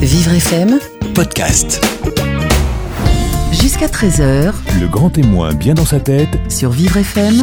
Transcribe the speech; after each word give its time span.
Vivre 0.00 0.34
FM, 0.34 0.78
podcast. 1.16 1.84
jusqu'à 3.50 3.88
13h 3.88 4.52
Le 4.80 4.86
grand 4.86 5.10
témoin 5.10 5.52
bien 5.52 5.74
dans 5.74 5.84
sa 5.84 5.98
tête, 5.98 6.28
sur 6.48 6.70
Vivre 6.70 6.96
FM. 6.98 7.42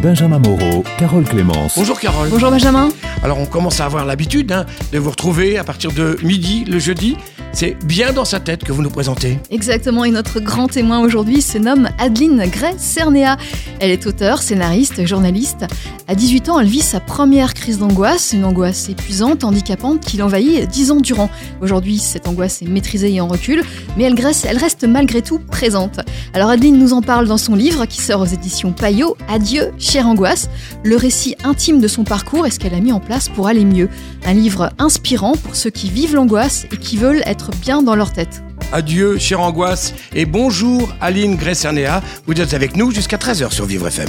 Benjamin 0.00 0.38
Moreau, 0.38 0.84
Carole 0.98 1.24
Clémence. 1.24 1.74
Bonjour 1.76 1.98
Carole. 1.98 2.28
Bonjour 2.30 2.52
Benjamin. 2.52 2.90
Alors 3.24 3.40
on 3.40 3.46
commence 3.46 3.80
à 3.80 3.86
avoir 3.86 4.04
l'habitude 4.04 4.52
hein, 4.52 4.64
de 4.92 4.98
vous 5.00 5.10
retrouver 5.10 5.58
à 5.58 5.64
partir 5.64 5.90
de 5.90 6.16
midi 6.22 6.64
le 6.66 6.78
jeudi. 6.78 7.16
C'est 7.54 7.76
bien 7.84 8.12
dans 8.12 8.24
sa 8.24 8.40
tête 8.40 8.64
que 8.64 8.72
vous 8.72 8.82
nous 8.82 8.90
présentez. 8.90 9.38
Exactement, 9.50 10.04
et 10.04 10.10
notre 10.10 10.40
grand 10.40 10.68
témoin 10.68 11.00
aujourd'hui 11.00 11.42
se 11.42 11.58
nomme 11.58 11.90
Adeline 11.98 12.46
Gray-Cernea. 12.50 13.36
Elle 13.78 13.90
est 13.90 14.06
auteure, 14.06 14.42
scénariste, 14.42 15.04
journaliste. 15.06 15.66
À 16.08 16.14
18 16.14 16.48
ans, 16.48 16.60
elle 16.60 16.66
vit 16.66 16.80
sa 16.80 16.98
première 16.98 17.54
crise 17.54 17.78
d'angoisse, 17.78 18.32
une 18.32 18.44
angoisse 18.44 18.88
épuisante, 18.88 19.44
handicapante 19.44 20.00
qui 20.00 20.16
l'envahit 20.16 20.66
10 20.66 20.90
ans 20.92 21.00
durant. 21.00 21.30
Aujourd'hui, 21.60 21.98
cette 21.98 22.26
angoisse 22.26 22.62
est 22.62 22.68
maîtrisée 22.68 23.12
et 23.12 23.20
en 23.20 23.28
recul, 23.28 23.62
mais 23.96 24.04
elle, 24.04 24.16
elle 24.44 24.58
reste 24.58 24.84
malgré 24.84 25.20
tout 25.20 25.38
présente. 25.38 26.00
Alors 26.34 26.48
Adeline 26.48 26.78
nous 26.78 26.92
en 26.94 27.02
parle 27.02 27.28
dans 27.28 27.38
son 27.38 27.54
livre 27.54 27.84
qui 27.86 28.00
sort 28.00 28.22
aux 28.22 28.26
éditions 28.26 28.72
Payot, 28.72 29.16
Adieu, 29.28 29.72
chère 29.78 30.06
angoisse, 30.06 30.48
le 30.84 30.96
récit 30.96 31.36
intime 31.44 31.80
de 31.80 31.88
son 31.88 32.04
parcours 32.04 32.46
et 32.46 32.50
ce 32.50 32.58
qu'elle 32.58 32.74
a 32.74 32.80
mis 32.80 32.92
en 32.92 33.00
place 33.00 33.28
pour 33.28 33.46
aller 33.46 33.64
mieux. 33.64 33.88
Un 34.24 34.34
livre 34.34 34.70
inspirant 34.78 35.32
pour 35.32 35.54
ceux 35.54 35.70
qui 35.70 35.90
vivent 35.90 36.14
l'angoisse 36.14 36.66
et 36.72 36.76
qui 36.76 36.96
veulent 36.96 37.22
être 37.26 37.41
bien 37.50 37.82
dans 37.82 37.94
leur 37.94 38.12
tête. 38.12 38.42
Adieu, 38.72 39.18
chère 39.18 39.40
angoisse, 39.40 39.94
et 40.14 40.24
bonjour 40.24 40.94
Aline 41.00 41.36
Gressernea. 41.36 42.00
Vous 42.26 42.40
êtes 42.40 42.54
avec 42.54 42.76
nous 42.76 42.90
jusqu'à 42.90 43.16
13h 43.16 43.50
sur 43.52 43.64
Vivre 43.66 43.88
FM. 43.88 44.08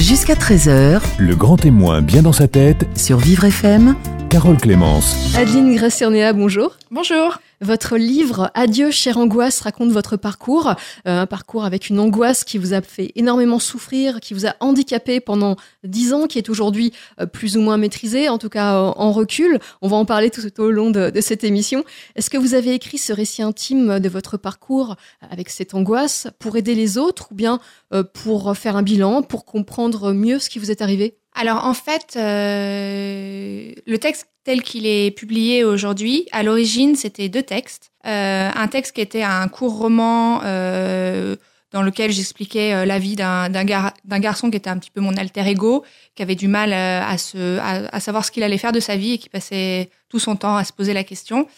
Jusqu'à 0.00 0.34
13h 0.34 1.00
Le 1.18 1.34
grand 1.34 1.56
témoin 1.56 2.02
bien 2.02 2.22
dans 2.22 2.32
sa 2.32 2.46
tête, 2.48 2.86
sur 2.94 3.18
Vivre 3.18 3.44
FM. 3.44 3.96
Carole 4.28 4.58
Clémence. 4.58 5.34
Adeline 5.36 5.74
Gressernea, 5.76 6.32
bonjour. 6.32 6.76
Bonjour. 6.90 7.38
Votre 7.60 7.96
livre 7.96 8.50
Adieu, 8.54 8.90
chère 8.90 9.18
angoisse 9.18 9.60
raconte 9.60 9.90
votre 9.90 10.16
parcours, 10.16 10.68
euh, 11.06 11.20
un 11.20 11.26
parcours 11.26 11.64
avec 11.64 11.88
une 11.88 12.00
angoisse 12.00 12.44
qui 12.44 12.58
vous 12.58 12.72
a 12.72 12.82
fait 12.82 13.12
énormément 13.14 13.58
souffrir, 13.58 14.20
qui 14.20 14.34
vous 14.34 14.46
a 14.46 14.54
handicapé 14.60 15.20
pendant 15.20 15.56
dix 15.84 16.12
ans, 16.12 16.26
qui 16.26 16.38
est 16.38 16.48
aujourd'hui 16.48 16.92
euh, 17.20 17.26
plus 17.26 17.56
ou 17.56 17.60
moins 17.60 17.76
maîtrisée, 17.76 18.28
en 18.28 18.38
tout 18.38 18.48
cas 18.48 18.74
en 18.74 19.12
recul. 19.12 19.60
On 19.82 19.88
va 19.88 19.96
en 19.96 20.04
parler 20.04 20.30
tout 20.30 20.60
au 20.60 20.70
long 20.70 20.90
de, 20.90 21.12
cette 21.20 21.44
émission. 21.44 21.84
Est-ce 22.16 22.28
que 22.28 22.38
vous 22.38 22.54
avez 22.54 22.74
écrit 22.74 22.98
ce 22.98 23.12
récit 23.12 23.42
intime 23.42 24.00
de 24.00 24.08
votre 24.08 24.36
parcours 24.36 24.96
avec 25.30 25.48
cette 25.48 25.74
angoisse 25.74 26.26
pour 26.38 26.56
aider 26.56 26.74
les 26.74 26.98
autres 26.98 27.28
ou 27.30 27.34
bien 27.34 27.60
euh, 27.92 28.02
pour 28.02 28.56
faire 28.56 28.76
un 28.76 28.82
bilan, 28.82 29.22
pour 29.22 29.44
comprendre 29.44 30.12
mieux 30.12 30.38
ce 30.38 30.50
qui 30.50 30.58
vous 30.58 30.70
est 30.70 30.82
arrivé? 30.82 31.16
Alors 31.34 31.64
en 31.64 31.74
fait, 31.74 32.14
le 32.16 33.96
texte 33.96 34.26
tel 34.44 34.62
qu'il 34.62 34.86
est 34.86 35.10
publié 35.10 35.64
aujourd'hui, 35.64 36.26
à 36.32 36.42
l'origine, 36.42 36.96
c'était 36.96 37.28
deux 37.28 37.42
textes. 37.42 37.90
Euh, 38.06 38.50
un 38.54 38.68
texte 38.68 38.92
qui 38.94 39.00
était 39.00 39.22
un 39.22 39.48
court 39.48 39.76
roman 39.78 40.42
euh, 40.44 41.36
dans 41.72 41.82
lequel 41.82 42.12
j'expliquais 42.12 42.74
euh, 42.74 42.84
la 42.84 42.98
vie 42.98 43.16
d'un 43.16 43.48
d'un 43.48 43.64
gar- 43.64 43.94
d'un 44.04 44.20
garçon 44.20 44.50
qui 44.50 44.56
était 44.58 44.70
un 44.70 44.78
petit 44.78 44.90
peu 44.90 45.00
mon 45.00 45.16
alter 45.16 45.48
ego, 45.48 45.84
qui 46.14 46.22
avait 46.22 46.34
du 46.34 46.46
mal 46.46 46.72
euh, 46.72 47.02
à, 47.02 47.16
se, 47.18 47.58
à, 47.58 47.98
savoir 48.00 48.24
ce 48.24 48.30
qu'il 48.30 48.42
allait 48.42 48.58
faire 48.58 48.72
de 48.72 48.80
sa 48.80 48.96
vie 48.96 49.14
et 49.14 49.18
qui 49.18 49.30
passait 49.30 49.88
tout 50.10 50.18
son 50.18 50.36
temps 50.36 50.56
à 50.56 50.64
se 50.64 50.72
poser 50.72 50.92
la 50.92 51.04
question. 51.04 51.48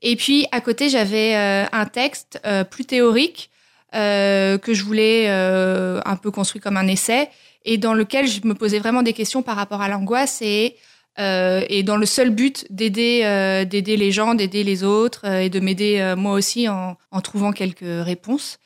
Et 0.00 0.14
puis 0.16 0.46
à 0.52 0.60
côté, 0.60 0.88
j'avais 0.88 1.34
euh, 1.34 1.66
un 1.72 1.86
texte 1.86 2.40
plus 2.70 2.84
théorique 2.84 3.50
euh, 3.94 4.56
que 4.58 4.72
je 4.72 4.84
voulais 4.84 5.28
un 5.28 6.16
peu 6.16 6.30
construit 6.30 6.60
comme 6.60 6.76
un 6.76 6.86
essai 6.86 7.28
et 7.64 7.76
dans 7.76 7.92
lequel 7.94 8.28
je 8.28 8.40
me 8.44 8.54
posais 8.54 8.78
vraiment 8.78 9.02
des 9.02 9.12
questions 9.12 9.42
par 9.42 9.56
rapport 9.56 9.82
à 9.82 9.88
l'angoisse 9.88 10.40
et 10.40 10.76
euh, 11.18 11.64
et 11.68 11.82
dans 11.82 11.96
le 11.96 12.06
seul 12.06 12.30
but 12.30 12.66
d'aider 12.70 13.22
euh, 13.24 13.64
d'aider 13.64 13.96
les 13.96 14.12
gens, 14.12 14.34
d'aider 14.34 14.64
les 14.64 14.84
autres 14.84 15.22
euh, 15.24 15.40
et 15.40 15.48
de 15.48 15.60
m'aider 15.60 15.98
euh, 16.00 16.16
moi 16.16 16.32
aussi 16.32 16.68
en, 16.68 16.96
en 17.10 17.20
trouvant 17.20 17.52
quelques 17.52 18.04
réponses. 18.04 18.58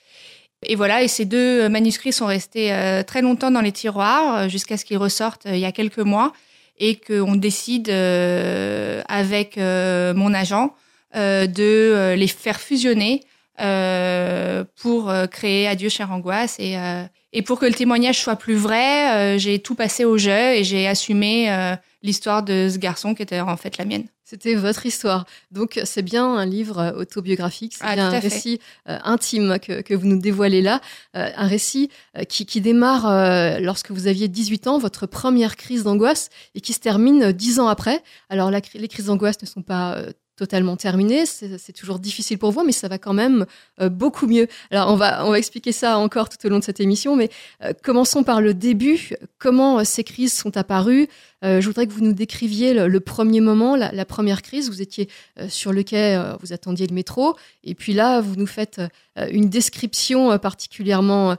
Et 0.67 0.75
voilà, 0.75 1.03
et 1.03 1.09
ces 1.09 1.25
deux 1.25 1.69
manuscrits 1.69 2.13
sont 2.13 2.27
restés 2.27 2.73
euh, 2.73 3.03
très 3.03 3.23
longtemps 3.23 3.51
dans 3.51 3.61
les 3.61 3.73
tiroirs 3.73 4.37
euh, 4.37 4.49
jusqu'à 4.49 4.77
ce 4.77 4.85
qu'ils 4.85 4.99
ressortent 4.99 5.47
euh, 5.47 5.55
il 5.55 5.61
y 5.61 5.65
a 5.65 5.73
quelques 5.73 6.01
mois 6.01 6.33
et 6.79 6.97
qu'on 6.97 7.37
décide 7.37 7.89
euh, 7.89 9.03
avec 9.09 9.57
euh, 9.57 10.13
mon 10.15 10.35
agent 10.35 10.75
euh, 11.17 11.47
de 11.47 11.63
euh, 11.63 12.17
les 12.17 12.27
faire 12.27 12.61
fusionner 12.61 13.23
euh, 13.61 14.65
pour 14.81 15.09
euh, 15.09 15.27
créer 15.27 15.69
Adieu 15.69 15.89
chère 15.89 16.11
angoisse 16.13 16.57
et 16.59 16.77
euh, 16.77 17.05
et 17.33 17.43
pour 17.43 17.61
que 17.61 17.67
le 17.67 17.73
témoignage 17.73 18.19
soit 18.19 18.37
plus 18.37 18.57
vrai, 18.57 19.15
euh, 19.15 19.39
j'ai 19.39 19.61
tout 19.61 19.77
passé 19.77 20.05
au 20.05 20.19
jeu 20.19 20.55
et 20.55 20.65
j'ai 20.65 20.89
assumé 20.89 21.51
euh, 21.51 21.77
l'histoire 22.03 22.43
de 22.43 22.69
ce 22.73 22.79
garçon 22.79 23.15
qui 23.15 23.23
était 23.23 23.41
en 23.41 23.57
fait 23.57 23.77
la 23.79 23.85
mienne. 23.85 24.07
C'était 24.25 24.55
votre 24.55 24.87
histoire. 24.87 25.25
Donc 25.51 25.81
c'est 25.85 26.03
bien 26.03 26.25
un 26.37 26.47
livre 26.47 26.79
euh, 26.79 26.93
autobiographique, 26.93 27.75
c'est 27.75 27.85
Ah, 27.85 27.95
bien 27.97 28.09
un 28.09 28.11
fait. 28.13 28.29
récit 28.29 28.61
euh, 28.89 28.97
intime 29.05 29.59
que, 29.59 29.81
que 29.81 29.93
vous 29.95 30.07
nous 30.07 30.19
dévoilez 30.21 30.63
là, 30.63 30.81
Euh, 31.17 31.29
un 31.37 31.47
récit 31.49 31.91
euh, 32.17 32.23
qui, 32.25 32.47
qui 32.47 32.61
démarre 32.61 33.61
lorsque 33.61 33.91
vous 33.91 34.07
aviez 34.07 34.29
18 34.29 34.67
ans, 34.69 34.79
votre 34.79 35.07
première 35.07 35.57
crise 35.57 35.83
d'angoisse, 35.83 36.29
et 36.55 36.61
qui 36.61 36.73
se 36.73 36.79
termine 36.81 37.23
euh, 37.25 37.33
10 37.33 37.59
ans 37.59 37.67
après. 37.69 38.03
Alors 38.29 38.51
la 38.51 38.61
les 38.75 38.89
crises 38.89 39.07
d'angoisse 39.07 39.41
ne 39.43 39.47
sont 39.47 39.63
pas 39.63 39.99
totalement 40.41 40.75
terminées, 40.79 41.27
c'est 41.27 41.75
toujours 41.75 41.99
difficile 41.99 42.39
pour 42.39 42.51
vous, 42.51 42.65
mais 42.65 42.73
ça 42.73 42.89
va 42.89 42.97
quand 42.97 43.13
même 43.13 43.45
euh, 43.79 43.91
beaucoup 43.91 44.27
mieux. 44.27 44.49
Alors 44.71 44.91
on 44.91 44.97
va, 44.97 45.27
on 45.27 45.33
va 45.33 45.39
expliquer 45.39 45.71
ça 45.71 45.99
encore 45.99 46.31
tout 46.31 46.39
au 46.47 46.49
long 46.49 46.59
de 46.59 46.65
cette 46.65 46.81
émission, 46.81 47.15
mais 47.15 47.29
euh, 47.63 47.75
commençons 47.83 48.23
par 48.25 48.41
le 48.41 48.55
début. 48.55 49.11
Comment 49.39 49.81
euh, 49.81 49.85
ces 49.85 50.03
crises 50.03 50.33
sont 50.33 50.57
apparues? 50.57 51.09
Je 51.43 51.65
voudrais 51.65 51.87
que 51.87 51.93
vous 51.93 52.03
nous 52.03 52.13
décriviez 52.13 52.75
le, 52.75 53.01
premier 53.01 53.41
moment, 53.41 53.75
la, 53.75 54.05
première 54.05 54.43
crise. 54.43 54.69
Vous 54.69 54.83
étiez 54.83 55.09
sur 55.49 55.73
le 55.73 55.83
quai, 55.83 56.23
vous 56.39 56.53
attendiez 56.53 56.87
le 56.87 56.95
métro, 56.95 57.35
et 57.65 57.75
puis 57.75 57.95
là, 57.95 58.21
vous 58.21 58.37
nous 58.37 58.47
faites 58.47 58.79
une 59.17 59.49
description 59.49 60.37
particulièrement 60.39 61.37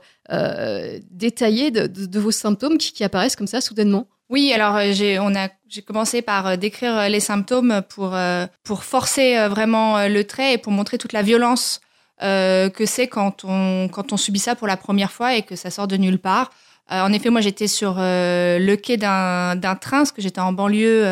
détaillée 1.12 1.70
de, 1.70 2.18
vos 2.18 2.32
symptômes 2.32 2.78
qui 2.78 3.04
apparaissent 3.04 3.36
comme 3.36 3.46
ça 3.46 3.60
soudainement. 3.60 4.08
Oui, 4.32 4.50
alors 4.54 4.76
euh, 4.76 4.92
j'ai 4.92 5.18
on 5.18 5.34
a 5.36 5.48
j'ai 5.68 5.82
commencé 5.82 6.22
par 6.22 6.46
euh, 6.46 6.56
décrire 6.56 6.96
euh, 6.96 7.08
les 7.08 7.20
symptômes 7.20 7.82
pour 7.90 8.16
pour 8.64 8.82
forcer 8.82 9.46
vraiment 9.48 10.08
le 10.08 10.24
trait 10.24 10.54
et 10.54 10.58
pour 10.58 10.72
montrer 10.72 10.96
toute 10.96 11.12
la 11.12 11.22
violence 11.22 11.80
que 12.20 12.86
c'est 12.86 13.08
quand 13.08 13.44
on 13.44 13.88
quand 13.88 14.12
on 14.12 14.16
subit 14.16 14.38
ça 14.38 14.54
pour 14.54 14.66
la 14.66 14.76
première 14.76 15.12
fois 15.12 15.34
et 15.34 15.42
que 15.42 15.56
ça 15.56 15.70
sort 15.70 15.86
de 15.86 15.96
nulle 15.96 16.18
part. 16.18 16.50
En 16.88 17.12
effet, 17.12 17.30
moi 17.30 17.40
j'étais 17.40 17.66
sur 17.66 17.96
le 17.98 18.74
quai 18.76 18.96
d'un 18.96 19.56
d'un 19.56 19.74
train 19.74 19.98
parce 19.98 20.12
que 20.12 20.22
j'étais 20.22 20.40
en 20.40 20.52
banlieue 20.52 21.04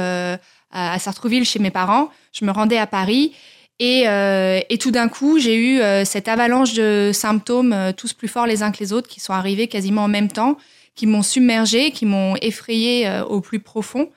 à 0.71 0.99
Sartrouville 0.99 1.45
chez 1.45 1.59
mes 1.59 1.73
parents. 1.73 2.11
Je 2.33 2.45
me 2.45 2.53
rendais 2.53 2.79
à 2.79 2.87
Paris 2.87 3.35
et, 3.81 4.05
et 4.05 4.79
tout 4.79 4.93
d'un 4.93 5.09
coup, 5.09 5.41
j'ai 5.41 5.57
eu 5.57 5.81
cette 6.05 6.29
avalanche 6.29 6.75
de 6.75 7.11
symptômes, 7.13 7.93
tous 7.97 8.13
plus 8.13 8.29
forts 8.29 8.47
les 8.47 8.63
uns 8.63 8.71
que 8.71 8.79
les 8.79 8.93
autres, 8.93 9.09
qui 9.09 9.19
sont 9.19 9.33
arrivés 9.33 9.67
quasiment 9.67 10.05
en 10.05 10.09
même 10.09 10.29
temps, 10.29 10.57
qui 11.01 11.07
m'ont 11.07 11.23
submergée, 11.23 11.93
qui 11.93 12.05
m'ont 12.05 12.37
effrayée 12.43 13.09
euh, 13.09 13.25
au 13.25 13.41
plus 13.41 13.59
profond. 13.59 14.11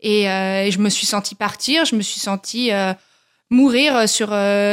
Et, 0.00 0.28
euh, 0.28 0.64
et 0.64 0.70
je 0.70 0.78
me 0.80 0.90
suis 0.90 1.06
sentie 1.06 1.34
partir, 1.34 1.86
je 1.86 1.96
me 1.96 2.02
suis 2.02 2.20
sentie 2.20 2.72
euh, 2.72 2.92
mourir 3.48 4.06
sur, 4.06 4.28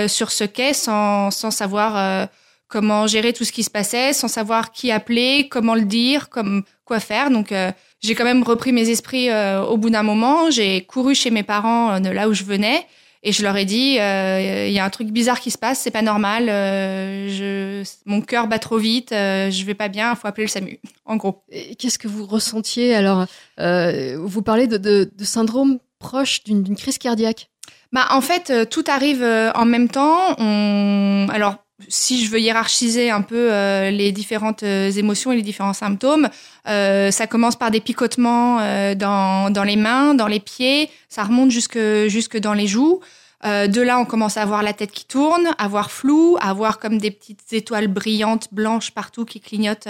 sur 0.10 0.32
ce 0.32 0.44
quai 0.44 0.74
sans, 0.74 1.32
sans 1.32 1.52
savoir 1.52 2.28
comment 2.68 3.08
gérer 3.08 3.32
tout 3.32 3.46
ce 3.46 3.54
qui 3.54 3.64
se 3.64 3.70
passait, 3.70 4.12
sans 4.12 4.28
savoir 4.28 4.74
qui 4.74 4.92
appeler, 4.92 5.48
comment 5.50 5.76
le 5.76 5.86
dire, 5.86 6.28
comme, 6.28 6.64
quoi 6.84 7.00
faire. 7.00 7.30
Donc 7.30 7.54
j'ai 8.02 8.16
quand 8.16 8.26
même 8.26 8.44
repris 8.44 8.74
mes 8.74 8.90
esprits 8.90 9.30
au 9.32 9.78
bout 9.78 9.90
d'un 9.90 10.04
moment. 10.04 10.52
J'ai 10.52 10.82
couru 10.82 11.16
chez 11.16 11.30
mes 11.30 11.44
parents 11.44 12.02
de 12.02 12.10
là 12.10 12.28
où 12.28 12.34
je 12.34 12.44
venais. 12.44 12.86
Et 13.26 13.32
je 13.32 13.42
leur 13.42 13.56
ai 13.56 13.64
dit, 13.64 14.00
euh, 14.00 14.68
il 14.68 14.74
y 14.74 14.80
a 14.80 14.86
un 14.86 14.90
truc 14.90 15.08
bizarre 15.08 15.40
qui 15.40 15.50
se 15.50 15.58
passe, 15.58 15.80
c'est 15.80 15.92
pas 15.92 16.02
normal. 16.02 16.50
euh, 16.50 17.30
je, 17.30 17.90
mon 18.06 18.20
cœur 18.20 18.48
bat 18.48 18.60
trop 18.60 18.78
vite, 18.78 19.14
euh, 19.14 19.50
je 19.50 19.64
vais 19.64 19.76
pas 19.76 19.88
bien, 19.88 20.12
il 20.12 20.18
faut 20.18 20.28
appeler 20.28 20.46
le 20.46 20.50
SAMU. 20.50 20.80
En 21.06 21.16
gros. 21.16 21.44
Qu'est-ce 21.80 22.00
que 22.00 22.08
vous 22.08 22.26
ressentiez 22.26 22.94
Alors, 22.96 23.26
euh, 23.60 24.18
vous 24.22 24.42
parlez 24.42 24.68
de, 24.68 24.78
de, 24.78 25.10
de 25.14 25.24
syndrome 25.24 25.80
proche 26.00 26.44
d'une 26.44 26.76
crise 26.76 26.98
cardiaque? 26.98 27.50
Bah, 27.94 28.08
en 28.12 28.22
fait, 28.22 28.70
tout 28.70 28.84
arrive 28.88 29.24
en 29.24 29.66
même 29.66 29.88
temps. 29.88 30.36
On... 30.40 31.28
Alors, 31.32 31.63
si 31.88 32.24
je 32.24 32.32
veux 32.32 32.40
hiérarchiser 32.40 33.10
un 33.10 33.22
peu 33.22 33.52
euh, 33.52 33.90
les 33.90 34.12
différentes 34.12 34.64
euh, 34.64 34.92
émotions 34.92 35.32
et 35.32 35.36
les 35.36 35.42
différents 35.42 35.74
symptômes, 35.74 36.30
euh, 36.68 37.12
ça 37.12 37.28
commence 37.28 37.56
par 37.56 37.72
des 37.72 37.82
picotements 37.82 38.60
dans, 38.96 39.52
dans 39.52 39.64
les 39.64 39.76
mains, 39.76 40.14
dans 40.14 40.28
les 40.28 40.40
pieds, 40.40 40.90
ça 41.10 41.24
remonte 41.24 41.52
jusque, 41.52 41.80
jusque 42.08 42.38
dans 42.38 42.54
les 42.54 42.68
joues. 42.68 43.00
De 43.44 43.82
là, 43.82 44.00
on 44.00 44.06
commence 44.06 44.38
à 44.38 44.42
avoir 44.42 44.64
la 44.64 44.72
tête 44.72 44.92
qui 44.92 45.06
tourne, 45.06 45.54
à 45.58 45.68
voir 45.68 45.92
flou, 45.92 46.38
à 46.40 46.54
voir 46.54 46.80
comme 46.80 46.98
des 46.98 47.12
petites 47.12 47.52
étoiles 47.52 47.90
brillantes, 47.90 48.48
blanches 48.54 48.92
partout 48.92 49.26
qui 49.26 49.42
clignotent 49.42 49.90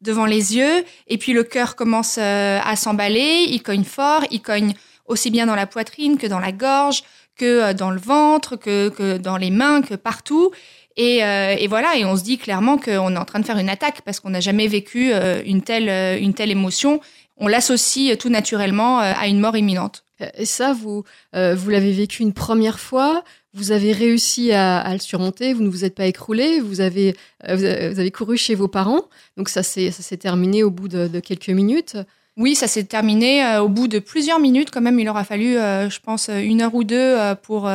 devant 0.00 0.24
les 0.24 0.56
yeux. 0.56 0.84
Et 1.06 1.18
puis 1.18 1.34
le 1.34 1.44
cœur 1.44 1.76
commence 1.76 2.16
à 2.16 2.76
s'emballer, 2.76 3.44
il 3.48 3.62
cogne 3.62 3.84
fort, 3.84 4.24
il 4.30 4.40
cogne 4.40 4.72
aussi 5.04 5.30
bien 5.30 5.44
dans 5.44 5.56
la 5.56 5.66
poitrine 5.66 6.16
que 6.16 6.26
dans 6.26 6.38
la 6.38 6.52
gorge, 6.52 7.02
que 7.36 7.72
dans 7.74 7.90
le 7.90 8.00
ventre, 8.00 8.56
que, 8.56 8.88
que 8.88 9.18
dans 9.18 9.36
les 9.36 9.50
mains, 9.50 9.82
que 9.82 9.94
partout. 9.94 10.50
Et, 10.96 11.24
euh, 11.24 11.54
et 11.58 11.66
voilà, 11.66 11.96
et 11.96 12.04
on 12.04 12.16
se 12.16 12.22
dit 12.22 12.38
clairement 12.38 12.76
qu'on 12.76 13.14
est 13.14 13.18
en 13.18 13.24
train 13.24 13.40
de 13.40 13.46
faire 13.46 13.58
une 13.58 13.68
attaque 13.68 14.02
parce 14.02 14.20
qu'on 14.20 14.30
n'a 14.30 14.40
jamais 14.40 14.66
vécu 14.66 15.12
euh, 15.12 15.42
une 15.46 15.62
telle, 15.62 15.88
euh, 15.88 16.18
une 16.18 16.34
telle 16.34 16.50
émotion. 16.50 17.00
On 17.36 17.48
l'associe 17.48 18.18
tout 18.18 18.28
naturellement 18.28 18.98
à 18.98 19.26
une 19.26 19.40
mort 19.40 19.56
imminente. 19.56 20.04
Et 20.36 20.44
ça, 20.44 20.72
vous, 20.72 21.04
euh, 21.34 21.54
vous 21.54 21.70
l'avez 21.70 21.92
vécu 21.92 22.22
une 22.22 22.32
première 22.32 22.78
fois, 22.78 23.24
vous 23.54 23.72
avez 23.72 23.92
réussi 23.92 24.52
à, 24.52 24.78
à, 24.78 24.92
le 24.92 24.98
surmonter, 24.98 25.54
vous 25.54 25.62
ne 25.62 25.68
vous 25.68 25.84
êtes 25.84 25.94
pas 25.94 26.06
écroulé, 26.06 26.60
vous 26.60 26.80
avez, 26.80 27.16
euh, 27.48 27.56
vous 27.56 27.64
avez 27.64 28.10
couru 28.10 28.36
chez 28.36 28.54
vos 28.54 28.68
parents, 28.68 29.02
donc 29.36 29.48
ça 29.48 29.62
s'est 29.62 30.16
terminé 30.18 30.62
au 30.62 30.70
bout 30.70 30.88
de, 30.88 31.08
de, 31.08 31.20
quelques 31.20 31.48
minutes. 31.48 31.96
Oui, 32.36 32.54
ça 32.54 32.68
s'est 32.68 32.84
terminé 32.84 33.58
au 33.58 33.68
bout 33.68 33.88
de 33.88 33.98
plusieurs 33.98 34.38
minutes 34.38 34.70
quand 34.70 34.80
même. 34.80 34.98
Il 34.98 35.08
aura 35.08 35.24
fallu, 35.24 35.56
euh, 35.56 35.90
je 35.90 36.00
pense, 36.00 36.28
une 36.28 36.62
heure 36.62 36.74
ou 36.74 36.84
deux 36.84 37.16
pour 37.42 37.68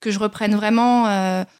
que 0.00 0.10
je 0.10 0.18
reprenne 0.18 0.54
vraiment 0.54 1.04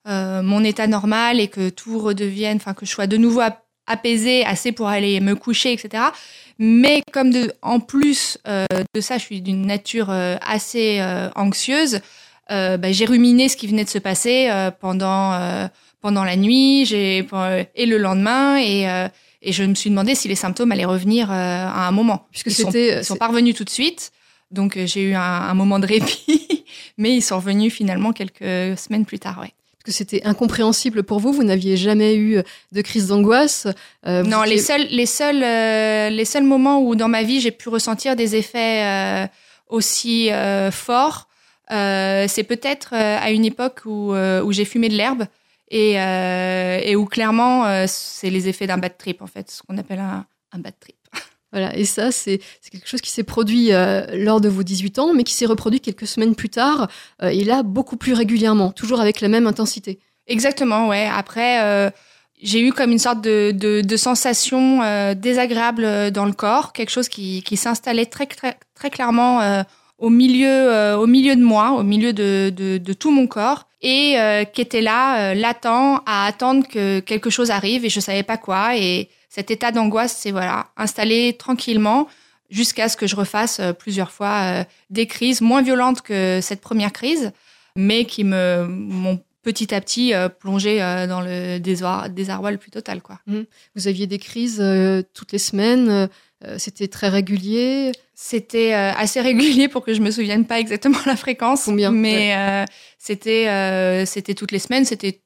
mon 0.06 0.64
état 0.64 0.86
normal 0.86 1.40
et 1.40 1.48
que 1.48 1.68
tout 1.68 1.98
redevienne, 1.98 2.56
enfin 2.56 2.74
que 2.74 2.86
je 2.86 2.90
sois 2.90 3.06
de 3.06 3.16
nouveau 3.16 3.42
apaisée, 3.90 4.44
assez 4.44 4.72
pour 4.72 4.88
aller 4.88 5.20
me 5.20 5.34
coucher, 5.34 5.72
etc. 5.72 6.04
Mais 6.58 7.02
comme 7.12 7.30
de, 7.30 7.52
en 7.62 7.80
plus 7.80 8.38
euh, 8.46 8.66
de 8.94 9.00
ça, 9.00 9.18
je 9.18 9.24
suis 9.24 9.40
d'une 9.40 9.66
nature 9.66 10.10
euh, 10.10 10.36
assez 10.46 10.98
euh, 11.00 11.28
anxieuse, 11.34 12.00
bah, 12.48 12.90
j'ai 12.90 13.04
ruminé 13.04 13.48
ce 13.48 13.56
qui 13.56 13.68
venait 13.68 13.84
de 13.84 13.88
se 13.88 13.98
passer 13.98 14.50
pendant 14.80 15.68
pendant 16.00 16.24
la 16.24 16.34
nuit, 16.34 16.84
j'ai 16.84 17.24
et 17.76 17.86
le 17.86 17.96
lendemain 17.96 18.58
et 18.58 18.88
et 19.40 19.52
je 19.52 19.62
me 19.62 19.76
suis 19.76 19.88
demandé 19.88 20.16
si 20.16 20.26
les 20.26 20.34
symptômes 20.34 20.72
allaient 20.72 20.84
revenir 20.84 21.30
à 21.30 21.86
un 21.86 21.92
moment, 21.92 22.26
puisque 22.32 22.50
c'était 22.50 23.04
sont, 23.04 23.14
sont 23.14 23.18
pas 23.18 23.28
revenus 23.28 23.54
tout 23.54 23.62
de 23.62 23.70
suite. 23.70 24.10
Donc 24.50 24.78
j'ai 24.84 25.02
eu 25.02 25.14
un, 25.14 25.20
un, 25.20 25.54
moment 25.54 25.78
de 25.78 25.86
répit, 25.86 26.64
mais 26.98 27.14
ils 27.14 27.22
sont 27.22 27.36
revenus 27.36 27.72
finalement 27.72 28.12
quelques 28.12 28.78
semaines 28.78 29.04
plus 29.04 29.18
tard. 29.18 29.38
Ouais 29.40 29.52
que 29.84 29.92
c'était 29.92 30.22
incompréhensible 30.24 31.02
pour 31.02 31.20
vous. 31.20 31.32
Vous 31.32 31.44
n'aviez 31.44 31.76
jamais 31.76 32.16
eu 32.16 32.42
de 32.72 32.82
crise 32.82 33.08
d'angoisse. 33.08 33.66
Euh, 34.06 34.22
non, 34.22 34.42
les 34.42 34.58
seuls, 34.58 34.86
les 34.90 35.06
seuls, 35.06 35.42
euh, 35.42 36.10
les 36.10 36.24
seuls 36.24 36.44
moments 36.44 36.82
où 36.82 36.94
dans 36.94 37.08
ma 37.08 37.22
vie 37.22 37.40
j'ai 37.40 37.50
pu 37.50 37.68
ressentir 37.68 38.16
des 38.16 38.36
effets 38.36 38.84
euh, 38.84 39.26
aussi 39.68 40.30
euh, 40.30 40.70
forts, 40.70 41.28
euh, 41.70 42.26
c'est 42.28 42.44
peut-être 42.44 42.94
à 42.94 43.30
une 43.30 43.44
époque 43.44 43.82
où, 43.86 44.12
où 44.12 44.52
j'ai 44.52 44.64
fumé 44.64 44.88
de 44.88 44.96
l'herbe 44.96 45.24
et, 45.70 45.92
et 45.92 46.96
où 46.96 47.06
clairement 47.06 47.86
c'est 47.86 48.30
les 48.30 48.48
effets 48.48 48.66
d'un 48.66 48.78
bad 48.78 48.98
trip 48.98 49.22
en 49.22 49.28
fait, 49.28 49.50
ce 49.50 49.62
qu'on 49.62 49.78
appelle 49.78 50.00
un, 50.00 50.26
un 50.52 50.58
bad 50.58 50.74
trip. 50.80 50.96
Voilà, 51.52 51.76
et 51.76 51.84
ça, 51.84 52.12
c'est 52.12 52.40
quelque 52.70 52.86
chose 52.86 53.00
qui 53.00 53.10
s'est 53.10 53.24
produit 53.24 53.72
euh, 53.72 54.06
lors 54.12 54.40
de 54.40 54.48
vos 54.48 54.62
18 54.62 54.98
ans, 55.00 55.14
mais 55.14 55.24
qui 55.24 55.34
s'est 55.34 55.46
reproduit 55.46 55.80
quelques 55.80 56.06
semaines 56.06 56.36
plus 56.36 56.48
tard, 56.48 56.88
euh, 57.22 57.28
et 57.28 57.42
là, 57.42 57.64
beaucoup 57.64 57.96
plus 57.96 58.12
régulièrement, 58.12 58.70
toujours 58.70 59.00
avec 59.00 59.20
la 59.20 59.28
même 59.28 59.48
intensité. 59.48 59.98
Exactement, 60.28 60.86
ouais. 60.88 61.08
Après, 61.12 61.64
euh, 61.64 61.90
j'ai 62.40 62.60
eu 62.60 62.72
comme 62.72 62.92
une 62.92 63.00
sorte 63.00 63.20
de, 63.20 63.50
de, 63.50 63.80
de 63.80 63.96
sensation 63.96 64.82
euh, 64.82 65.14
désagréable 65.14 66.12
dans 66.12 66.24
le 66.24 66.32
corps, 66.32 66.72
quelque 66.72 66.90
chose 66.90 67.08
qui, 67.08 67.42
qui 67.42 67.56
s'installait 67.56 68.06
très, 68.06 68.26
très, 68.26 68.56
très 68.76 68.90
clairement 68.90 69.64
au, 69.98 70.08
milieu, 70.08 70.94
au 70.96 71.08
milieu 71.08 71.34
de 71.34 71.42
moi, 71.42 71.72
au 71.72 71.82
milieu 71.82 72.12
de, 72.12 72.52
de, 72.56 72.78
de 72.78 72.92
tout 72.92 73.10
mon 73.10 73.26
corps, 73.26 73.66
et 73.82 74.14
qui 74.52 74.60
était 74.60 74.82
là, 74.82 75.34
latent, 75.34 75.66
à 76.06 76.26
attendre 76.26 76.66
que 76.68 77.00
quelque 77.00 77.28
chose 77.28 77.50
arrive, 77.50 77.84
et 77.84 77.88
je 77.88 77.98
savais 77.98 78.22
pas 78.22 78.36
quoi, 78.36 78.76
et 78.76 79.08
cet 79.30 79.50
état 79.50 79.70
d'angoisse 79.70 80.14
s'est 80.14 80.32
voilà 80.32 80.66
installé 80.76 81.36
tranquillement 81.38 82.08
jusqu'à 82.50 82.88
ce 82.88 82.96
que 82.96 83.06
je 83.06 83.16
refasse 83.16 83.60
euh, 83.60 83.72
plusieurs 83.72 84.10
fois 84.10 84.40
euh, 84.42 84.64
des 84.90 85.06
crises 85.06 85.40
moins 85.40 85.62
violentes 85.62 86.02
que 86.02 86.40
cette 86.42 86.60
première 86.60 86.92
crise, 86.92 87.30
mais 87.76 88.04
qui 88.04 88.24
me 88.24 88.66
m'ont 88.68 89.22
petit 89.42 89.72
à 89.72 89.80
petit 89.80 90.12
euh, 90.12 90.28
plongé 90.28 90.80
dans 91.08 91.22
le 91.22 91.58
désarroi, 91.58 92.50
le 92.50 92.58
plus 92.58 92.70
total. 92.70 93.00
Quoi. 93.00 93.20
Mmh. 93.26 93.40
Vous 93.76 93.88
aviez 93.88 94.06
des 94.06 94.18
crises 94.18 94.62
toutes 95.14 95.32
les 95.32 95.38
semaines, 95.38 96.08
c'était 96.58 96.88
très 96.88 97.08
régulier? 97.08 97.92
C'était 98.14 98.74
assez 98.74 99.20
régulier 99.20 99.68
pour 99.68 99.82
que 99.82 99.94
je 99.94 100.02
me 100.02 100.10
souvienne 100.10 100.44
pas 100.44 100.60
exactement 100.60 100.98
la 101.06 101.16
fréquence. 101.16 101.64
Combien? 101.64 101.90
Mais 101.90 102.66
c'était 102.98 104.04
c'était 104.04 104.34
toutes 104.34 104.52
les 104.52 104.58
semaines. 104.58 104.84
C'était 104.84 105.22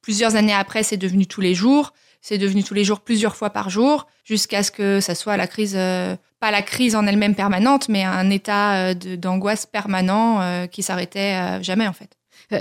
plusieurs 0.00 0.36
années 0.36 0.54
après, 0.54 0.82
c'est 0.82 0.96
devenu 0.96 1.26
tous 1.26 1.42
les 1.42 1.54
jours. 1.54 1.92
C'est 2.28 2.36
devenu 2.36 2.62
tous 2.62 2.74
les 2.74 2.84
jours, 2.84 3.00
plusieurs 3.00 3.36
fois 3.36 3.48
par 3.48 3.70
jour, 3.70 4.06
jusqu'à 4.22 4.62
ce 4.62 4.70
que 4.70 5.00
ça 5.00 5.14
soit 5.14 5.38
la 5.38 5.46
crise, 5.46 5.72
euh, 5.78 6.14
pas 6.40 6.50
la 6.50 6.60
crise 6.60 6.94
en 6.94 7.06
elle-même 7.06 7.34
permanente, 7.34 7.88
mais 7.88 8.04
un 8.04 8.28
état 8.28 8.90
euh, 8.90 8.94
d'angoisse 8.94 9.64
permanent 9.64 10.42
euh, 10.42 10.66
qui 10.66 10.82
s'arrêtait 10.82 11.62
jamais 11.62 11.88
en 11.88 11.94
fait. 11.94 12.10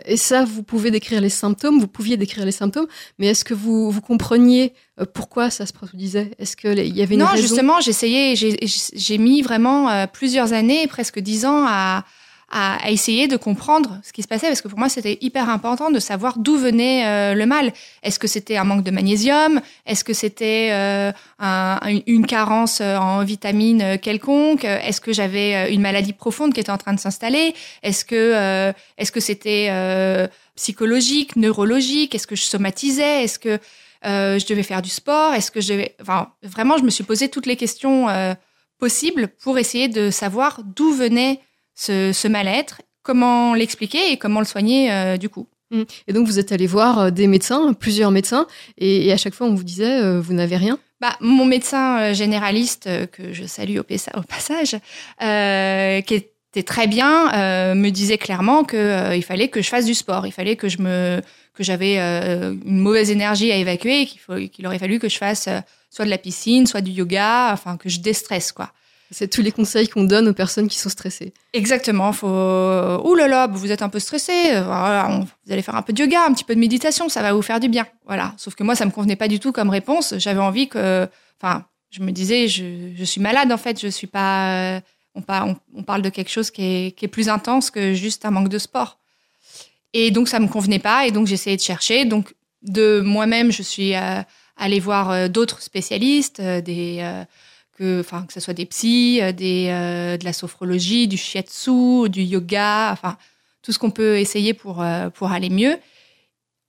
Et 0.05 0.15
ça, 0.15 0.45
vous 0.45 0.63
pouvez 0.63 0.89
décrire 0.89 1.19
les 1.19 1.29
symptômes, 1.29 1.81
vous 1.81 1.87
pouviez 1.87 2.15
décrire 2.15 2.45
les 2.45 2.53
symptômes, 2.53 2.87
mais 3.19 3.27
est-ce 3.27 3.43
que 3.43 3.53
vous, 3.53 3.91
vous 3.91 4.01
compreniez 4.01 4.73
pourquoi 5.13 5.49
ça 5.49 5.65
se 5.65 5.73
produisait? 5.73 6.31
Est-ce 6.39 6.55
qu'il 6.55 6.95
y 6.95 7.01
avait 7.01 7.15
une 7.15 7.19
non, 7.19 7.25
raison? 7.25 7.41
Non, 7.41 7.47
justement, 7.47 7.81
j'essayais, 7.81 8.35
j'ai 8.35 9.17
mis 9.17 9.41
vraiment 9.41 10.07
plusieurs 10.07 10.53
années, 10.53 10.87
presque 10.87 11.19
dix 11.19 11.45
ans, 11.45 11.65
à, 11.67 12.05
à, 12.49 12.85
à, 12.85 12.91
essayer 12.91 13.27
de 13.27 13.35
comprendre 13.35 13.99
ce 14.03 14.13
qui 14.13 14.23
se 14.23 14.27
passait 14.27 14.47
parce 14.47 14.61
que 14.61 14.67
pour 14.67 14.79
moi 14.79 14.89
c'était 14.89 15.17
hyper 15.21 15.49
important 15.49 15.91
de 15.91 15.99
savoir 15.99 16.37
d'où 16.37 16.57
venait 16.57 17.05
euh, 17.05 17.33
le 17.33 17.45
mal. 17.45 17.73
Est-ce 18.03 18.19
que 18.19 18.27
c'était 18.27 18.57
un 18.57 18.63
manque 18.63 18.83
de 18.83 18.91
magnésium? 18.91 19.61
Est-ce 19.85 20.03
que 20.03 20.13
c'était 20.13 20.69
euh, 20.71 21.11
un, 21.39 21.79
une 22.05 22.25
carence 22.25 22.79
euh, 22.79 22.97
en 22.97 23.23
vitamine 23.23 23.97
quelconque? 23.99 24.63
Est-ce 24.63 25.01
que 25.01 25.11
j'avais 25.11 25.73
une 25.73 25.81
maladie 25.81 26.13
profonde 26.13 26.53
qui 26.53 26.59
était 26.59 26.71
en 26.71 26.77
train 26.77 26.93
de 26.93 26.99
s'installer? 26.99 27.53
Est-ce 27.83 28.05
que 28.05 28.73
est-ce 28.97 29.11
que 29.11 29.19
c'était 29.19 29.69
psychologique, 30.55 31.35
neurologique? 31.35 32.15
Est-ce 32.15 32.27
que 32.27 32.35
je 32.35 32.43
somatisais? 32.43 33.23
Est-ce 33.23 33.39
que 33.39 33.59
je 34.03 34.47
devais 34.47 34.63
faire 34.63 34.81
du 34.81 34.89
sport? 34.89 35.33
Est-ce 35.33 35.51
que 35.51 35.61
je 35.61 35.73
devais 35.73 35.95
enfin 36.01 36.31
vraiment 36.43 36.77
je 36.77 36.83
me 36.83 36.89
suis 36.89 37.03
posé 37.03 37.29
toutes 37.29 37.45
les 37.45 37.57
questions 37.57 38.07
possibles 38.79 39.27
pour 39.41 39.57
essayer 39.57 39.87
de 39.87 40.11
savoir 40.11 40.61
d'où 40.63 40.93
venait 40.93 41.41
ce, 41.77 42.27
mal-être, 42.27 42.81
comment 43.03 43.53
l'expliquer 43.53 44.11
et 44.11 44.17
comment 44.17 44.39
le 44.39 44.45
soigner 44.45 44.91
euh, 44.91 45.17
du 45.17 45.29
coup. 45.29 45.47
Mmh. 45.71 45.83
Et 46.07 46.13
donc 46.13 46.27
vous 46.27 46.39
êtes 46.39 46.51
allé 46.51 46.65
voir 46.65 46.99
euh, 46.99 47.09
des 47.09 47.27
médecins, 47.27 47.73
plusieurs 47.73 48.11
médecins, 48.11 48.47
et, 48.77 49.11
à 49.11 49.17
chaque 49.17 49.33
fois 49.33 49.47
on 49.47 49.53
vous 49.53 49.63
disait 49.63 50.01
euh, 50.01 50.19
vous 50.19 50.33
n'avez 50.33 50.57
rien? 50.57 50.79
Bah, 50.99 51.15
mon 51.21 51.45
médecin 51.45 52.13
généraliste 52.13 52.89
que 53.11 53.31
je 53.31 53.45
salue 53.45 53.77
au, 53.77 53.83
passage, 54.23 54.71
qui 56.05 56.13
était 56.15 56.63
très 56.65 56.87
bien, 56.87 57.75
me 57.75 57.89
disait 57.91 58.17
clairement 58.17 58.63
que 58.63 59.15
il 59.15 59.23
fallait 59.23 59.49
que 59.49 59.61
je 59.61 59.69
fasse 59.69 59.85
du 59.85 59.93
sport, 59.93 60.25
il 60.25 60.31
fallait 60.31 60.55
que 60.55 60.69
je 60.69 60.79
me 60.79 61.21
que 61.53 61.63
j'avais 61.63 61.99
une 61.99 62.79
mauvaise 62.79 63.11
énergie 63.11 63.51
à 63.51 63.57
évacuer, 63.57 64.07
qu'il 64.07 64.49
qu'il 64.49 64.65
aurait 64.65 64.79
fallu 64.79 64.97
que 64.97 65.07
je 65.07 65.17
fasse 65.17 65.47
soit 65.91 66.05
de 66.05 66.09
la 66.09 66.17
piscine, 66.17 66.65
soit 66.65 66.81
du 66.81 66.89
yoga, 66.89 67.51
enfin 67.53 67.77
que 67.77 67.89
je 67.89 67.99
déstresse 67.99 68.51
quoi. 68.51 68.71
C'est 69.11 69.29
tous 69.29 69.41
les 69.41 69.51
conseils 69.51 69.87
qu'on 69.87 70.03
donne 70.03 70.27
aux 70.27 70.33
personnes 70.33 70.67
qui 70.67 70.77
sont 70.77 70.89
stressées. 70.89 71.33
Exactement. 71.53 72.11
Faut. 72.11 72.27
Ouh 72.27 73.15
là 73.15 73.27
là, 73.27 73.47
vous 73.47 73.71
êtes 73.71 73.81
un 73.81 73.89
peu 73.89 73.99
stressé. 73.99 74.33
Voilà, 74.51 75.07
vous 75.45 75.51
allez 75.51 75.61
faire 75.61 75.75
un 75.75 75.81
peu 75.81 75.93
de 75.93 75.99
yoga, 76.01 76.25
un 76.25 76.33
petit 76.33 76.43
peu 76.43 76.55
de 76.55 76.59
méditation, 76.59 77.07
ça 77.07 77.21
va 77.21 77.33
vous 77.33 77.41
faire 77.41 77.59
du 77.59 77.69
bien. 77.69 77.87
Voilà. 78.05 78.33
Sauf 78.37 78.55
que 78.55 78.63
moi, 78.63 78.75
ça 78.75 78.85
me 78.85 78.91
convenait 78.91 79.15
pas 79.15 79.27
du 79.27 79.39
tout 79.39 79.51
comme 79.51 79.69
réponse. 79.69 80.13
J'avais 80.17 80.41
envie 80.41 80.67
que. 80.67 81.07
Enfin, 81.41 81.65
je 81.89 82.01
me 82.01 82.11
disais, 82.11 82.47
je, 82.47 83.03
suis 83.03 83.21
malade 83.21 83.51
en 83.51 83.57
fait. 83.57 83.79
Je 83.79 83.87
suis 83.87 84.07
pas. 84.07 84.81
On, 85.15 85.21
parle, 85.21 85.55
on, 85.73 85.83
parle 85.83 86.01
de 86.01 86.09
quelque 86.09 86.29
chose 86.29 86.51
qui 86.51 86.93
est, 87.01 87.07
plus 87.07 87.29
intense 87.29 87.71
que 87.71 87.93
juste 87.93 88.25
un 88.25 88.31
manque 88.31 88.49
de 88.49 88.59
sport. 88.59 88.99
Et 89.93 90.11
donc, 90.11 90.27
ça 90.27 90.39
me 90.39 90.47
convenait 90.47 90.79
pas. 90.79 91.07
Et 91.07 91.11
donc, 91.11 91.27
j'essayais 91.27 91.57
de 91.57 91.61
chercher. 91.61 92.05
Donc, 92.05 92.35
de 92.61 93.01
moi-même, 93.01 93.51
je 93.51 93.63
suis 93.63 93.95
euh, 93.95 94.21
allée 94.57 94.79
voir 94.79 95.11
euh, 95.11 95.27
d'autres 95.27 95.61
spécialistes, 95.61 96.39
euh, 96.39 96.61
des 96.61 97.25
que, 97.77 97.99
enfin, 97.99 98.23
que 98.27 98.33
ce 98.33 98.39
soit 98.39 98.53
des 98.53 98.65
psys, 98.65 99.21
euh, 99.21 99.31
euh, 99.31 100.17
de 100.17 100.25
la 100.25 100.33
sophrologie, 100.33 101.07
du 101.07 101.17
shiatsu, 101.17 102.09
du 102.09 102.21
yoga, 102.21 102.91
enfin, 102.91 103.17
tout 103.61 103.71
ce 103.71 103.79
qu'on 103.79 103.91
peut 103.91 104.17
essayer 104.17 104.53
pour, 104.53 104.81
euh, 104.81 105.09
pour 105.09 105.31
aller 105.31 105.49
mieux 105.49 105.77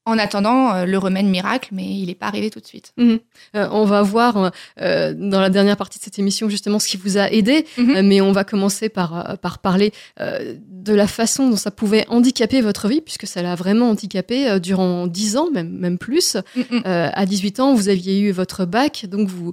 en 0.08 0.18
attendant 0.18 0.74
euh, 0.74 0.84
le 0.86 0.96
remède 0.96 1.26
miracle, 1.26 1.68
mais 1.72 1.84
il 1.84 2.06
n'est 2.06 2.14
pas 2.14 2.26
arrivé 2.26 2.48
tout 2.48 2.60
de 2.60 2.66
suite. 2.66 2.92
Mhm. 2.96 3.18
Euh, 3.54 3.68
on 3.70 3.84
va 3.84 4.00
voir 4.00 4.52
euh, 4.80 5.14
dans 5.14 5.40
la 5.40 5.50
dernière 5.50 5.76
partie 5.76 5.98
de 5.98 6.04
cette 6.04 6.18
émission 6.18 6.48
justement 6.48 6.78
ce 6.78 6.88
qui 6.88 6.96
vous 6.96 7.18
a 7.18 7.30
aidé, 7.30 7.66
mhm. 7.76 8.00
mais 8.06 8.22
on 8.22 8.32
va 8.32 8.44
commencer 8.44 8.88
par, 8.88 9.36
par 9.38 9.58
parler 9.58 9.92
de 10.18 10.94
la 10.94 11.06
façon 11.06 11.50
dont 11.50 11.56
ça 11.56 11.70
pouvait 11.70 12.06
handicaper 12.08 12.62
votre 12.62 12.88
vie, 12.88 13.02
puisque 13.02 13.26
ça 13.26 13.42
l'a 13.42 13.54
vraiment 13.54 13.90
handicapé 13.90 14.58
durant 14.60 15.06
10 15.06 15.36
ans, 15.36 15.50
même, 15.50 15.70
même 15.70 15.98
plus. 15.98 16.36
Mhm. 16.56 16.82
à 16.84 17.26
18 17.26 17.60
ans, 17.60 17.74
vous 17.74 17.88
aviez 17.88 18.18
eu 18.20 18.30
votre 18.30 18.64
bac, 18.64 19.04
donc 19.06 19.28
vous, 19.28 19.52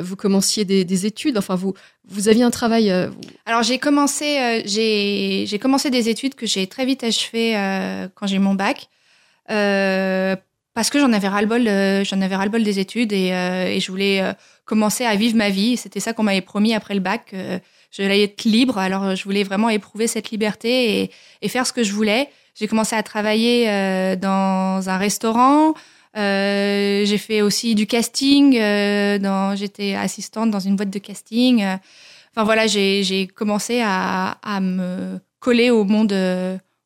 vous 0.00 0.16
commenciez 0.16 0.64
des, 0.64 0.84
des, 0.84 1.06
études, 1.06 1.38
enfin 1.38 1.54
vous, 1.54 1.74
vous 2.08 2.28
aviez 2.28 2.42
un 2.42 2.50
travail. 2.50 2.90
Alors 3.46 3.62
j'ai 3.62 3.78
commencé, 3.78 4.62
j'ai 4.66 5.58
commencé 5.60 5.90
des 5.90 6.08
études 6.08 6.34
que 6.34 6.46
j'ai 6.46 6.66
très 6.66 6.84
vite 6.84 7.04
achevées 7.04 7.54
quand 8.16 8.26
j'ai 8.26 8.40
mon 8.40 8.54
bac. 8.54 8.88
Euh, 9.50 10.36
parce 10.74 10.90
que 10.90 10.98
j'en 10.98 11.12
avais 11.12 11.28
ras-le-bol, 11.28 11.66
euh, 11.66 12.04
j'en 12.04 12.20
avais 12.20 12.36
ras-le-bol 12.36 12.62
des 12.62 12.78
études 12.78 13.12
et, 13.12 13.32
euh, 13.32 13.66
et 13.66 13.80
je 13.80 13.90
voulais 13.90 14.22
commencer 14.64 15.04
à 15.04 15.14
vivre 15.16 15.36
ma 15.36 15.50
vie. 15.50 15.76
C'était 15.76 16.00
ça 16.00 16.12
qu'on 16.12 16.22
m'avait 16.22 16.40
promis 16.40 16.74
après 16.74 16.94
le 16.94 17.00
bac. 17.00 17.34
je 17.34 18.02
voulais 18.02 18.22
être 18.22 18.44
libre, 18.44 18.78
alors 18.78 19.14
je 19.14 19.24
voulais 19.24 19.42
vraiment 19.42 19.68
éprouver 19.68 20.06
cette 20.06 20.30
liberté 20.30 21.02
et, 21.02 21.10
et 21.42 21.48
faire 21.48 21.66
ce 21.66 21.72
que 21.72 21.82
je 21.82 21.92
voulais. 21.92 22.28
J'ai 22.54 22.68
commencé 22.68 22.96
à 22.96 23.02
travailler 23.02 23.66
dans 24.16 24.88
un 24.88 24.96
restaurant. 24.96 25.74
Euh, 26.16 27.04
j'ai 27.06 27.18
fait 27.18 27.42
aussi 27.42 27.74
du 27.74 27.86
casting. 27.86 28.56
Euh, 28.58 29.18
dans, 29.18 29.56
j'étais 29.56 29.94
assistante 29.94 30.50
dans 30.50 30.60
une 30.60 30.76
boîte 30.76 30.90
de 30.90 30.98
casting. 30.98 31.64
enfin 31.64 32.44
voilà, 32.44 32.66
j'ai 32.66 33.02
j'ai 33.02 33.26
commencé 33.26 33.80
à, 33.82 34.38
à 34.42 34.60
me 34.60 35.18
coller 35.40 35.70
au 35.70 35.84
monde, 35.84 36.14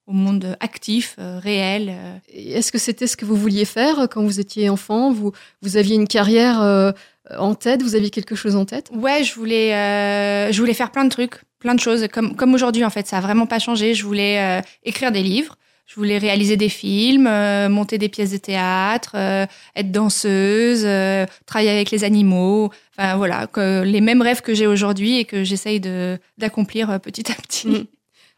au 0.06 0.12
monde 0.12 0.56
actif, 0.60 1.16
euh, 1.18 1.38
réel. 1.42 1.88
euh. 1.90 2.18
Est-ce 2.32 2.70
que 2.70 2.78
c'était 2.78 3.06
ce 3.06 3.16
que 3.16 3.24
vous 3.24 3.36
vouliez 3.36 3.64
faire 3.64 4.06
quand 4.10 4.22
vous 4.22 4.38
étiez 4.40 4.68
enfant? 4.68 5.12
Vous, 5.12 5.32
vous 5.62 5.76
aviez 5.76 5.96
une 5.96 6.06
carrière 6.06 6.60
euh, 6.62 6.92
en 7.36 7.54
tête 7.54 7.82
Vous 7.82 7.94
aviez 7.96 8.10
quelque 8.10 8.34
chose 8.36 8.54
en 8.56 8.64
tête? 8.64 8.90
Ouais, 8.94 9.24
je 9.24 9.34
voulais, 9.34 9.74
euh, 9.74 10.52
je 10.52 10.60
voulais 10.60 10.74
faire 10.74 10.92
plein 10.92 11.04
de 11.04 11.10
trucs, 11.10 11.34
plein 11.58 11.74
de 11.74 11.80
choses, 11.80 12.06
comme, 12.12 12.36
comme 12.36 12.54
aujourd'hui 12.54 12.84
en 12.84 12.90
fait. 12.90 13.06
Ça 13.06 13.18
a 13.18 13.20
vraiment 13.20 13.46
pas 13.46 13.58
changé. 13.58 13.94
Je 13.94 14.04
voulais 14.04 14.38
euh, 14.40 14.62
écrire 14.84 15.10
des 15.10 15.24
livres, 15.24 15.56
je 15.86 15.96
voulais 15.96 16.18
réaliser 16.18 16.56
des 16.56 16.68
films, 16.68 17.26
euh, 17.26 17.68
monter 17.68 17.98
des 17.98 18.08
pièces 18.08 18.30
de 18.30 18.36
théâtre, 18.36 19.12
euh, 19.16 19.46
être 19.74 19.90
danseuse, 19.90 20.82
euh, 20.84 21.26
travailler 21.46 21.70
avec 21.70 21.90
les 21.90 22.04
animaux. 22.04 22.70
Enfin 22.96 23.16
voilà, 23.16 23.48
que, 23.48 23.82
les 23.82 24.00
mêmes 24.00 24.22
rêves 24.22 24.40
que 24.40 24.54
j'ai 24.54 24.68
aujourd'hui 24.68 25.18
et 25.18 25.24
que 25.24 25.42
j'essaye 25.42 25.80
de 25.80 26.18
d'accomplir 26.38 26.90
euh, 26.90 26.98
petit 26.98 27.30
à 27.30 27.34
petit. 27.34 27.88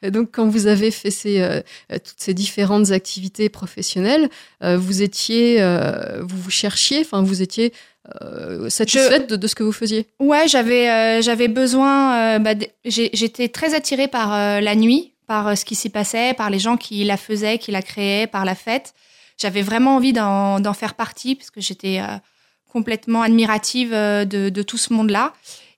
Et 0.02 0.10
donc, 0.10 0.28
quand 0.32 0.46
vous 0.46 0.66
avez 0.68 0.90
fait 0.90 1.10
ces, 1.10 1.40
euh, 1.40 1.60
euh, 1.92 1.98
toutes 1.98 2.18
ces 2.20 2.34
différentes 2.34 2.90
activités 2.92 3.48
professionnelles, 3.48 4.28
euh, 4.62 4.76
vous 4.78 5.02
étiez, 5.02 5.60
euh, 5.60 6.20
vous 6.22 6.36
vous 6.40 6.50
cherchiez, 6.50 7.00
enfin, 7.00 7.22
vous 7.22 7.42
étiez 7.42 7.72
euh, 8.22 8.70
satisfaite 8.70 9.28
de, 9.28 9.36
de 9.36 9.46
ce 9.46 9.54
que 9.54 9.62
vous 9.64 9.72
faisiez. 9.72 10.06
Ouais, 10.20 10.46
j'avais 10.48 10.88
euh, 10.88 11.20
j'avais 11.20 11.48
besoin. 11.48 12.36
euh, 12.36 12.38
bah, 12.38 12.54
J'étais 12.84 13.48
très 13.48 13.74
attirée 13.74 14.08
par 14.08 14.32
euh, 14.32 14.60
la 14.60 14.74
nuit, 14.76 15.12
par 15.26 15.48
euh, 15.48 15.54
ce 15.56 15.64
qui 15.64 15.74
s'y 15.74 15.90
passait, 15.90 16.32
par 16.34 16.48
les 16.48 16.58
gens 16.58 16.76
qui 16.76 17.04
la 17.04 17.16
faisaient, 17.16 17.58
qui 17.58 17.70
la 17.70 17.82
créaient, 17.82 18.26
par 18.26 18.44
la 18.44 18.54
fête. 18.54 18.94
J'avais 19.36 19.62
vraiment 19.62 19.96
envie 19.96 20.12
d'en 20.12 20.72
faire 20.74 20.94
partie 20.94 21.34
parce 21.34 21.50
que 21.50 21.60
j'étais 21.60 22.00
euh, 22.00 22.16
complètement 22.72 23.22
admirative 23.22 23.92
euh, 23.92 24.24
de, 24.24 24.48
de 24.48 24.62
tout 24.62 24.78
ce 24.78 24.92
monde-là. 24.92 25.32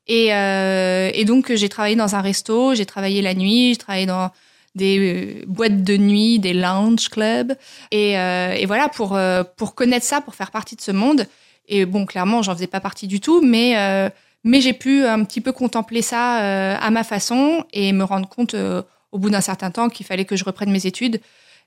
Et, 0.07 0.35
euh, 0.35 1.11
et 1.15 1.25
donc 1.25 1.53
j'ai 1.55 1.69
travaillé 1.69 1.97
dans 1.97 2.15
un 2.15 2.21
resto, 2.21 2.75
j'ai 2.75 2.87
travaillé 2.87 3.23
la 3.23 3.35
nuit, 3.35 3.71
j'ai 3.71 3.77
travaillé 3.77 4.07
dans 4.07 4.31
des 4.75 4.99
euh, 4.99 5.45
boîtes 5.47 5.83
de 5.83 5.97
nuit, 5.97 6.39
des 6.39 6.53
lounge 6.53 7.09
clubs. 7.09 7.55
Et, 7.91 8.19
euh, 8.19 8.57
voilà, 8.67 8.89
pour, 8.89 9.19
pour 9.57 9.75
connaître 9.75 10.07
ça, 10.07 10.21
pour 10.21 10.35
faire 10.35 10.51
partie 10.51 10.77
de 10.77 10.81
ce 10.81 10.91
monde. 10.91 11.27
Et 11.69 11.87
bon, 11.87 12.07
clairement, 12.07 12.43
j'en 12.43 12.55
faisais 12.55 12.67
pas 12.67 12.81
partie 12.81 13.07
du 13.07 13.21
tout, 13.21 13.41
mais, 13.41 14.11
mais 14.43 14.61
j'ai 14.61 14.73
pu 14.73 15.07
un 15.07 15.23
petit 15.23 15.41
peu 15.41 15.53
contempler 15.53 16.03
ça 16.03 16.75
à 16.77 16.91
ma 16.91 17.05
façon 17.05 17.65
et 17.73 17.93
me 17.93 18.03
rendre 18.03 18.29
compte 18.29 18.57
au 19.13 19.19
bout 19.19 19.31
d'un 19.31 19.41
certain 19.41 19.71
temps 19.71 19.89
qu'il 19.89 20.05
fallait 20.05 20.25
que 20.25 20.35
je 20.35 20.45
reprenne 20.45 20.73
mes 20.73 20.87
études. 20.87 21.21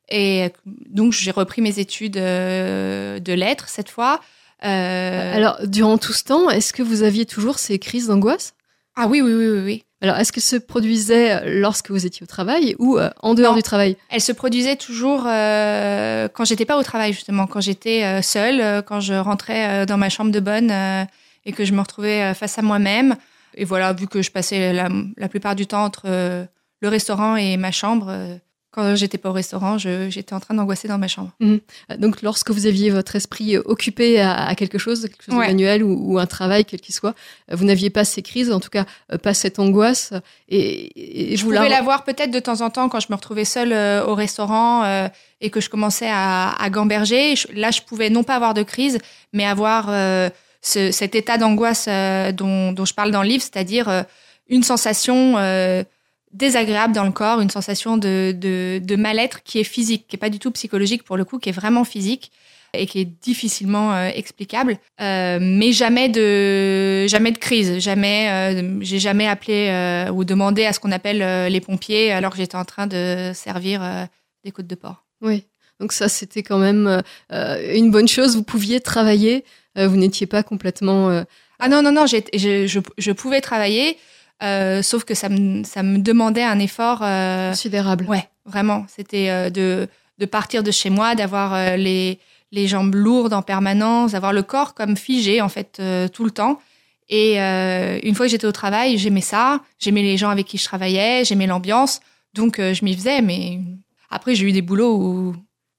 Et 0.10 0.50
donc, 0.66 1.14
j'ai 1.14 1.32
repris 1.32 1.62
mes 1.62 1.80
études 1.80 2.16
de 2.16 3.34
lettres 3.34 3.70
cette 3.70 3.90
fois. 3.90 4.20
Euh, 4.66 5.36
Alors, 5.36 5.58
durant 5.68 5.98
tout 5.98 6.14
ce 6.14 6.24
temps, 6.24 6.50
est-ce 6.50 6.74
que 6.74 6.84
vous 6.84 7.04
aviez 7.04 7.26
toujours 7.26 7.60
ces 7.60 7.80
crises 7.80 8.08
d'angoisse? 8.08 8.54
Ah 8.96 9.08
oui, 9.08 9.22
oui, 9.22 9.34
oui, 9.34 9.48
oui, 9.48 9.62
oui. 9.64 9.84
Alors, 10.02 10.18
est-ce 10.18 10.32
que 10.32 10.42
se 10.42 10.56
produisait 10.58 11.60
lorsque 11.62 11.90
vous 11.90 12.06
étiez 12.06 12.24
au 12.24 12.28
travail 12.28 12.76
ou 12.78 12.98
euh, 12.98 13.10
en 13.22 13.34
dehors 13.34 13.52
Non. 13.54 13.58
du 13.58 13.64
travail? 13.64 13.96
Elle 14.10 14.22
se 14.22 14.32
produisait 14.34 14.76
toujours 14.76 15.24
euh, 15.28 16.28
quand 16.34 16.44
j'étais 16.46 16.66
pas 16.66 16.78
au 16.78 16.84
travail 16.84 17.14
justement, 17.14 17.48
quand 17.48 17.62
j'étais 17.62 18.04
euh, 18.04 18.22
seule, 18.22 18.60
euh, 18.62 18.82
quand 18.82 19.00
je 19.00 19.14
rentrais 19.14 19.84
euh, 19.84 19.86
dans 19.86 19.98
ma 19.98 20.10
chambre 20.10 20.32
de 20.32 20.40
bonne 20.42 20.72
euh, 20.72 21.06
et 21.46 21.54
que 21.54 21.64
je 21.66 21.72
me 21.74 21.80
retrouvais 21.80 22.22
euh, 22.22 22.34
face 22.34 22.60
à 22.60 22.62
moi-même. 22.62 23.16
Et 23.56 23.64
voilà, 23.66 23.94
vu 23.94 24.08
que 24.08 24.22
je 24.22 24.30
passais 24.32 24.74
la, 24.74 24.90
la 25.18 25.30
plupart 25.30 25.56
du 25.56 25.68
temps 25.68 25.84
entre 25.86 26.04
euh, 26.08 26.44
le 26.82 26.90
restaurant 26.90 27.36
et 27.38 27.56
ma 27.58 27.72
chambre, 27.72 28.08
euh, 28.10 28.36
quand 28.74 28.96
j'étais 28.96 29.18
pas 29.20 29.30
au 29.30 29.34
restaurant, 29.34 29.78
je- 29.78 30.10
j'étais 30.10 30.34
en 30.34 30.40
train 30.40 30.56
d'angoisser 30.56 30.88
dans 30.88 30.98
ma 30.98 31.08
chambre. 31.08 31.30
Euh, 31.42 31.60
Donc, 32.00 32.22
lorsque 32.24 32.50
vous 32.52 32.66
aviez 32.66 32.90
votre 32.90 33.16
esprit 33.16 33.56
euh, 33.56 33.62
occupé 33.66 34.20
à, 34.20 34.46
à 34.48 34.56
quelque 34.56 34.78
chose, 34.78 35.02
quelque 35.04 35.24
chose 35.24 35.36
Ouais. 35.36 35.46
de 35.48 35.52
manuel 35.52 35.84
ou, 35.84 36.14
ou 36.14 36.20
un 36.20 36.26
travail, 36.26 36.66
quel 36.66 36.82
qu'il 36.82 36.96
soit, 36.96 37.14
euh, 37.52 37.56
vous 37.56 37.66
n'aviez 37.66 37.90
pas 37.92 38.04
ces 38.04 38.22
crises, 38.22 38.52
en 38.52 38.60
tout 38.60 38.70
cas 38.72 38.86
pas 39.22 39.34
cette 39.34 39.60
angoisse. 39.60 40.12
Et, 40.50 41.34
et 41.34 41.38
Je 41.38 41.44
vous 41.44 41.52
pouvais 41.52 41.70
la- 41.70 41.76
l'avoir 41.78 42.04
peut-être 42.04 42.32
de 42.32 42.40
temps 42.40 42.62
en 42.62 42.70
temps 42.70 42.90
quand 42.90 43.00
je 43.00 43.08
me 43.10 43.16
retrouvais 43.16 43.46
seule 43.46 43.72
euh, 43.74 44.04
au 44.06 44.16
restaurant 44.16 44.84
euh, 44.84 45.08
et 45.40 45.50
que 45.50 45.62
je 45.62 45.70
commençais 45.70 46.10
à, 46.10 46.52
à 46.62 46.70
gamberger. 46.70 47.36
Je- 47.36 47.48
là, 47.54 47.70
je 47.72 47.82
pouvais 47.82 48.10
non 48.10 48.24
pas 48.24 48.36
avoir 48.36 48.54
de 48.54 48.64
crise, 48.64 48.98
mais 49.34 49.46
avoir 49.46 49.86
euh, 49.90 50.30
ce- 50.62 50.92
cet 50.92 51.14
état 51.16 51.38
d'angoisse 51.38 51.88
dont, 52.34 52.72
dont 52.72 52.86
je 52.86 52.94
parle 52.94 53.12
dans 53.12 53.22
le 53.22 53.28
livre, 53.30 53.44
c'est-à-dire 53.44 54.06
une 54.50 54.64
sensation 54.64 55.36
désagréable 56.34 56.94
dans 56.94 57.04
le 57.06 57.12
corps, 57.12 57.40
une 57.42 57.50
sensation 57.50 57.98
de, 57.98 58.34
de, 58.36 58.82
de 58.84 58.96
mal-être 58.96 59.44
qui 59.44 59.60
est 59.60 59.64
physique, 59.64 60.08
qui 60.08 60.16
est 60.16 60.20
pas 60.20 60.30
du 60.30 60.40
tout 60.40 60.52
psychologique 60.52 61.04
pour 61.04 61.18
le 61.18 61.26
coup, 61.26 61.40
qui 61.40 61.50
est 61.50 61.54
vraiment 61.54 61.84
physique 61.84 62.32
et 62.74 62.88
qui 62.88 63.00
est 63.00 63.06
difficilement 63.06 63.94
euh, 63.94 64.10
explicable, 64.14 64.78
Euh, 65.00 65.38
mais 65.42 65.72
jamais 65.72 66.10
de 66.10 67.06
jamais 67.08 67.32
de 67.32 67.38
crise, 67.38 67.80
jamais 67.80 68.30
euh, 68.30 68.80
j'ai 68.82 69.00
jamais 69.00 69.28
appelé 69.28 70.08
ou 70.12 70.24
demandé 70.24 70.66
à 70.66 70.74
ce 70.74 70.80
qu'on 70.80 70.92
appelle 70.92 71.52
les 71.52 71.62
pompiers 71.62 72.12
alors 72.12 72.32
que 72.32 72.38
j'étais 72.38 72.56
en 72.56 72.66
train 72.66 72.88
de 72.88 73.32
servir 73.34 73.82
des 74.44 74.52
côtes 74.52 74.68
de 74.68 74.76
porc. 74.76 75.04
Oui. 75.22 75.46
Donc 75.80 75.92
ça, 75.92 76.08
c'était 76.08 76.44
quand 76.44 76.60
même 76.60 77.02
une 77.30 77.92
bonne 77.92 78.08
chose. 78.08 78.36
Vous 78.36 78.44
pouviez 78.44 78.80
travailler. 78.80 79.44
vous 79.76 79.98
n'étiez 79.98 80.28
pas 80.28 80.44
complètement. 80.44 81.24
Ah 81.60 81.70
non 81.70 81.82
non 81.82 81.92
non, 81.92 82.06
je, 82.06 82.82
je 82.98 83.12
pouvais 83.12 83.42
travailler, 83.42 83.98
euh, 84.44 84.82
sauf 84.82 85.04
que 85.04 85.14
ça 85.14 85.30
me 85.30 85.64
ça 85.64 85.84
me 85.84 85.98
demandait 85.98 86.44
un 86.44 86.60
effort. 86.60 87.00
euh, 87.02 87.50
considérable. 87.52 88.06
Ouais, 88.08 88.28
vraiment. 88.46 88.86
C'était 88.88 89.30
euh, 89.30 89.50
de, 89.50 89.88
de 90.18 90.26
partir 90.26 90.64
de 90.64 90.72
chez 90.72 90.90
moi, 90.90 91.16
d'avoir 91.16 91.78
les, 91.78 92.20
les 92.52 92.68
jambes 92.68 92.96
lourdes 92.96 93.34
en 93.34 93.42
permanence, 93.42 94.12
d'avoir 94.12 94.34
le 94.34 94.44
corps 94.44 94.74
comme 94.74 94.98
figé, 94.98 95.42
en 95.42 95.50
fait, 95.50 95.82
tout 96.14 96.24
le 96.24 96.32
temps. 96.32 96.60
Et 97.10 97.38
une 97.38 98.16
fois 98.16 98.26
que 98.26 98.32
j'étais 98.32 98.48
au 98.48 98.52
travail, 98.52 98.98
j'aimais 98.98 99.22
ça. 99.22 99.62
J'aimais 99.80 100.02
les 100.02 100.18
gens 100.18 100.30
avec 100.30 100.48
qui 100.48 100.58
je 100.58 100.64
travaillais, 100.66 101.24
j'aimais 101.26 101.48
l'ambiance. 101.48 102.00
Donc, 102.34 102.58
je 102.60 102.84
m'y 102.86 102.96
faisais. 102.96 103.22
Mais 103.22 103.60
après, 104.10 104.36
j'ai 104.36 104.46
eu 104.48 104.52
des 104.52 104.62
boulots 104.62 104.96
où, 104.96 105.36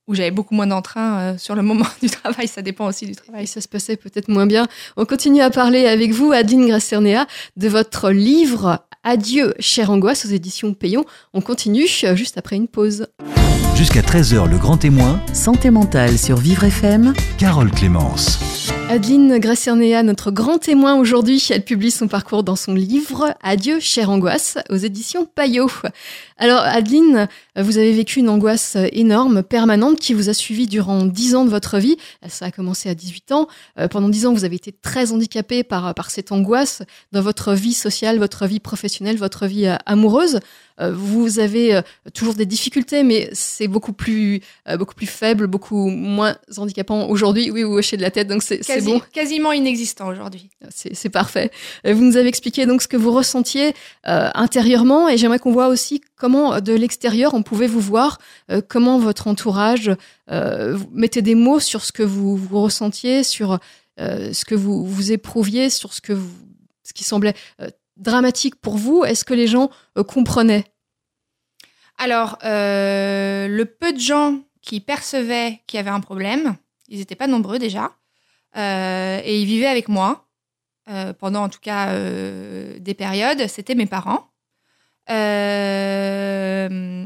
où 0.06 0.14
j'avais 0.14 0.30
beaucoup 0.30 0.54
moins 0.54 0.66
d'entrain 0.66 1.18
euh, 1.18 1.38
sur 1.38 1.54
le 1.54 1.62
moment 1.62 1.86
du 2.02 2.10
travail. 2.10 2.48
Ça 2.48 2.62
dépend 2.62 2.86
aussi 2.86 3.06
du 3.06 3.14
travail. 3.14 3.46
ça 3.46 3.60
se 3.60 3.68
passait 3.68 3.96
peut-être 3.96 4.28
moins 4.28 4.46
bien. 4.46 4.66
On 4.96 5.04
continue 5.04 5.40
à 5.40 5.50
parler 5.50 5.86
avec 5.86 6.12
vous, 6.12 6.32
Adeline 6.32 6.66
Gracernea, 6.66 7.26
de 7.56 7.68
votre 7.68 8.10
livre 8.10 8.86
Adieu, 9.02 9.54
chère 9.58 9.90
angoisse 9.90 10.24
aux 10.24 10.30
éditions 10.30 10.72
Payon. 10.72 11.04
On 11.34 11.40
continue 11.40 11.86
juste 11.86 12.38
après 12.38 12.56
une 12.56 12.68
pause. 12.68 13.06
Jusqu'à 13.76 14.02
13h, 14.02 14.48
le 14.48 14.56
grand 14.56 14.76
témoin, 14.76 15.20
Santé 15.32 15.70
mentale 15.70 16.16
sur 16.16 16.36
Vivre 16.36 16.62
FM. 16.62 17.12
Carole 17.38 17.72
Clémence. 17.72 18.38
Adeline 18.88 19.38
Gracernea, 19.38 20.02
notre 20.04 20.30
grand 20.30 20.58
témoin 20.58 20.94
aujourd'hui, 20.94 21.44
elle 21.50 21.64
publie 21.64 21.90
son 21.90 22.06
parcours 22.06 22.44
dans 22.44 22.54
son 22.54 22.74
livre 22.74 23.34
Adieu, 23.42 23.80
chère 23.80 24.10
angoisse 24.10 24.58
aux 24.70 24.76
éditions 24.76 25.26
Payot. 25.26 25.70
Alors, 26.36 26.60
Adeline, 26.60 27.28
vous 27.56 27.78
avez 27.78 27.92
vécu 27.92 28.20
une 28.20 28.28
angoisse 28.28 28.76
énorme, 28.92 29.42
permanente, 29.42 29.98
qui 29.98 30.14
vous 30.14 30.28
a 30.28 30.34
suivi 30.34 30.66
durant 30.68 31.04
10 31.04 31.34
ans 31.34 31.44
de 31.44 31.50
votre 31.50 31.78
vie. 31.78 31.96
Ça 32.28 32.46
a 32.46 32.50
commencé 32.52 32.88
à 32.88 32.94
18 32.94 33.32
ans. 33.32 33.48
Euh, 33.80 33.88
Pendant 33.88 34.08
10 34.08 34.26
ans, 34.26 34.34
vous 34.34 34.44
avez 34.44 34.56
été 34.56 34.70
très 34.70 35.12
handicapée 35.12 35.64
par, 35.64 35.94
par 35.94 36.10
cette 36.10 36.30
angoisse 36.30 36.82
dans 37.10 37.22
votre 37.22 37.54
vie 37.54 37.74
sociale, 37.74 38.18
votre 38.18 38.46
vie 38.46 38.60
professionnelle, 38.60 39.16
votre 39.16 39.46
vie 39.46 39.66
euh, 39.66 39.76
amoureuse. 39.86 40.40
Euh, 40.80 40.92
Vous 40.92 41.38
avez 41.38 41.74
euh, 41.76 41.82
toujours 42.12 42.34
des 42.34 42.46
difficultés, 42.46 43.02
mais 43.02 43.28
c'est 43.32 43.68
beaucoup 43.68 43.92
plus, 43.92 44.40
euh, 44.68 44.76
beaucoup 44.76 44.94
plus 44.94 45.06
faible, 45.06 45.46
beaucoup 45.46 45.88
moins 45.88 46.36
handicapant 46.56 47.08
aujourd'hui. 47.08 47.50
Oui, 47.50 47.62
vous 47.62 47.74
hochez 47.74 47.96
de 47.96 48.02
la 48.02 48.10
tête, 48.10 48.28
donc 48.28 48.42
c'est 48.42 48.58
Quasi- 48.58 48.86
bon. 48.86 49.00
Quasiment 49.12 49.52
inexistant 49.52 50.08
aujourd'hui. 50.08 50.50
C'est 50.70 51.10
parfait. 51.10 51.50
Vous 51.84 52.02
nous 52.02 52.16
avez 52.16 52.28
expliqué 52.28 52.66
donc 52.66 52.82
ce 52.82 52.88
que 52.88 52.96
vous 52.96 53.12
ressentiez 53.12 53.74
intérieurement 54.04 55.08
et 55.08 55.16
j'aimerais 55.16 55.38
qu'on 55.38 55.52
voit 55.52 55.68
aussi 55.68 56.00
comment 56.16 56.60
de 56.60 56.72
l'extérieur 56.72 57.34
on 57.34 57.42
pouvait 57.42 57.66
vous 57.66 57.80
voir, 57.80 58.18
comment 58.68 58.98
votre 58.98 59.26
entourage 59.28 59.90
mettez 60.92 61.22
des 61.22 61.34
mots 61.34 61.60
sur 61.60 61.84
ce 61.84 61.92
que 61.92 62.02
vous, 62.02 62.36
vous 62.36 62.60
ressentiez, 62.62 63.22
sur 63.22 63.58
euh, 64.00 64.32
ce 64.32 64.44
que 64.44 64.54
vous, 64.54 64.84
vous 64.84 65.12
éprouviez, 65.12 65.70
sur 65.70 65.92
ce 65.94 66.00
que 66.00 66.12
vous, 66.12 66.30
ce 66.82 66.92
qui 66.92 67.04
semblait 67.04 67.34
euh, 67.60 67.68
dramatique 67.96 68.56
pour 68.56 68.76
vous. 68.76 69.04
Est-ce 69.04 69.24
que 69.24 69.34
les 69.34 69.46
gens 69.46 69.70
euh, 69.96 70.04
comprenaient? 70.04 70.64
Alors, 71.96 72.38
euh, 72.44 73.46
le 73.48 73.64
peu 73.66 73.92
de 73.92 74.00
gens 74.00 74.40
qui 74.62 74.80
percevaient 74.80 75.60
qu'il 75.66 75.76
y 75.76 75.80
avait 75.80 75.90
un 75.90 76.00
problème, 76.00 76.56
ils 76.88 76.98
n'étaient 76.98 77.14
pas 77.14 77.26
nombreux 77.26 77.58
déjà, 77.58 77.92
euh, 78.56 79.20
et 79.24 79.40
ils 79.40 79.46
vivaient 79.46 79.66
avec 79.66 79.88
moi 79.88 80.20
pendant 81.18 81.44
en 81.44 81.48
tout 81.48 81.60
cas 81.62 81.98
des 82.78 82.94
périodes. 82.94 83.46
C'était 83.48 83.74
mes 83.74 83.86
parents. 83.86 84.28
Et 85.08 85.14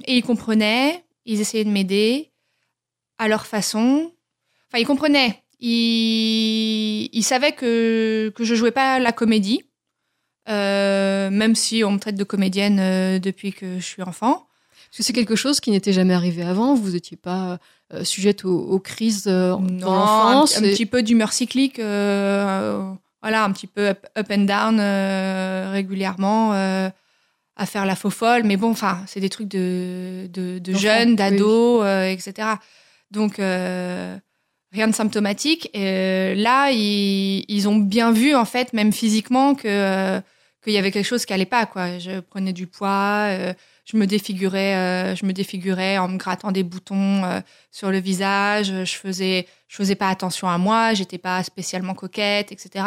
ils 0.08 0.24
comprenaient, 0.26 1.04
ils 1.26 1.40
essayaient 1.40 1.64
de 1.64 1.70
m'aider 1.70 2.32
à 3.18 3.28
leur 3.28 3.46
façon. 3.46 4.12
Enfin, 4.66 4.80
ils 4.80 4.86
comprenaient. 4.86 5.44
Ils, 5.60 7.08
ils 7.12 7.22
savaient 7.22 7.52
que, 7.52 8.32
que 8.34 8.42
je 8.42 8.56
jouais 8.56 8.72
pas 8.72 8.98
la 8.98 9.12
comédie, 9.12 9.62
euh, 10.48 11.30
même 11.30 11.54
si 11.54 11.84
on 11.84 11.92
me 11.92 11.98
traite 11.98 12.16
de 12.16 12.24
comédienne 12.24 12.78
euh, 12.80 13.18
depuis 13.18 13.52
que 13.52 13.76
je 13.78 13.84
suis 13.84 14.02
enfant. 14.02 14.46
Parce 14.90 14.98
que 14.98 15.02
c'est 15.02 15.12
quelque 15.12 15.36
chose 15.36 15.60
qui 15.60 15.70
n'était 15.70 15.92
jamais 15.92 16.14
arrivé 16.14 16.42
avant. 16.42 16.74
Vous 16.74 16.90
n'étiez 16.90 17.16
pas 17.16 17.58
euh, 17.92 18.04
sujette 18.04 18.44
aux, 18.44 18.58
aux 18.58 18.78
crises 18.78 19.24
euh, 19.26 19.50
Non, 19.56 19.60
dans 19.86 19.94
l'enfance. 19.94 20.56
un, 20.56 20.62
un 20.62 20.64
et- 20.64 20.72
petit 20.72 20.86
peu 20.86 21.02
d'humeur 21.02 21.32
cyclique 21.32 21.78
voilà, 23.20 23.42
un 23.42 23.50
petit 23.50 23.66
peu 23.66 23.88
up, 23.88 24.06
up 24.16 24.26
and 24.30 24.44
down 24.44 24.78
régulièrement, 25.72 26.52
à 26.52 27.66
faire 27.66 27.84
la 27.84 27.96
faux 27.96 28.10
folle. 28.10 28.44
Mais 28.44 28.56
bon, 28.56 28.70
enfin, 28.70 29.00
c'est 29.08 29.18
des 29.20 29.28
trucs 29.28 29.48
de, 29.48 30.28
de, 30.32 30.72
jeunes, 30.74 31.16
d'ados, 31.16 31.84
etc. 31.84 32.48
Donc, 33.10 33.38
rien 34.72 34.86
de 34.88 34.94
symptomatique. 34.94 35.68
Et 35.74 36.34
là, 36.36 36.70
ils, 36.70 37.44
ils 37.48 37.68
ont 37.68 37.76
bien 37.76 38.12
vu, 38.12 38.34
en 38.36 38.44
fait, 38.44 38.72
même 38.72 38.92
physiquement, 38.92 39.54
que 39.54 39.66
euh, 39.66 40.20
qu'il 40.62 40.72
y 40.72 40.78
avait 40.78 40.90
quelque 40.90 41.06
chose 41.06 41.24
qui 41.24 41.32
allait 41.32 41.46
pas. 41.46 41.66
Quoi. 41.66 41.98
Je 41.98 42.20
prenais 42.20 42.52
du 42.52 42.66
poids, 42.66 43.26
euh, 43.30 43.54
je 43.84 43.96
me 43.96 44.06
défigurais, 44.06 44.74
euh, 44.76 45.14
je 45.16 45.24
me 45.24 45.32
défigurais 45.32 45.98
en 45.98 46.08
me 46.08 46.16
grattant 46.18 46.50
des 46.52 46.62
boutons 46.64 47.24
euh, 47.24 47.40
sur 47.70 47.90
le 47.90 47.98
visage. 47.98 48.66
Je 48.84 48.94
faisais, 48.96 49.46
je 49.68 49.76
faisais 49.76 49.94
pas 49.94 50.08
attention 50.08 50.48
à 50.48 50.58
moi, 50.58 50.94
j'étais 50.94 51.18
pas 51.18 51.42
spécialement 51.44 51.94
coquette, 51.94 52.52
etc. 52.52 52.84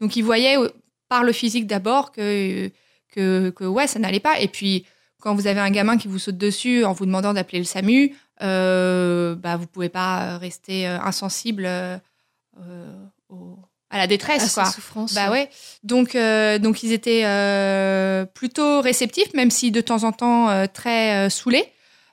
Donc 0.00 0.16
ils 0.16 0.22
voyaient 0.22 0.56
par 1.08 1.24
le 1.24 1.32
physique 1.32 1.66
d'abord 1.66 2.12
que, 2.12 2.70
que 3.12 3.50
que 3.50 3.64
ouais, 3.64 3.86
ça 3.86 3.98
n'allait 3.98 4.20
pas. 4.20 4.40
Et 4.40 4.48
puis 4.48 4.86
quand 5.20 5.34
vous 5.34 5.46
avez 5.46 5.60
un 5.60 5.70
gamin 5.70 5.98
qui 5.98 6.08
vous 6.08 6.18
saute 6.18 6.38
dessus 6.38 6.84
en 6.84 6.92
vous 6.92 7.04
demandant 7.04 7.34
d'appeler 7.34 7.58
le 7.58 7.64
SAMU, 7.64 8.14
bah 8.40 9.56
vous 9.58 9.66
pouvez 9.66 9.90
pas 9.90 10.38
rester 10.38 10.86
insensible 10.86 11.68
au- 13.28 13.58
à 13.90 13.96
la 13.98 14.04
à 14.04 14.06
détresse, 14.06 14.46
sa 14.52 14.62
quoi. 14.62 14.70
souffrance. 14.70 15.14
Bah 15.14 15.30
ouais. 15.30 15.48
Donc, 15.82 16.14
euh, 16.14 16.58
donc 16.58 16.82
ils 16.82 16.92
étaient 16.92 17.22
euh, 17.24 18.24
plutôt 18.24 18.80
réceptifs, 18.80 19.34
même 19.34 19.50
si 19.50 19.70
de 19.70 19.80
temps 19.80 20.04
en 20.04 20.12
temps 20.12 20.48
euh, 20.50 20.66
très 20.72 21.28
saoulés 21.30 21.64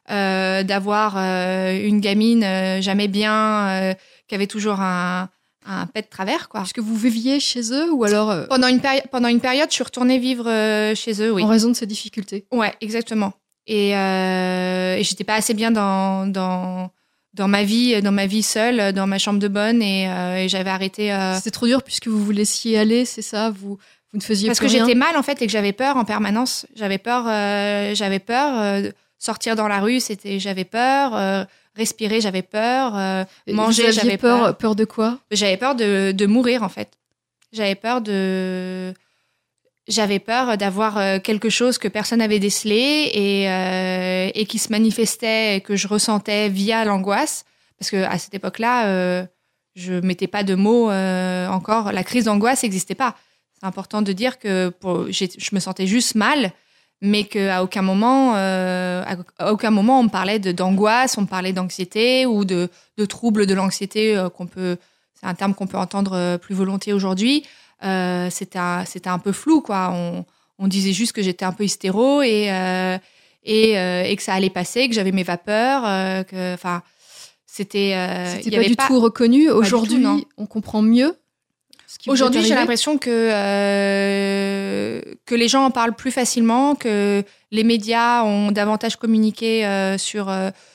d'avoir 0.10 1.18
une 1.18 2.00
gamine 2.00 2.82
jamais 2.82 3.08
bien, 3.08 3.94
qui 4.28 4.36
avait 4.36 4.48
toujours 4.48 4.80
un, 4.80 5.30
un 5.66 5.86
pet 5.86 6.02
de 6.04 6.10
travers, 6.10 6.48
quoi. 6.50 6.62
Est-ce 6.62 6.74
que 6.74 6.80
vous 6.82 6.96
viviez 6.96 7.40
chez 7.40 7.74
eux 7.74 7.92
ou 7.92 8.06
alors 8.06 8.34
Pendant 8.48 8.68
une, 8.70 8.80
péri- 8.80 9.02
pendant 9.12 9.28
une 9.28 9.42
période, 9.42 9.68
je 9.70 9.76
suis 9.76 9.84
retournée 9.84 10.18
vivre 10.18 10.46
chez 10.96 11.22
eux, 11.22 11.32
oui. 11.34 11.44
en 11.44 11.48
raison 11.48 11.68
de 11.70 11.74
ces 11.76 11.86
difficultés 11.86 12.46
Ouais, 12.52 12.74
exactement. 12.82 13.34
Et, 13.68 13.90
et 13.92 15.04
j'étais 15.04 15.26
pas 15.26 15.36
assez 15.36 15.54
bien 15.54 15.72
dans, 15.72 16.26
dans, 16.26 16.90
dans 17.38 17.48
ma 17.48 17.64
vie, 17.64 18.02
dans 18.02 18.12
ma 18.12 18.26
vie 18.26 18.44
seule, 18.44 18.92
dans 18.92 19.08
ma 19.08 19.18
chambre 19.20 19.40
de 19.40 19.48
bonne, 19.48 19.82
et, 19.82 20.10
euh, 20.10 20.38
et 20.44 20.50
j'avais 20.50 20.70
arrêté. 20.72 21.14
euh, 21.14 21.36
C'était 21.36 21.52
trop 21.52 21.68
dur 21.68 21.82
puisque 21.84 22.08
vous 22.08 22.22
vous 22.24 22.32
laissiez 22.32 22.78
aller, 22.78 23.06
c'est 23.06 23.22
ça? 23.22 23.50
Vous, 23.52 23.78
vous 24.12 24.18
ne 24.18 24.22
faisiez 24.22 24.48
Parce 24.48 24.60
que 24.60 24.68
j'étais 24.68 24.96
mal 24.96 25.16
en 25.16 25.24
fait 25.24 25.42
et 25.42 25.46
que 25.46 25.52
j'avais 25.52 25.72
peur 25.74 25.96
en 25.98 26.04
permanence. 26.04 26.66
J'avais 26.76 26.98
peur, 26.98 27.26
euh, 27.28 27.96
j'avais 27.96 28.20
peur. 28.20 28.60
euh, 28.60 28.92
sortir 29.20 29.56
dans 29.56 29.68
la 29.68 29.80
rue, 29.80 30.00
c'était, 30.00 30.40
j'avais 30.40 30.64
peur. 30.66 31.48
respirer, 31.76 32.22
j'avais 32.22 32.44
peur. 32.44 32.94
manger, 33.52 33.92
j'avais 33.92 34.18
peur. 34.18 34.40
peur. 34.46 34.58
Peur 34.58 34.76
de 34.76 34.86
quoi? 34.86 35.20
J'avais 35.32 35.58
peur 35.58 35.74
de, 35.76 36.12
de 36.12 36.26
mourir 36.26 36.62
en 36.64 36.70
fait. 36.70 36.90
J'avais 37.54 37.76
peur 37.76 38.02
de, 38.02 38.94
j'avais 39.88 40.20
peur 40.20 40.58
d'avoir 40.58 40.98
euh, 40.98 41.20
quelque 41.20 41.50
chose 41.50 41.78
que 41.78 41.88
personne 41.88 42.20
n'avait 42.20 42.40
décelé 42.40 43.10
et 43.14 43.50
euh, 43.50 44.30
et 44.34 44.46
qui 44.46 44.60
se 44.60 44.70
manifestait 44.72 45.58
et 45.58 45.62
que 45.62 45.76
je 45.76 45.88
ressentais 45.88 46.50
via 46.50 46.84
l'angoisse. 46.86 47.46
Parce 47.80 47.92
que 47.92 48.04
à 48.04 48.18
cette 48.18 48.34
époque-là, 48.34 48.88
euh, 48.88 49.26
je 49.76 49.94
mettais 49.94 50.28
pas 50.28 50.44
de 50.44 50.56
mots 50.56 50.90
euh, 50.90 51.48
encore. 51.48 51.92
La 51.92 52.04
crise 52.04 52.26
d'angoisse 52.26 52.64
n'existait 52.64 52.96
pas. 52.96 53.16
C'est 53.60 53.66
important 53.66 54.02
de 54.02 54.12
dire 54.12 54.40
que 54.40 54.72
je 55.10 55.56
me 55.56 55.60
sentais 55.60 55.88
juste 55.88 56.16
mal, 56.16 56.52
mais 57.02 57.24
qu'à 57.24 57.64
aucun 57.64 57.82
moment, 57.82 58.36
euh, 58.36 59.04
à, 59.06 59.46
à 59.46 59.52
aucun 59.54 59.72
moment, 59.72 60.00
on 60.00 60.04
me 60.04 60.10
parlait 60.10 60.40
d'angoisse, 60.40 61.18
on 61.18 61.22
me 61.22 61.28
parlait 61.28 61.54
d'anxiété 61.54 62.26
ou 62.26 62.46
de, 62.46 62.70
de 62.98 63.06
troubles 63.06 63.46
de 63.46 63.54
l'anxiété 63.54 64.22
qu'on 64.36 64.48
peut. 64.48 64.78
C'est 65.20 65.26
un 65.28 65.34
terme 65.34 65.56
qu'on 65.56 65.66
peut 65.66 65.78
entendre 65.78 66.38
plus 66.38 66.54
volontiers 66.54 66.94
aujourd'hui. 66.94 67.44
Euh, 67.84 68.30
c'était 68.30 68.60
un, 68.60 69.20
peu 69.20 69.32
flou, 69.32 69.62
quoi. 69.62 69.92
On, 69.94 70.26
on 70.60 70.68
disait 70.68 70.94
juste 70.94 71.14
que 71.14 71.22
j'étais 71.22 71.46
un 71.46 71.52
peu 71.52 71.64
hystéro 71.64 72.22
et 72.22 72.52
euh, 72.52 72.98
et, 73.44 73.78
euh, 73.78 74.04
et 74.04 74.16
que 74.16 74.24
ça 74.24 74.34
allait 74.34 74.50
passer, 74.50 74.90
que 74.90 74.96
j'avais 74.96 75.14
mes 75.14 75.24
vapeurs, 75.24 75.84
euh, 75.86 76.24
que, 76.24 76.54
enfin, 76.54 76.82
c'était. 77.46 77.92
il 77.92 78.44
C'était 78.44 78.52
pas 78.52 78.58
avait 78.58 78.70
du 78.70 78.76
tout 78.76 79.00
reconnu. 79.00 79.50
Aujourd'hui, 79.50 80.06
on 80.38 80.46
comprend 80.46 80.82
mieux. 80.82 81.16
Aujourd'hui, 82.08 82.44
j'ai 82.44 82.56
l'impression 82.56 82.98
que 82.98 83.30
que 85.26 85.36
les 85.36 85.48
gens 85.48 85.64
en 85.66 85.72
parlent 85.72 85.96
plus 85.96 86.12
facilement, 86.12 86.76
que 86.76 87.24
les 87.52 87.64
médias 87.64 88.24
ont 88.24 88.52
davantage 88.52 88.98
communiqué 88.98 89.96
sur 89.98 90.30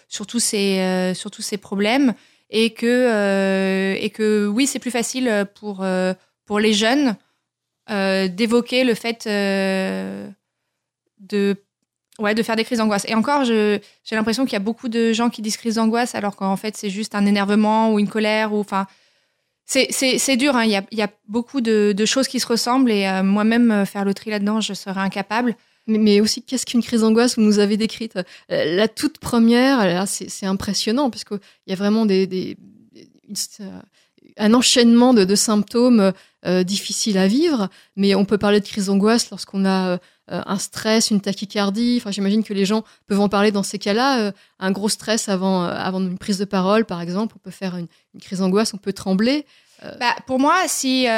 sur 0.09 0.27
tous 0.27 0.41
ces 0.41 1.13
sur 1.15 1.31
tous 1.31 1.43
ces 1.43 1.59
problèmes 1.59 2.15
et 2.49 2.71
que 2.71 3.95
et 4.01 4.09
que 4.11 4.47
oui, 4.47 4.67
c'est 4.67 4.79
plus 4.79 4.91
facile 4.91 5.47
pour 5.55 5.85
pour 6.45 6.59
les 6.59 6.73
jeunes 6.73 7.17
euh, 7.91 8.29
d'évoquer 8.29 8.85
le 8.85 8.95
fait 8.95 9.27
euh, 9.27 10.29
de 11.19 11.57
ouais 12.19 12.35
de 12.35 12.43
faire 12.43 12.57
des 12.57 12.65
crises 12.65 12.79
d'angoisse. 12.79 13.05
Et 13.09 13.15
encore, 13.15 13.45
j'ai 13.45 13.81
l'impression 14.13 14.45
qu'il 14.45 14.53
y 14.53 14.57
a 14.57 14.61
beaucoup 14.61 14.89
de 14.89 15.13
gens 15.13 15.31
qui 15.31 15.43
disent 15.43 15.57
crise 15.57 15.77
d'angoisse 15.77 16.15
alors 16.15 16.37
qu'en 16.37 16.57
fait 16.57 16.77
c'est 16.77 16.91
juste 16.91 17.15
un 17.15 17.27
énervement 17.27 17.93
ou 17.93 17.99
une 17.99 18.09
colère 18.09 18.53
ou 18.53 18.61
enfin 18.61 18.87
c'est, 19.65 20.37
dur, 20.37 20.55
hein. 20.55 20.65
il, 20.65 20.71
y 20.71 20.77
a, 20.77 20.85
il 20.91 20.99
y 20.99 21.03
a 21.03 21.09
beaucoup 21.29 21.63
de, 21.63 22.05
choses 22.05 22.29
qui 22.29 22.41
se 22.41 22.47
ressemblent 22.47 22.91
et 22.91 23.07
euh, 23.07 23.23
moi-même, 23.23 23.87
faire 23.87 24.05
le 24.05 24.13
tri 24.13 24.29
là-dedans, 24.29 24.61
je 24.61 24.75
serais 24.75 25.01
incapable. 25.01 25.57
Mais, 25.87 25.99
mais 25.99 26.21
aussi, 26.21 26.43
qu'est-ce 26.43 26.67
qu'une 26.67 26.83
crise 26.83 27.01
d'angoisse 27.01 27.37
Vous 27.37 27.43
nous 27.43 27.59
avez 27.59 27.79
décrite? 27.79 28.19
La 28.49 28.87
toute 28.89 29.19
première. 29.19 30.07
C'est 30.07 30.47
impressionnant 30.47 31.09
puisqu'il 31.09 31.39
y 31.69 31.73
a 31.73 31.77
vraiment 31.77 32.05
des, 32.05 32.27
des- 32.27 32.59
un 34.39 34.55
enchaînement 34.55 35.15
de, 35.15 35.35
symptômes 35.35 36.13
euh, 36.47 36.65
difficiles 36.65 37.19
à 37.19 37.27
vivre. 37.27 37.69
Mais 37.97 38.15
on 38.15 38.25
peut 38.25 38.39
parler 38.39 38.61
de 38.61 38.67
crise 38.67 38.87
d'angoisse 38.87 39.31
lorsqu'on 39.31 39.65
a 39.65 39.99
euh, 40.31 40.41
un 40.47 40.59
stress, 40.59 41.11
une 41.11 41.21
tachycardie. 41.21 41.99
Enfin, 42.01 42.13
j'imagine 42.13 42.45
que 42.45 42.55
les 42.55 42.65
gens 42.65 42.85
peuvent 43.09 43.21
en 43.21 43.29
parler 43.29 43.51
dans 43.51 43.65
ces 43.65 43.79
cas-là. 43.79 44.21
Euh, 44.21 44.33
un 44.61 44.71
gros 44.71 44.89
stress 44.89 45.29
avant, 45.29 45.65
euh, 45.65 45.75
avant 45.75 46.01
une 46.01 46.17
prise 46.17 46.39
de 46.39 46.45
parole, 46.45 46.85
par 46.85 47.01
exemple, 47.01 47.35
on 47.37 47.41
peut 47.41 47.51
faire 47.51 47.77
une, 47.77 47.89
crise 48.21 48.39
d'angoisse, 48.39 48.73
on 48.73 48.79
peut 48.79 48.93
trembler. 48.93 49.45
Bah, 49.99 50.15
pour 50.29 50.39
moi, 50.39 50.55
si, 50.69 51.09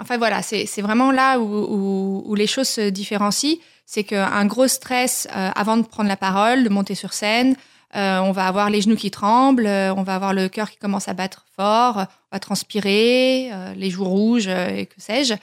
enfin 0.00 0.18
voilà, 0.18 0.42
c'est, 0.42 0.66
vraiment 0.80 1.12
là 1.12 1.38
où, 1.38 1.44
où, 1.44 2.22
où 2.26 2.34
les 2.34 2.48
choses 2.48 2.66
se 2.66 2.90
différencient. 2.90 3.58
C'est 3.86 4.02
qu'un 4.02 4.46
gros 4.46 4.66
stress 4.66 5.28
avant 5.30 5.76
de 5.76 5.82
prendre 5.82 6.08
la 6.08 6.16
parole, 6.16 6.64
de 6.64 6.68
monter 6.68 6.96
sur 6.96 7.12
scène, 7.12 7.54
euh, 7.96 8.18
on 8.20 8.30
va 8.30 8.46
avoir 8.46 8.70
les 8.70 8.82
genoux 8.82 8.96
qui 8.96 9.10
tremblent, 9.10 9.66
euh, 9.66 9.92
on 9.94 10.02
va 10.02 10.14
avoir 10.14 10.32
le 10.32 10.48
cœur 10.48 10.70
qui 10.70 10.76
commence 10.76 11.08
à 11.08 11.12
battre 11.12 11.46
fort, 11.56 11.96
on 11.96 12.36
va 12.36 12.38
transpirer, 12.38 13.50
euh, 13.52 13.74
les 13.74 13.90
joues 13.90 14.04
rouges 14.04 14.46
et 14.46 14.86
que 14.86 14.94
sais-je. 14.98 15.34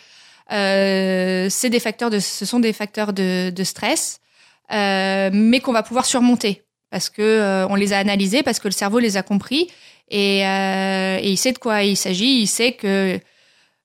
C'est 0.49 1.69
des 1.69 1.79
facteurs 1.81 2.10
de, 2.10 2.19
ce 2.19 2.45
sont 2.45 2.60
des 2.60 2.71
facteurs 2.71 3.12
de, 3.12 3.63
stress, 3.63 4.21
mais 4.69 5.60
qu'on 5.62 5.73
va 5.73 5.83
pouvoir 5.83 6.05
surmonter 6.05 6.63
parce 6.89 7.10
que 7.10 7.65
on 7.69 7.75
les 7.75 7.91
a 7.91 7.97
analysés, 7.97 8.43
parce 8.43 8.60
que 8.60 8.69
le 8.69 8.73
cerveau 8.73 8.99
les 8.99 9.17
a 9.17 9.23
compris 9.23 9.69
et, 10.10 10.39
et 10.39 11.29
il 11.29 11.38
sait 11.38 11.51
de 11.51 11.57
quoi 11.57 11.83
il 11.83 11.97
s'agit. 11.97 12.39
Il 12.39 12.47
sait 12.47 12.71
que 12.71 13.19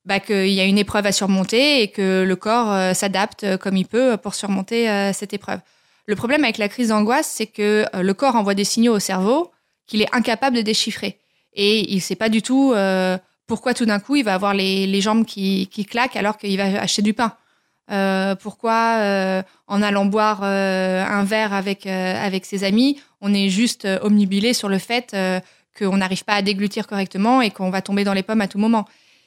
bah, 0.04 0.20
qu'il 0.20 0.50
y 0.50 0.60
a 0.60 0.64
une 0.64 0.78
épreuve 0.78 1.06
à 1.06 1.10
surmonter 1.10 1.82
et 1.82 1.88
que 1.88 2.22
le 2.22 2.36
corps 2.36 2.94
s'adapte 2.94 3.56
comme 3.56 3.76
il 3.76 3.86
peut 3.86 4.16
pour 4.16 4.36
surmonter 4.36 5.10
cette 5.12 5.34
épreuve. 5.34 5.58
Le 6.06 6.16
problème 6.16 6.44
avec 6.44 6.58
la 6.58 6.68
crise 6.68 6.88
d'angoisse, 6.88 7.28
c'est 7.28 7.46
que 7.46 7.86
euh, 7.94 8.02
le 8.02 8.14
corps 8.14 8.36
envoie 8.36 8.54
des 8.54 8.64
signaux 8.64 8.94
au 8.94 8.98
cerveau 8.98 9.50
qu'il 9.86 10.02
est 10.02 10.14
incapable 10.14 10.56
de 10.56 10.62
déchiffrer 10.62 11.18
et 11.54 11.92
il 11.92 12.00
sait 12.00 12.16
pas 12.16 12.28
du 12.28 12.42
tout 12.42 12.72
euh, 12.72 13.18
pourquoi 13.46 13.74
tout 13.74 13.84
d'un 13.84 14.00
coup 14.00 14.16
il 14.16 14.24
va 14.24 14.34
avoir 14.34 14.54
les, 14.54 14.86
les 14.86 15.00
jambes 15.00 15.24
qui, 15.24 15.68
qui 15.70 15.84
claquent 15.84 16.16
alors 16.16 16.38
qu'il 16.38 16.56
va 16.56 16.80
acheter 16.80 17.02
du 17.02 17.14
pain. 17.14 17.36
Euh, 17.90 18.34
pourquoi 18.36 18.96
euh, 19.00 19.42
en 19.66 19.82
allant 19.82 20.06
boire 20.06 20.42
un 20.44 21.24
verre 21.24 21.52
avec 21.52 21.86
avec 21.86 22.46
ses 22.46 22.64
amis, 22.64 22.98
on 23.20 23.34
est 23.34 23.48
juste 23.48 23.86
omnibilé 24.02 24.54
sur 24.54 24.68
le 24.68 24.78
fait 24.78 25.14
qu'on 25.78 25.96
n'arrive 25.96 26.24
pas 26.24 26.34
à 26.34 26.42
déglutir 26.42 26.86
correctement 26.86 27.42
et 27.42 27.50
qu'on 27.50 27.70
va 27.70 27.82
tomber 27.82 28.04
dans 28.04 28.14
les 28.14 28.22
pommes 28.22 28.40
à 28.40 28.48
tout 28.48 28.58
moment. 28.58 28.86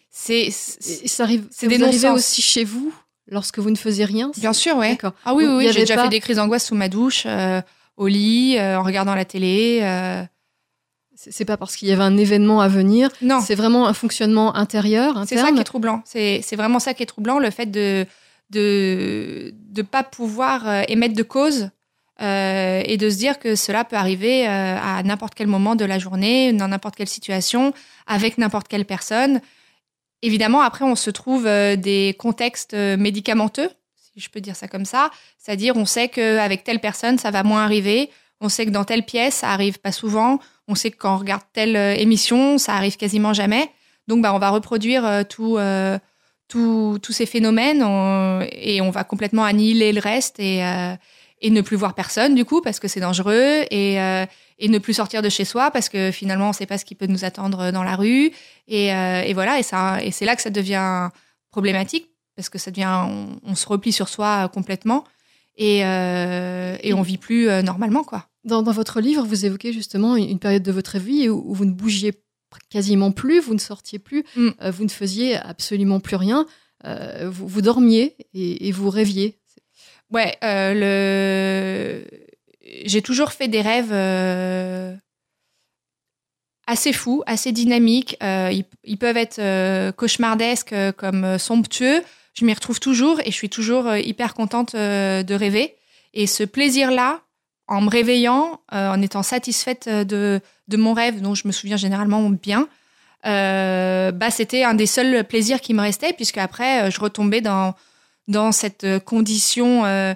C'est 0.09 0.49
ça 0.51 1.23
arrive, 1.23 1.45
c'est 1.51 1.67
des 1.67 1.77
non-sens. 1.77 2.17
aussi 2.17 2.41
chez 2.41 2.63
vous 2.63 2.93
lorsque 3.27 3.59
vous 3.59 3.69
ne 3.71 3.75
faisiez 3.75 4.05
rien 4.05 4.31
bien 4.37 4.53
sûr, 4.53 4.77
ouais. 4.77 4.97
Ah 5.25 5.33
oui, 5.33 5.45
Donc, 5.45 5.57
oui, 5.57 5.65
oui 5.67 5.73
j'ai 5.73 5.81
déjà 5.81 5.95
pas- 5.95 6.03
fait 6.03 6.09
des 6.09 6.19
crises 6.19 6.37
d'angoisse 6.37 6.65
sous 6.65 6.75
ma 6.75 6.89
douche, 6.89 7.23
euh, 7.25 7.61
au 7.97 8.07
lit, 8.07 8.57
euh, 8.57 8.79
en 8.79 8.83
regardant 8.83 9.15
la 9.15 9.25
télé. 9.25 9.79
euh. 9.83 10.23
C'est 11.15 11.45
pas 11.45 11.55
parce 11.57 11.77
qu'il 11.77 11.87
y 11.87 11.91
avait 11.93 12.03
un 12.03 12.17
événement 12.17 12.59
à 12.59 12.67
venir. 12.67 13.09
Non, 13.21 13.39
C'est 13.39 13.55
vraiment 13.55 13.87
un 13.87 13.93
fonctionnement 13.93 14.53
intérieur, 14.55 15.23
c'est 15.27 15.37
ça 15.37 15.51
qui 15.51 15.59
est 15.59 15.63
troublant. 15.63 16.01
C'est 16.05 16.41
c'est 16.43 16.57
vraiment 16.57 16.79
ça 16.79 16.93
qui 16.93 17.03
est 17.03 17.05
troublant, 17.05 17.39
le 17.39 17.51
fait 17.51 17.67
de 17.67 18.05
de 18.51 19.53
de 19.69 19.81
pas 19.81 20.03
pouvoir 20.03 20.67
euh, 20.67 20.81
émettre 20.87 21.15
de 21.15 21.23
cause 21.23 21.69
euh, 22.21 22.81
et 22.85 22.97
de 22.97 23.09
se 23.09 23.17
dire 23.17 23.39
que 23.39 23.55
cela 23.55 23.83
peut 23.85 23.95
arriver 23.95 24.47
euh, 24.47 24.77
à 24.77 25.01
n'importe 25.03 25.35
quel 25.35 25.47
moment 25.47 25.75
de 25.75 25.85
la 25.85 25.99
journée, 25.99 26.53
dans 26.53 26.67
n'importe 26.67 26.95
quelle 26.95 27.07
situation, 27.09 27.73
avec 28.07 28.37
n'importe 28.37 28.67
quelle 28.67 28.85
personne. 28.85 29.41
Évidemment, 30.25 30.61
après, 30.61 30.83
on 30.83 30.95
se 30.95 31.11
trouve 31.11 31.45
euh, 31.45 31.75
des 31.75 32.15
contextes 32.17 32.73
euh, 32.73 32.97
médicamenteux, 32.97 33.69
si 33.95 34.19
je 34.19 34.31
peux 34.31 34.41
dire 34.41 34.55
ça 34.55 34.67
comme 34.67 34.83
ça. 34.83 35.11
C'est-à-dire, 35.37 35.77
on 35.77 35.85
sait 35.85 36.07
qu'avec 36.07 36.63
telle 36.63 36.79
personne, 36.79 37.19
ça 37.19 37.29
va 37.29 37.43
moins 37.43 37.63
arriver. 37.63 38.09
On 38.41 38.49
sait 38.49 38.65
que 38.65 38.71
dans 38.71 38.85
telle 38.85 39.03
pièce, 39.03 39.35
ça 39.35 39.51
arrive 39.51 39.77
pas 39.79 39.91
souvent. 39.91 40.39
On 40.67 40.73
sait 40.73 40.89
que 40.89 40.97
quand 40.97 41.13
on 41.13 41.19
regarde 41.19 41.43
telle 41.53 41.75
euh, 41.75 41.93
émission, 41.93 42.57
ça 42.57 42.73
arrive 42.73 42.97
quasiment 42.97 43.33
jamais. 43.33 43.69
Donc, 44.07 44.23
bah, 44.23 44.33
on 44.33 44.39
va 44.39 44.49
reproduire 44.49 45.25
tout, 45.29 45.57
euh, 45.59 45.99
tous 46.47 46.99
ces 47.11 47.27
phénomènes 47.27 47.83
et 48.51 48.81
on 48.81 48.89
va 48.89 49.03
complètement 49.03 49.43
annihiler 49.43 49.93
le 49.93 50.01
reste 50.01 50.39
et, 50.39 50.63
et 51.41 51.49
ne 51.49 51.61
plus 51.61 51.75
voir 51.77 51.93
personne 51.95 52.33
du 52.35 52.45
coup 52.45 52.61
parce 52.61 52.79
que 52.79 52.87
c'est 52.87 52.99
dangereux 53.01 53.63
et, 53.71 53.99
euh, 54.01 54.25
et 54.59 54.69
ne 54.69 54.77
plus 54.79 54.93
sortir 54.93 55.21
de 55.21 55.29
chez 55.29 55.43
soi 55.45 55.69
parce 55.71 55.89
que 55.89 56.11
finalement 56.11 56.49
on 56.49 56.53
sait 56.53 56.65
pas 56.65 56.77
ce 56.77 56.85
qui 56.85 56.95
peut 56.95 57.07
nous 57.07 57.25
attendre 57.25 57.71
dans 57.71 57.83
la 57.83 57.95
rue 57.95 58.31
et, 58.67 58.93
euh, 58.93 59.21
et 59.21 59.33
voilà 59.33 59.59
et 59.59 59.63
ça 59.63 60.01
et 60.03 60.11
c'est 60.11 60.25
là 60.25 60.35
que 60.35 60.41
ça 60.41 60.49
devient 60.49 61.09
problématique 61.51 62.09
parce 62.35 62.49
que 62.49 62.57
ça 62.57 62.71
devient 62.71 63.03
on, 63.07 63.39
on 63.43 63.55
se 63.55 63.67
replie 63.67 63.91
sur 63.91 64.07
soi 64.09 64.49
complètement 64.53 65.03
et, 65.57 65.85
euh, 65.85 66.77
et 66.81 66.93
on 66.93 67.01
vit 67.01 67.17
plus 67.17 67.49
euh, 67.49 67.61
normalement 67.61 68.03
quoi. 68.03 68.27
Dans, 68.43 68.61
dans 68.61 68.73
votre 68.73 69.01
livre, 69.01 69.23
vous 69.23 69.45
évoquez 69.45 69.73
justement 69.73 70.15
une 70.17 70.37
période 70.37 70.61
de 70.63 70.71
votre 70.71 70.99
vie 70.99 71.29
où, 71.29 71.41
où 71.47 71.53
vous 71.55 71.65
ne 71.65 71.71
bougiez 71.71 72.13
quasiment 72.69 73.11
plus, 73.11 73.39
vous 73.39 73.53
ne 73.55 73.59
sortiez 73.59 73.97
plus, 73.99 74.23
Mm. 74.35 74.49
euh, 74.61 74.71
vous 74.71 74.83
ne 74.83 74.89
faisiez 74.89 75.35
absolument 75.35 75.99
plus 75.99 76.15
rien. 76.15 76.45
euh, 76.85 77.27
vous, 77.31 77.47
vous 77.47 77.61
dormiez 77.61 78.15
et, 78.35 78.67
et 78.67 78.71
vous 78.71 78.89
rêviez. 78.91 79.39
Ouais, 80.11 80.37
euh, 80.43 82.03
le... 82.03 82.07
j'ai 82.85 83.01
toujours 83.01 83.31
fait 83.31 83.47
des 83.47 83.61
rêves 83.61 83.91
euh, 83.91 84.95
assez 86.67 86.93
fous, 86.93 87.23
assez 87.25 87.51
dynamiques. 87.51 88.17
Euh, 88.21 88.51
ils, 88.83 88.97
peuvent 88.97 89.17
être 89.17 89.91
cauchemardesques 89.91 90.75
comme 90.97 91.37
somptueux. 91.37 92.03
Je 92.33 92.45
m'y 92.45 92.53
retrouve 92.53 92.79
toujours 92.79 93.19
et 93.21 93.31
je 93.31 93.35
suis 93.35 93.49
toujours 93.49 93.95
hyper 93.95 94.33
contente 94.33 94.75
de 94.75 95.33
rêver. 95.33 95.75
Et 96.13 96.27
ce 96.27 96.43
plaisir-là, 96.43 97.21
en 97.67 97.81
me 97.81 97.89
réveillant, 97.89 98.59
en 98.71 99.01
étant 99.01 99.23
satisfaite 99.23 99.89
de, 99.89 100.39
de 100.67 100.77
mon 100.77 100.93
rêve, 100.93 101.21
dont 101.21 101.33
je 101.33 101.47
me 101.47 101.51
souviens 101.51 101.77
généralement 101.77 102.29
bien, 102.29 102.67
bah, 103.23 104.31
c'était 104.31 104.63
un 104.63 104.73
des 104.73 104.85
seuls 104.85 105.23
plaisirs 105.23 105.61
qui 105.61 105.73
me 105.73 105.81
restait, 105.81 106.13
puisque 106.13 106.37
après, 106.37 106.91
je 106.91 106.99
retombais 106.99 107.41
dans, 107.41 107.73
dans 108.27 108.51
cette 108.51 108.83
euh, 108.83 108.99
condition 108.99 109.85
euh, 109.85 110.13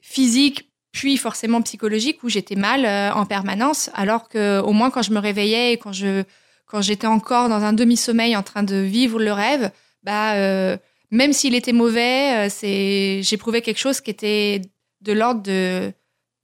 physique, 0.00 0.70
puis 0.92 1.16
forcément 1.16 1.62
psychologique, 1.62 2.22
où 2.22 2.28
j'étais 2.28 2.54
mal 2.56 2.84
euh, 2.84 3.12
en 3.12 3.26
permanence, 3.26 3.90
alors 3.94 4.28
que 4.28 4.60
au 4.60 4.72
moins 4.72 4.90
quand 4.90 5.02
je 5.02 5.12
me 5.12 5.18
réveillais 5.18 5.72
et 5.72 5.76
quand 5.78 5.92
je 5.92 6.24
quand 6.66 6.80
j'étais 6.82 7.06
encore 7.06 7.48
dans 7.50 7.62
un 7.64 7.72
demi-sommeil 7.74 8.34
en 8.36 8.42
train 8.42 8.62
de 8.62 8.76
vivre 8.76 9.18
le 9.20 9.32
rêve, 9.32 9.70
bah 10.02 10.34
même 11.10 11.34
s'il 11.34 11.54
était 11.54 11.72
mauvais, 11.74 12.48
c'est 12.48 13.20
j'éprouvais 13.22 13.60
quelque 13.60 13.78
chose 13.78 14.00
qui 14.00 14.10
était 14.10 14.62
de 15.02 15.12
l'ordre 15.12 15.42
de 15.42 15.92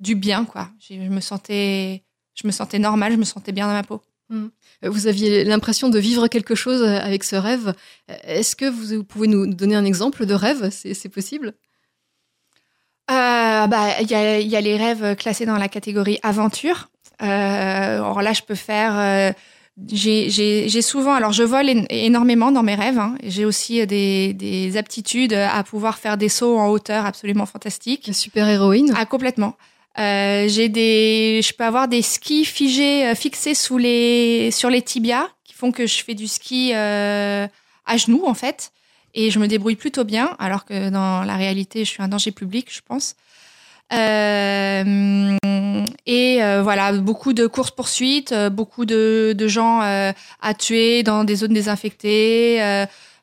du 0.01 0.15
bien 0.15 0.45
quoi. 0.45 0.69
J'ai- 0.79 1.03
Je 1.03 1.09
me 1.11 1.21
sentais 1.21 2.05
je 2.35 2.47
me 2.47 2.53
sentais 2.53 2.79
normale, 2.79 3.13
je 3.13 3.17
me 3.17 3.25
sentais 3.25 3.53
bien 3.53 3.67
dans 3.67 3.73
ma 3.73 3.83
peau. 3.83 4.03
Euh, 4.31 4.49
Vous 4.83 5.07
aviez 5.07 5.45
l'impression 5.45 5.89
de 5.89 5.99
vivre 5.99 6.29
quelque 6.29 6.55
chose 6.55 6.83
euh, 6.83 6.99
avec 7.01 7.25
ce 7.25 7.37
rêve. 7.37 7.75
Euh, 8.11 8.15
Est-ce 8.25 8.57
que 8.57 8.67
vous, 8.67 9.05
pouvez 9.05 9.29
nous 9.29 9.47
donner 9.47 9.75
un 9.77 9.85
exemple 9.85 10.27
de 10.27 10.35
rêve? 10.35 10.71
C'est 10.71 11.09
possible? 11.09 11.55
Euh, 13.11 13.67
bah, 13.67 14.01
il 14.03 14.11
y 14.11 14.15
a, 14.15 14.41
y 14.41 14.57
a 14.57 14.61
les 14.61 14.77
rêves 14.77 15.17
classés 15.17 15.47
dans 15.47 15.57
la 15.57 15.69
catégorie 15.69 16.19
aventure. 16.23 16.89
Euh, 17.23 17.25
alors 17.27 18.23
là, 18.23 18.33
je 18.33 18.43
peux 18.43 18.55
faire. 18.55 18.99
euh, 18.99 19.33
j'ai- 19.91 20.83
souvent. 20.83 21.15
Alors, 21.15 21.33
je 21.33 21.43
vole 21.43 21.69
én- 21.71 21.87
énormément 21.89 22.51
dans 22.53 22.63
mes 22.63 22.75
rêves. 22.75 22.99
hein. 22.99 23.15
J'ai 23.23 23.45
aussi 23.45 23.87
des, 23.87 24.35
des 24.35 24.77
aptitudes 24.77 25.33
à 25.33 25.63
pouvoir 25.63 25.99
faire 25.99 26.17
des 26.19 26.29
sauts 26.29 26.59
en 26.59 26.69
hauteur 26.69 27.07
absolument 27.07 27.47
fantastiques. 27.47 28.11
Super 28.13 28.49
héroïne. 28.49 28.93
Ah, 28.97 29.07
complètement. 29.07 29.57
Euh, 29.99 30.47
j'ai 30.49 30.69
des, 30.69 31.41
je 31.43 31.53
peux 31.53 31.65
avoir 31.65 31.89
des 31.89 32.03
skis 32.03 32.45
figés, 32.45 33.07
euh, 33.07 33.15
fixés 33.17 33.55
sous 33.55 33.79
les, 33.79 34.51
sur 34.53 34.71
les 34.71 34.83
tibias, 34.83 35.27
qui 35.45 35.55
font 35.55 35.73
que 35.73 35.87
je 35.87 36.05
fais 36.05 36.15
du 36.15 36.29
ski 36.29 36.73
euh, 36.75 37.49
à 37.85 37.97
genoux 37.97 38.23
en 38.25 38.35
fait, 38.35 38.71
et 39.15 39.31
je 39.33 39.41
me 39.41 39.49
débrouille 39.49 39.75
plutôt 39.75 40.05
bien, 40.05 40.37
alors 40.39 40.65
que 40.65 40.91
dans 40.91 41.25
la 41.25 41.35
réalité, 41.35 41.85
je 41.85 41.91
suis 41.91 42.03
un 42.03 42.09
danger 42.09 42.31
public, 42.31 42.69
je 42.73 42.81
pense. 42.87 43.17
Euh, 43.93 45.37
et 46.07 46.45
euh, 46.45 46.63
voilà, 46.63 46.93
beaucoup 46.93 47.33
de 47.33 47.47
courses 47.49 47.73
poursuites, 47.73 48.35
beaucoup 48.53 48.85
de, 48.85 49.35
de 49.37 49.49
gens 49.49 49.81
à 49.81 50.55
tuer 50.55 51.03
dans 51.03 51.25
des 51.25 51.37
zones 51.37 51.55
désinfectées. 51.55 52.59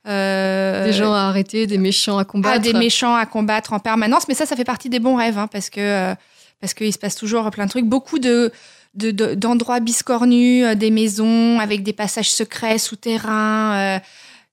des 0.06 0.94
gens 0.94 1.14
à 1.14 1.30
arrêter, 1.30 1.68
des 1.68 1.78
méchants 1.78 2.18
à 2.18 2.26
combattre. 2.26 2.56
ah, 2.58 2.60
des 2.60 2.74
méchants 2.74 3.16
à 3.16 3.26
combattre 3.26 3.72
en 3.72 3.80
permanence. 3.80 4.28
Mais 4.28 4.34
ça, 4.34 4.46
ça 4.46 4.58
fait 4.58 4.66
partie 4.66 4.90
des 4.90 5.00
bons 5.00 5.16
rêves, 5.16 5.38
hein, 5.38 5.48
parce 5.48 5.70
que 5.70 6.14
parce 6.66 6.74
qu'il 6.74 6.92
se 6.92 6.98
passe 6.98 7.16
toujours 7.16 7.50
plein 7.52 7.66
de 7.66 7.70
trucs. 7.70 7.86
Beaucoup 7.86 8.18
de 8.18 8.52
de- 8.96 9.12
de- 9.12 9.36
d'endroits 9.36 9.80
biscornus, 9.82 10.66
euh, 10.66 10.74
des 10.74 10.90
maisons 10.90 11.60
avec 11.60 11.84
des 11.84 11.94
passages 11.94 12.32
secrets 12.32 12.80
souterrains 12.80 13.98
euh, 13.98 14.00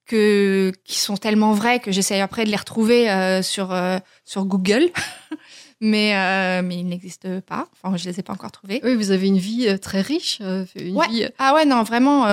que 0.05 0.73
qui 0.85 0.99
sont 0.99 1.17
tellement 1.17 1.53
vrais 1.53 1.79
que 1.81 1.91
j'essaye 1.91 2.21
après 2.21 2.45
de 2.45 2.51
les 2.51 2.57
retrouver 2.57 3.09
euh, 3.11 3.41
sur 3.43 3.73
euh, 3.73 3.99
sur 4.27 4.45
Google. 4.45 4.91
mais 5.81 6.15
euh, 6.17 6.61
mais 6.63 6.77
ils 6.81 6.87
n'existent 6.87 7.41
pas. 7.47 7.67
Enfin, 7.83 7.97
je 7.97 8.05
les 8.09 8.21
ai 8.21 8.23
pas 8.23 8.33
encore 8.35 8.53
trouvés. 8.53 8.81
Oui, 8.85 8.95
vous 8.95 9.11
avez 9.11 9.27
une 9.29 9.39
vie 9.39 9.79
très 9.81 10.01
riche, 10.03 10.41
une 10.77 10.97
Ouais. 10.97 11.09
vie 11.09 11.27
Ah 11.39 11.55
ouais, 11.55 11.65
non, 11.65 11.83
vraiment, 11.83 12.27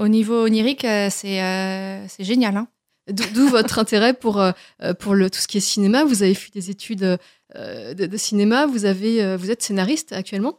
au 0.00 0.08
niveau 0.08 0.42
onirique, 0.44 0.82
c'est 1.10 1.40
c'est 2.08 2.24
génial. 2.24 2.56
Hein. 2.56 2.66
D'où 3.10 3.48
votre 3.48 3.78
intérêt 3.78 4.14
pour, 4.14 4.40
euh, 4.40 4.52
euh, 4.82 4.94
pour 4.94 5.14
le, 5.14 5.30
tout 5.30 5.40
ce 5.40 5.48
qui 5.48 5.58
est 5.58 5.60
cinéma. 5.60 6.04
Vous 6.04 6.22
avez 6.22 6.34
fait 6.34 6.52
des 6.52 6.70
études 6.70 7.18
euh, 7.56 7.94
de, 7.94 8.06
de 8.06 8.16
cinéma. 8.16 8.66
Vous, 8.66 8.84
avez, 8.84 9.36
vous 9.36 9.50
êtes 9.50 9.62
scénariste 9.62 10.12
actuellement. 10.12 10.58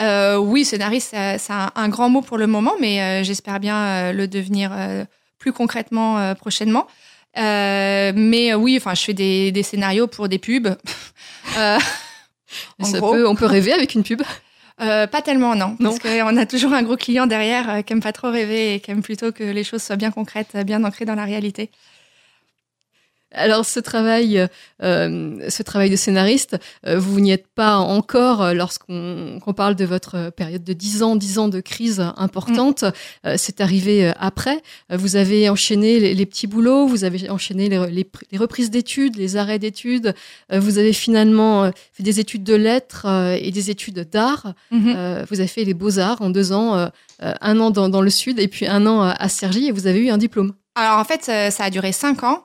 Euh, 0.00 0.36
oui, 0.36 0.64
scénariste, 0.64 1.10
c'est 1.12 1.52
un, 1.52 1.70
un 1.74 1.88
grand 1.88 2.08
mot 2.08 2.22
pour 2.22 2.38
le 2.38 2.46
moment, 2.46 2.74
mais 2.80 3.00
euh, 3.00 3.24
j'espère 3.24 3.60
bien 3.60 3.76
euh, 3.76 4.12
le 4.12 4.28
devenir 4.28 4.72
plus 5.38 5.52
concrètement 5.52 6.34
prochainement. 6.34 6.86
Mais 7.36 8.54
oui, 8.54 8.76
enfin, 8.76 8.94
je 8.94 9.02
fais 9.02 9.14
des, 9.14 9.52
des 9.52 9.62
scénarios 9.62 10.06
pour 10.06 10.28
des 10.28 10.38
pubs. 10.38 10.76
En 12.78 12.88
gros. 12.88 13.12
peut, 13.12 13.26
on 13.26 13.34
peut 13.34 13.46
rêver 13.46 13.72
avec 13.72 13.94
une 13.94 14.04
pub. 14.04 14.22
Euh, 14.80 15.06
pas 15.06 15.22
tellement, 15.22 15.54
non. 15.54 15.76
Non. 15.78 15.96
Parce 15.96 16.00
qu'on 16.00 16.36
a 16.36 16.46
toujours 16.46 16.72
un 16.72 16.82
gros 16.82 16.96
client 16.96 17.26
derrière 17.26 17.70
euh, 17.70 17.82
qui 17.82 17.92
aime 17.92 18.00
pas 18.02 18.12
trop 18.12 18.30
rêver 18.30 18.74
et 18.74 18.80
qui 18.80 18.90
aime 18.90 19.02
plutôt 19.02 19.30
que 19.30 19.44
les 19.44 19.62
choses 19.62 19.82
soient 19.82 19.96
bien 19.96 20.10
concrètes, 20.10 20.56
bien 20.66 20.82
ancrées 20.82 21.04
dans 21.04 21.14
la 21.14 21.24
réalité. 21.24 21.70
Alors, 23.34 23.64
ce 23.64 23.80
travail, 23.80 24.46
euh, 24.82 25.38
ce 25.48 25.62
travail 25.62 25.90
de 25.90 25.96
scénariste, 25.96 26.56
euh, 26.86 26.98
vous 26.98 27.20
n'y 27.20 27.32
êtes 27.32 27.46
pas 27.48 27.76
encore 27.78 28.42
euh, 28.42 28.54
lorsqu'on 28.54 29.38
qu'on 29.44 29.52
parle 29.52 29.74
de 29.74 29.84
votre 29.84 30.30
période 30.30 30.62
de 30.64 30.72
10 30.72 31.02
ans, 31.02 31.16
10 31.16 31.38
ans 31.38 31.48
de 31.48 31.60
crise 31.60 32.00
importante. 32.16 32.84
Euh, 33.26 33.34
c'est 33.36 33.60
arrivé 33.60 34.12
après. 34.18 34.62
Vous 34.90 35.16
avez 35.16 35.48
enchaîné 35.48 36.00
les, 36.00 36.14
les 36.14 36.26
petits 36.26 36.46
boulots, 36.46 36.86
vous 36.86 37.04
avez 37.04 37.28
enchaîné 37.30 37.68
les, 37.68 37.86
les- 37.90 38.10
les 38.30 38.38
reprises 38.38 38.70
d'études, 38.70 39.16
les 39.16 39.36
arrêts 39.36 39.58
d'études. 39.58 40.14
Vous 40.52 40.78
avez 40.78 40.92
finalement 40.92 41.70
fait 41.92 42.02
des 42.02 42.20
études 42.20 42.44
de 42.44 42.54
lettres 42.54 43.06
et 43.40 43.50
des 43.50 43.70
études 43.70 44.08
d'art. 44.10 44.54
Mhm. 44.70 44.94
Euh, 44.96 45.24
vous 45.30 45.40
avez 45.40 45.48
fait 45.48 45.64
les 45.64 45.74
beaux-arts 45.74 46.22
en 46.22 46.30
deux 46.30 46.52
ans, 46.52 46.88
un 47.20 47.60
an 47.60 47.70
dans, 47.70 47.88
dans 47.88 48.00
le 48.02 48.10
sud 48.10 48.38
et 48.38 48.48
puis 48.48 48.66
un 48.66 48.86
an 48.86 49.02
à, 49.02 49.28
Cergy 49.28 49.66
et 49.66 49.72
vous 49.72 49.86
avez 49.86 49.98
eu 50.00 50.10
un 50.10 50.18
diplôme. 50.18 50.52
Alors 50.74 50.98
en 50.98 51.04
fait, 51.04 51.22
ça 51.24 51.64
a 51.64 51.70
duré 51.70 51.92
cinq 51.92 52.22
ans 52.24 52.44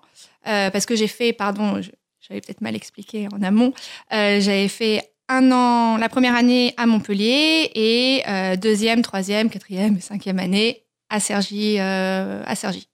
euh, 0.50 0.70
parce 0.72 0.86
que 0.86 0.96
j'ai 0.96 1.08
fait, 1.08 1.32
pardon, 1.34 1.80
j'avais 2.22 2.42
peut-être 2.42 2.62
mal 2.62 2.76
expliqué 2.76 3.28
en 3.34 3.42
amont. 3.44 3.74
euh, 4.14 4.40
j'avais 4.42 4.68
fait 4.68 5.12
un 5.28 5.52
an, 5.52 5.98
la 5.98 6.10
première 6.10 6.36
année 6.36 6.74
à 6.78 6.86
Montpellier 6.88 7.70
et 7.76 8.24
euh, 8.28 8.56
deuxième, 8.56 9.02
troisième, 9.04 9.50
quatrième 9.50 9.98
et 9.98 10.02
cinquième 10.02 10.40
année 10.40 10.84
à 11.10 11.20
Cergy. 11.20 11.80
à 11.80 12.56
Cergy. 12.56 12.88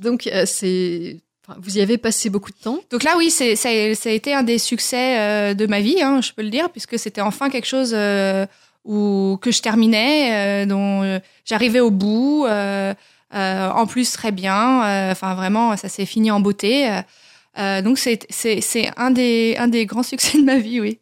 Donc, 0.00 0.28
c'est, 0.46 1.16
vous 1.58 1.78
y 1.78 1.80
avez 1.80 1.98
passé 1.98 2.30
beaucoup 2.30 2.50
de 2.52 2.56
temps. 2.56 2.78
Donc 2.90 3.02
là, 3.02 3.14
oui, 3.18 3.30
c'est, 3.30 3.56
ça, 3.56 3.68
a- 3.70 3.94
ça 3.94 4.08
a 4.10 4.12
été 4.12 4.32
un 4.34 4.42
des 4.42 4.58
succès 4.58 5.18
euh, 5.18 5.54
de 5.54 5.66
ma 5.66 5.80
vie, 5.80 6.00
hein, 6.02 6.20
je 6.22 6.32
peux 6.32 6.42
le 6.42 6.50
dire, 6.50 6.70
puisque 6.70 6.98
c'était 6.98 7.20
enfin 7.20 7.50
quelque 7.50 7.66
chose 7.66 7.92
euh, 7.94 8.46
où, 8.84 9.38
que 9.42 9.50
je 9.50 9.60
terminais, 9.60 10.62
euh, 10.64 10.66
dont 10.66 11.20
j'arrivais 11.44 11.80
au 11.80 11.90
bout, 11.90 12.46
en 13.32 13.86
plus 13.86 14.10
très 14.12 14.32
bien. 14.32 14.84
euh, 14.84 15.12
Enfin, 15.12 15.34
vraiment, 15.34 15.76
ça 15.76 15.88
s'est 15.88 16.06
fini 16.06 16.30
en 16.30 16.40
beauté. 16.40 16.90
euh, 16.90 17.00
euh, 17.58 17.82
donc 17.82 17.98
c'est, 17.98 18.18
un, 18.96 19.10
des, 19.10 19.56
un 19.58 19.68
des 19.68 19.84
grands 19.86 20.02
succès 20.12 20.38
de 20.38 20.44
ma 20.44 20.58
vie, 20.58 20.80
oui. 20.80 21.00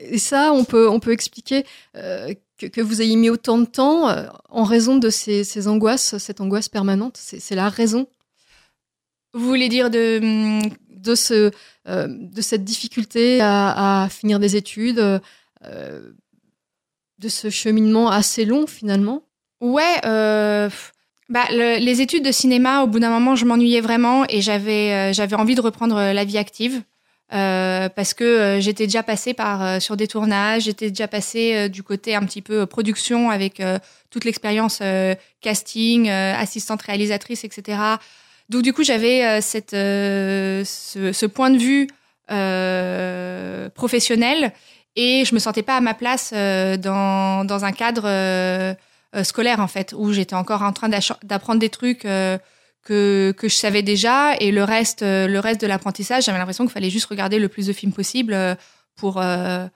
Et 0.00 0.18
ça, 0.18 0.52
on 0.52 0.64
peut, 0.64 0.88
on 0.88 1.00
peut 1.00 1.12
expliquer 1.12 1.66
euh, 1.96 2.32
que, 2.58 2.66
que 2.66 2.80
vous 2.80 3.02
ayez 3.02 3.16
mis 3.16 3.28
autant 3.30 3.58
de 3.58 3.66
temps 3.66 4.08
euh, 4.08 4.26
en 4.48 4.64
raison 4.64 4.96
de 4.96 5.10
ces, 5.10 5.44
ces 5.44 5.68
angoisses, 5.68 6.16
cette 6.18 6.40
angoisse 6.40 6.68
permanente. 6.68 7.16
C'est, 7.18 7.54
la 7.54 7.68
raison? 7.68 8.06
Vous 9.34 9.46
voulez 9.46 9.68
dire 9.68 9.90
de... 9.90 10.18
hum, 10.22 10.62
de, 10.88 11.14
ce, 11.16 11.50
euh, 11.88 12.06
de 12.08 12.40
cette 12.40 12.62
difficulté 12.64 13.40
à, 13.40 14.04
à 14.04 14.08
finir 14.08 14.38
des 14.38 14.54
études, 14.54 15.20
euh, 15.64 16.12
de 17.18 17.28
ce 17.28 17.50
cheminement 17.50 18.08
assez 18.08 18.44
long 18.44 18.66
finalement? 18.68 19.22
Ouais, 19.60 20.00
euh, 20.04 20.68
pff, 20.68 20.92
bah, 21.28 21.44
le- 21.50 21.78
les 21.78 22.00
études 22.00 22.24
de 22.24 22.32
cinéma, 22.32 22.82
au 22.82 22.86
bout 22.86 22.98
d'un 23.00 23.10
moment, 23.10 23.36
je 23.36 23.44
m'ennuyais 23.44 23.80
vraiment 23.80 24.24
et 24.28 24.40
j'avais 24.42 25.12
euh, 25.12 25.36
envie 25.36 25.54
de 25.54 25.60
reprendre 25.60 25.96
euh, 25.96 26.12
la 26.12 26.24
vie 26.24 26.38
active 26.38 26.82
euh, 27.32 27.88
parce 27.88 28.12
que 28.12 28.58
j'étais 28.60 28.84
déjà 28.86 29.02
passée 29.02 29.32
par 29.32 29.80
sur 29.80 29.96
des 29.96 30.06
tournages, 30.06 30.64
j'étais 30.64 30.90
déjà 30.90 31.08
passée 31.08 31.70
du 31.70 31.82
côté 31.82 32.14
un 32.14 32.22
petit 32.24 32.42
peu 32.42 32.66
production 32.66 33.30
avec 33.30 33.62
toute 34.10 34.26
l'expérience 34.26 34.82
casting, 35.40 36.10
assistante 36.10 36.82
réalisatrice, 36.82 37.44
etc. 37.44 37.78
Donc 38.50 38.60
du 38.60 38.74
coup, 38.74 38.82
j'avais 38.84 39.40
ce, 39.40 40.62
ce 40.64 41.26
point 41.26 41.48
de 41.48 41.56
vue 41.56 41.86
professionnel 43.74 44.52
et 44.96 45.24
je 45.24 45.34
me 45.34 45.38
sentais 45.40 45.62
pas 45.62 45.76
à 45.76 45.80
ma 45.80 45.94
place 45.94 46.34
dans 46.34 47.46
dans 47.46 47.64
un 47.64 47.72
cadre 47.72 48.02
scolaire 49.24 49.60
en 49.60 49.68
fait 49.68 49.94
où 49.96 50.12
j'étais 50.12 50.34
encore 50.34 50.62
en 50.62 50.72
train 50.72 50.88
d'apprendre 51.22 51.60
des 51.60 51.68
trucs 51.68 52.04
euh, 52.04 52.38
que 52.82 53.32
que 53.36 53.48
je 53.48 53.54
savais 53.54 53.82
déjà 53.82 54.34
et 54.40 54.50
le 54.50 54.64
reste 54.64 55.02
euh, 55.02 55.26
le 55.26 55.38
reste 55.38 55.60
de 55.60 55.66
l'apprentissage, 55.66 56.24
j'avais 56.24 56.38
l'impression 56.38 56.64
qu'il 56.64 56.72
fallait 56.72 56.90
juste 56.90 57.06
regarder 57.06 57.38
le 57.38 57.48
plus 57.48 57.66
de 57.66 57.72
films 57.72 57.92
possible 57.92 58.32
euh, 58.32 58.54
pour 58.96 59.20
euh, 59.20 59.66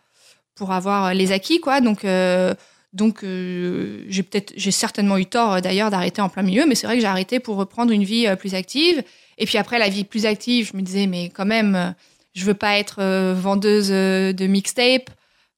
pour 0.55 0.73
avoir 0.73 1.15
les 1.15 1.33
acquis 1.33 1.61
quoi. 1.61 1.81
Donc 1.81 2.05
euh, 2.05 2.55
donc 2.93 3.23
euh, 3.23 4.05
j'ai 4.09 4.23
peut-être 4.23 4.53
j'ai 4.57 4.71
certainement 4.71 5.19
eu 5.19 5.27
tort 5.27 5.55
euh, 5.55 5.61
d'ailleurs 5.61 5.91
d'arrêter 5.91 6.23
en 6.23 6.29
plein 6.29 6.43
milieu, 6.43 6.65
mais 6.67 6.75
c'est 6.75 6.87
vrai 6.87 6.97
que 6.97 7.03
j'ai 7.03 7.07
arrêté 7.07 7.41
pour 7.41 7.57
reprendre 7.57 7.93
une 7.93 8.05
vie 8.05 8.27
euh, 8.27 8.37
plus 8.37 8.55
active. 8.55 9.03
Et 9.39 9.45
puis 9.45 9.59
après 9.59 9.79
la 9.79 9.89
vie 9.89 10.05
plus 10.05 10.25
active, 10.25 10.71
je 10.73 10.77
me 10.77 10.83
disais 10.83 11.07
mais 11.07 11.29
quand 11.29 11.45
même 11.45 11.75
euh, 11.75 11.91
je 12.35 12.45
veux 12.45 12.55
pas 12.55 12.79
être 12.79 13.01
euh, 13.01 13.35
vendeuse 13.35 13.89
euh, 13.91 14.33
de 14.33 14.47
mixtape, 14.47 15.11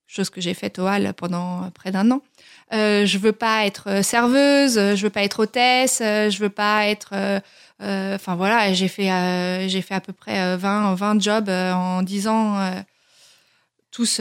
chose 0.06 0.30
que 0.30 0.40
j'ai 0.40 0.54
faite 0.54 0.78
au 0.78 0.86
Hall 0.86 1.12
pendant 1.16 1.64
euh, 1.64 1.70
près 1.70 1.90
d'un 1.90 2.10
an. 2.10 2.22
Euh, 2.72 3.06
je 3.06 3.16
veux 3.16 3.32
pas 3.32 3.64
être 3.64 3.88
euh, 3.88 4.02
serveuse, 4.02 4.76
euh, 4.76 4.94
je 4.94 5.02
veux 5.02 5.10
pas 5.10 5.22
être 5.22 5.40
hôtesse, 5.40 6.00
euh, 6.02 6.28
je 6.28 6.38
veux 6.38 6.50
pas 6.50 6.86
être 6.86 7.40
enfin 7.80 8.34
voilà, 8.34 8.72
j'ai 8.74 8.88
fait 8.88 9.68
j'ai 9.68 9.82
fait 9.82 9.94
à 9.94 10.00
peu 10.00 10.12
près 10.12 10.38
euh, 10.40 10.56
20 10.56 10.94
20 10.94 11.22
jobs 11.22 11.48
en 11.48 12.02
10 12.02 12.28
ans 12.28 12.84
tous 13.90 14.20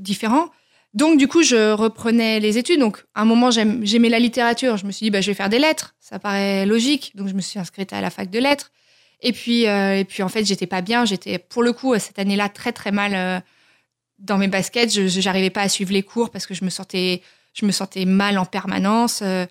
différents. 0.00 0.50
Donc 0.94 1.18
du 1.18 1.26
coup, 1.26 1.42
je 1.42 1.72
reprenais 1.72 2.40
les 2.40 2.58
études. 2.58 2.80
Donc 2.80 3.04
à 3.14 3.22
un 3.22 3.24
moment, 3.24 3.50
j'aimais 3.50 4.10
la 4.10 4.18
littérature. 4.18 4.76
Je 4.76 4.84
me 4.84 4.92
suis 4.92 5.04
dit, 5.04 5.10
bah, 5.10 5.22
je 5.22 5.28
vais 5.30 5.34
faire 5.34 5.48
des 5.48 5.58
lettres. 5.58 5.94
Ça 6.00 6.18
paraît 6.18 6.66
logique. 6.66 7.12
Donc 7.16 7.28
je 7.28 7.34
me 7.34 7.40
suis 7.40 7.58
inscrite 7.58 7.92
à 7.94 8.00
la 8.02 8.10
fac 8.10 8.30
de 8.30 8.38
lettres. 8.38 8.70
Et 9.22 9.32
puis, 9.32 9.62
et 9.62 10.04
puis 10.06 10.22
en 10.22 10.28
fait, 10.28 10.44
j'étais 10.44 10.66
pas 10.66 10.82
bien. 10.82 11.04
J'étais 11.06 11.38
pour 11.38 11.62
le 11.62 11.72
coup 11.72 11.98
cette 11.98 12.18
année-là 12.18 12.48
très 12.50 12.72
très 12.72 12.92
mal 12.92 13.42
dans 14.18 14.38
mes 14.38 14.48
baskets. 14.48 14.92
Je 14.92 15.06
j'arrivais 15.06 15.50
pas 15.50 15.62
à 15.62 15.68
suivre 15.68 15.92
les 15.92 16.02
cours 16.02 16.30
parce 16.30 16.46
que 16.46 16.54
je 16.54 16.64
me 16.64 16.70
sentais 16.70 17.22
je 17.54 17.66
me 17.66 17.72
sentais 17.72 18.04
mal 18.04 18.38
en 18.38 18.44
permanence, 18.46 19.20
euh, 19.22 19.46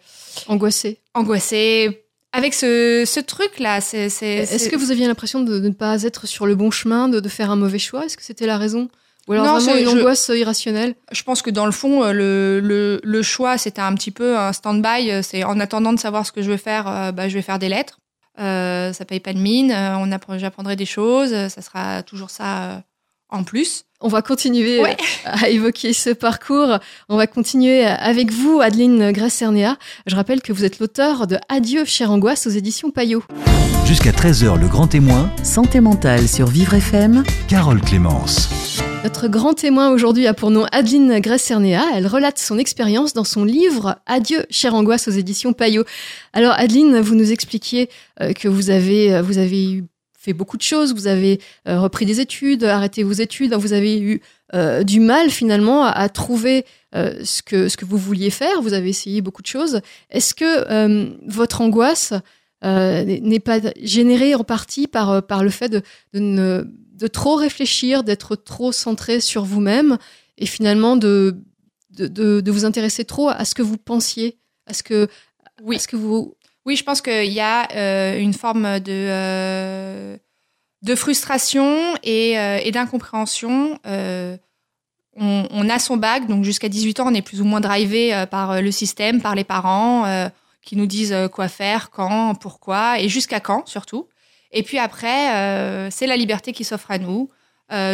Angoissé. 0.48 1.00
angoissée. 1.14 2.04
Avec 2.34 2.54
ce, 2.54 3.04
ce 3.06 3.20
truc 3.20 3.60
là, 3.60 3.82
c'est 3.82 4.06
Est-ce 4.06 4.70
que 4.70 4.76
vous 4.78 4.92
aviez 4.92 5.06
l'impression 5.08 5.42
de, 5.42 5.60
de 5.60 5.68
ne 5.68 5.74
pas 5.74 6.02
être 6.04 6.26
sur 6.28 6.46
le 6.46 6.56
bon 6.56 6.72
chemin, 6.72 7.10
de, 7.10 7.20
de 7.20 7.30
faire 7.30 7.52
un 7.52 7.58
mauvais 7.58 7.80
choix? 7.80 8.06
Est-ce 8.06 8.16
que 8.18 8.24
c'était 8.24 8.46
la 8.46 8.58
raison? 8.58 8.90
Ou 9.28 9.34
alors 9.34 9.46
Non, 9.46 9.52
vraiment 9.60 9.74
c'est- 9.74 9.84
une 9.84 9.90
je- 9.90 9.98
angoisse 10.00 10.32
irrationnelle? 10.34 10.96
Je 11.12 11.24
pense 11.24 11.42
que 11.42 11.50
dans 11.50 11.66
le 11.66 11.72
fond, 11.74 12.04
euh, 12.04 12.12
le, 12.14 12.60
le, 12.62 13.02
le 13.04 13.22
choix, 13.22 13.58
c'était 13.58 13.82
un 13.82 13.94
petit 13.96 14.12
peu 14.12 14.38
un 14.38 14.54
stand-by. 14.54 15.12
Euh, 15.12 15.22
C'est 15.22 15.44
en 15.44 15.60
attendant 15.60 15.92
de 15.94 16.00
savoir 16.00 16.26
ce 16.26 16.32
que 16.32 16.42
je 16.42 16.50
veux 16.50 16.58
faire, 16.58 17.12
bah, 17.14 17.28
je 17.30 17.34
vais 17.36 17.42
faire 17.42 17.60
des 17.60 17.70
lettres. 17.70 18.00
Euh, 18.40 18.94
ça 18.94 19.04
paye 19.06 19.20
pas 19.20 19.34
de 19.34 19.40
mine. 19.40 19.72
on 19.74 20.10
apprend, 20.14 20.38
j'apprendrai 20.40 20.78
des 20.78 20.86
choses. 20.86 21.32
Ça 21.50 21.62
sera 21.62 22.02
toujours 22.02 22.30
ça 22.30 22.82
en 23.32 23.44
plus. 23.44 23.84
On 24.04 24.08
va 24.08 24.22
continuer 24.22 24.80
Ouais. 24.82 24.98
euh, 25.28 25.32
à 25.44 25.50
évoquer 25.50 25.94
ce 25.94 26.10
parcours. 26.10 26.80
On 27.08 27.18
va 27.18 27.28
continuer 27.28 27.84
avec 27.86 28.32
vous, 28.32 28.60
Adeline 28.62 29.12
Grèce-Cernea. 29.12 29.78
Je 30.08 30.16
rappelle 30.16 30.42
que 30.42 30.52
vous 30.54 30.66
êtes 30.66 30.80
l'auteur 30.80 31.28
de 31.28 31.38
Adieu, 31.50 31.86
chère 31.86 32.12
angoisse 32.12 32.48
aux 32.48 32.52
éditions 32.52 32.90
Payot. 32.90 33.24
Jusqu'à 33.86 34.12
13h, 34.12 34.60
le 34.60 34.68
grand 34.68 34.88
témoin, 34.88 35.30
Santé 35.44 35.82
mentale 35.82 36.28
sur 36.28 36.48
Vivre 36.48 36.74
FM. 36.74 37.24
Carole 37.48 37.82
Clémence. 37.82 38.50
Notre 39.04 39.28
grand 39.28 39.54
témoin 39.56 39.90
aujourd'hui 39.90 40.28
a 40.28 40.34
pour 40.36 40.52
nom 40.52 40.66
Adeline 40.72 41.20
Grèce-Cernea. 41.20 41.82
Elle 41.96 42.08
relate 42.08 42.38
son 42.40 42.58
expérience 42.60 43.14
dans 43.14 43.24
son 43.24 43.44
livre 43.44 43.98
Adieu, 44.06 44.46
chère 44.50 44.76
angoisse 44.76 45.08
aux 45.08 45.12
éditions 45.12 45.54
Payot. 45.54 45.84
Alors, 46.34 46.54
Adeline, 46.54 47.00
vous 47.02 47.16
nous 47.16 47.32
expliquiez 47.32 47.90
euh, 48.22 48.34
que 48.34 48.48
vous 48.48 48.70
avez, 48.70 49.14
euh, 49.14 49.22
vous 49.24 49.38
avez 49.40 49.72
eu- 49.74 49.84
fait 50.22 50.34
beaucoup 50.34 50.58
de 50.58 50.62
choses. 50.62 50.94
Vous 50.94 51.08
avez 51.08 51.42
euh, 51.68 51.80
repris 51.80 52.06
des 52.06 52.20
études, 52.20 52.64
arrêté 52.64 53.04
vos 53.04 53.12
études. 53.14 53.54
Vous 53.56 53.74
avez 53.74 54.00
eu 54.00 54.22
euh, 54.54 54.84
du 54.84 55.00
mal 55.00 55.30
finalement 55.32 55.84
à, 55.84 55.90
à 55.90 56.10
trouver 56.10 56.66
euh, 56.94 57.24
ce, 57.24 57.42
que, 57.42 57.70
ce 57.70 57.76
que 57.78 57.86
vous 57.86 57.98
vouliez 57.98 58.30
faire. 58.30 58.62
Vous 58.62 58.74
avez 58.74 58.90
essayé 58.90 59.22
beaucoup 59.22 59.42
de 59.42 59.48
choses. 59.48 59.82
Est-ce 60.12 60.34
que 60.36 61.18
votre 61.28 61.62
angoisse 61.62 62.14
n'est 62.64 63.40
pas 63.44 63.60
générée 63.82 64.36
en 64.36 64.44
partie 64.44 64.86
par, 64.88 65.26
par 65.26 65.44
le 65.44 65.50
fait 65.50 65.70
de, 65.70 65.82
de, 66.14 66.20
ne, 66.20 66.64
de 66.94 67.08
trop 67.08 67.36
réfléchir, 67.36 68.04
d'être 68.04 68.36
trop 68.36 68.72
centré 68.72 69.20
sur 69.22 69.44
vous-même 69.44 69.98
et 70.38 70.46
finalement 70.46 70.96
de, 70.98 71.38
de, 71.90 72.06
de, 72.08 72.42
de 72.42 72.52
vous 72.52 72.64
intéresser 72.66 73.04
trop 73.06 73.30
à 73.30 73.44
ce 73.46 73.56
que 73.56 73.64
vous 73.64 73.78
pensiez, 73.78 74.38
à 74.68 74.74
ce 74.74 74.84
que, 74.84 75.08
Oui. 75.64 75.78
à 75.78 75.80
ce 75.80 75.88
que 75.88 75.96
vous... 75.96 76.36
Oui, 76.66 76.76
je 76.76 76.84
pense 76.84 77.02
qu'il 77.02 77.32
y 77.32 77.40
a 77.40 77.68
euh, 77.76 78.20
une 78.20 78.34
forme 78.34 78.80
de, 78.80 78.92
euh, 78.92 80.18
de 80.84 80.96
frustration 80.96 81.96
et, 82.04 82.38
euh, 82.38 82.60
et 82.64 82.72
d'incompréhension. 82.72 83.80
On, 85.18 85.70
a 85.70 85.78
son 85.78 85.98
bac, 85.98 86.28
donc 86.28 86.46
jusqu'à 86.46 86.70
18 86.70 87.02
ans, 87.02 87.08
on 87.08 87.14
est 87.14 87.22
plus 87.22 87.42
ou 87.42 87.46
moins 87.46 87.60
drivé 87.60 88.26
par 88.32 88.62
le 88.62 88.72
système, 88.72 89.22
par 89.22 89.36
les 89.36 89.44
parents 89.44 90.30
qui 90.62 90.78
nous 90.78 90.86
disent 90.86 91.16
quoi 91.34 91.50
faire, 91.50 91.92
quand, 91.92 92.34
pourquoi 92.36 92.98
et 92.98 93.10
jusqu'à 93.10 93.42
quand 93.42 93.68
surtout. 93.68 94.08
Et 94.52 94.64
puis 94.64 94.80
après, 94.80 95.92
c'est 95.92 96.08
la 96.08 96.16
liberté 96.16 96.54
qui 96.54 96.64
s'offre 96.64 96.92
à 96.92 96.98
nous. 96.98 97.30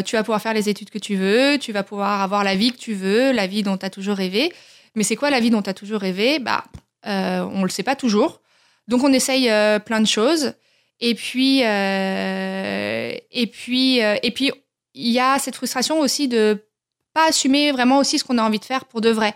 Tu 0.05 0.15
vas 0.15 0.23
pouvoir 0.23 0.41
faire 0.41 0.53
les 0.53 0.69
études 0.69 0.91
que 0.91 0.99
tu 0.99 1.15
veux, 1.15 1.57
tu 1.57 1.71
vas 1.71 1.83
pouvoir 1.83 2.21
avoir 2.21 2.43
la 2.43 2.55
vie 2.55 2.71
que 2.71 2.77
tu 2.77 2.93
veux, 2.93 3.31
la 3.31 3.47
vie 3.47 3.63
dont 3.63 3.77
tu 3.77 3.85
as 3.85 3.89
toujours 3.89 4.15
rêvé. 4.15 4.53
Mais 4.93 5.03
c'est 5.03 5.15
quoi 5.15 5.31
la 5.31 5.39
vie 5.39 5.49
dont 5.49 5.63
tu 5.63 5.71
as 5.71 5.73
toujours 5.73 6.01
rêvé? 6.01 6.37
Bah, 6.37 6.63
on 7.03 7.63
le 7.63 7.69
sait 7.69 7.83
pas 7.83 7.95
toujours. 7.95 8.41
Donc 8.87 9.03
on 9.03 9.11
essaye 9.13 9.49
euh, 9.49 9.79
plein 9.79 10.01
de 10.01 10.07
choses. 10.07 10.53
Et 10.99 11.13
puis, 11.13 11.63
euh, 11.63 13.11
et 13.31 13.47
puis, 13.47 14.03
euh, 14.03 14.15
et 14.23 14.31
puis, 14.31 14.51
il 14.93 15.11
y 15.11 15.19
a 15.19 15.37
cette 15.37 15.55
frustration 15.55 15.99
aussi 15.99 16.27
de 16.27 16.65
pas 17.13 17.27
assumer 17.27 17.71
vraiment 17.71 17.99
aussi 17.99 18.17
ce 18.17 18.23
qu'on 18.23 18.37
a 18.37 18.43
envie 18.43 18.59
de 18.59 18.65
faire 18.65 18.85
pour 18.85 19.01
de 19.01 19.09
vrai. 19.09 19.35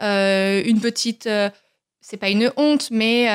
Une 0.00 0.80
petite, 0.80 1.28
c'est 2.00 2.16
pas 2.16 2.30
une 2.30 2.50
honte, 2.56 2.90
mais 2.90 3.28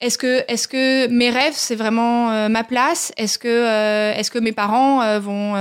est-ce 0.00 0.18
que, 0.18 0.44
est-ce 0.48 0.68
que 0.68 1.06
mes 1.06 1.30
rêves 1.30 1.54
c'est 1.54 1.74
vraiment 1.74 2.48
ma 2.48 2.64
place? 2.64 3.12
Est-ce 3.16 3.38
que, 3.38 3.48
euh, 3.48 4.14
est-ce 4.14 4.30
que 4.30 4.38
mes 4.38 4.52
parents 4.52 5.02
euh, 5.02 5.18
vont 5.18 5.54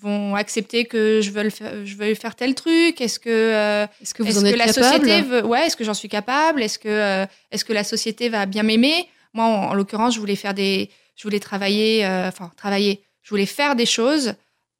vont 0.00 0.34
accepter 0.34 0.84
que 0.84 1.20
je 1.20 1.30
veuille 1.30 1.50
faire, 1.50 1.72
je 1.84 1.94
veuille 1.96 2.14
faire 2.16 2.34
tel 2.34 2.54
truc? 2.54 3.00
Est-ce 3.00 3.18
que 3.18 3.28
euh, 3.30 3.86
Est-ce 4.02 4.14
que 4.14 4.22
vous 4.22 4.28
est-ce 4.30 4.38
en 4.38 4.42
que 4.42 4.46
êtes 4.48 4.56
la 4.56 4.66
capable? 4.66 4.86
société 4.86 5.22
veut, 5.22 5.44
ouais, 5.44 5.66
est-ce 5.66 5.76
que 5.76 5.84
j'en 5.84 5.94
suis 5.94 6.08
capable? 6.08 6.62
Est-ce 6.62 6.78
que, 6.78 6.88
euh, 6.88 7.26
est-ce 7.50 7.64
que 7.64 7.72
la 7.72 7.84
société 7.84 8.28
va 8.28 8.46
bien 8.46 8.62
m'aimer? 8.62 9.08
Moi, 9.34 9.44
en, 9.44 9.70
en 9.70 9.74
l'occurrence, 9.74 10.14
je 10.14 10.20
voulais 10.20 10.36
faire 10.36 10.54
des, 10.54 10.90
je 11.16 11.22
voulais 11.24 11.40
travailler, 11.40 12.04
euh, 12.06 12.28
enfin 12.28 12.50
travailler, 12.56 13.02
je 13.22 13.30
voulais 13.30 13.46
faire 13.46 13.74
des 13.76 13.86
choses 13.86 14.34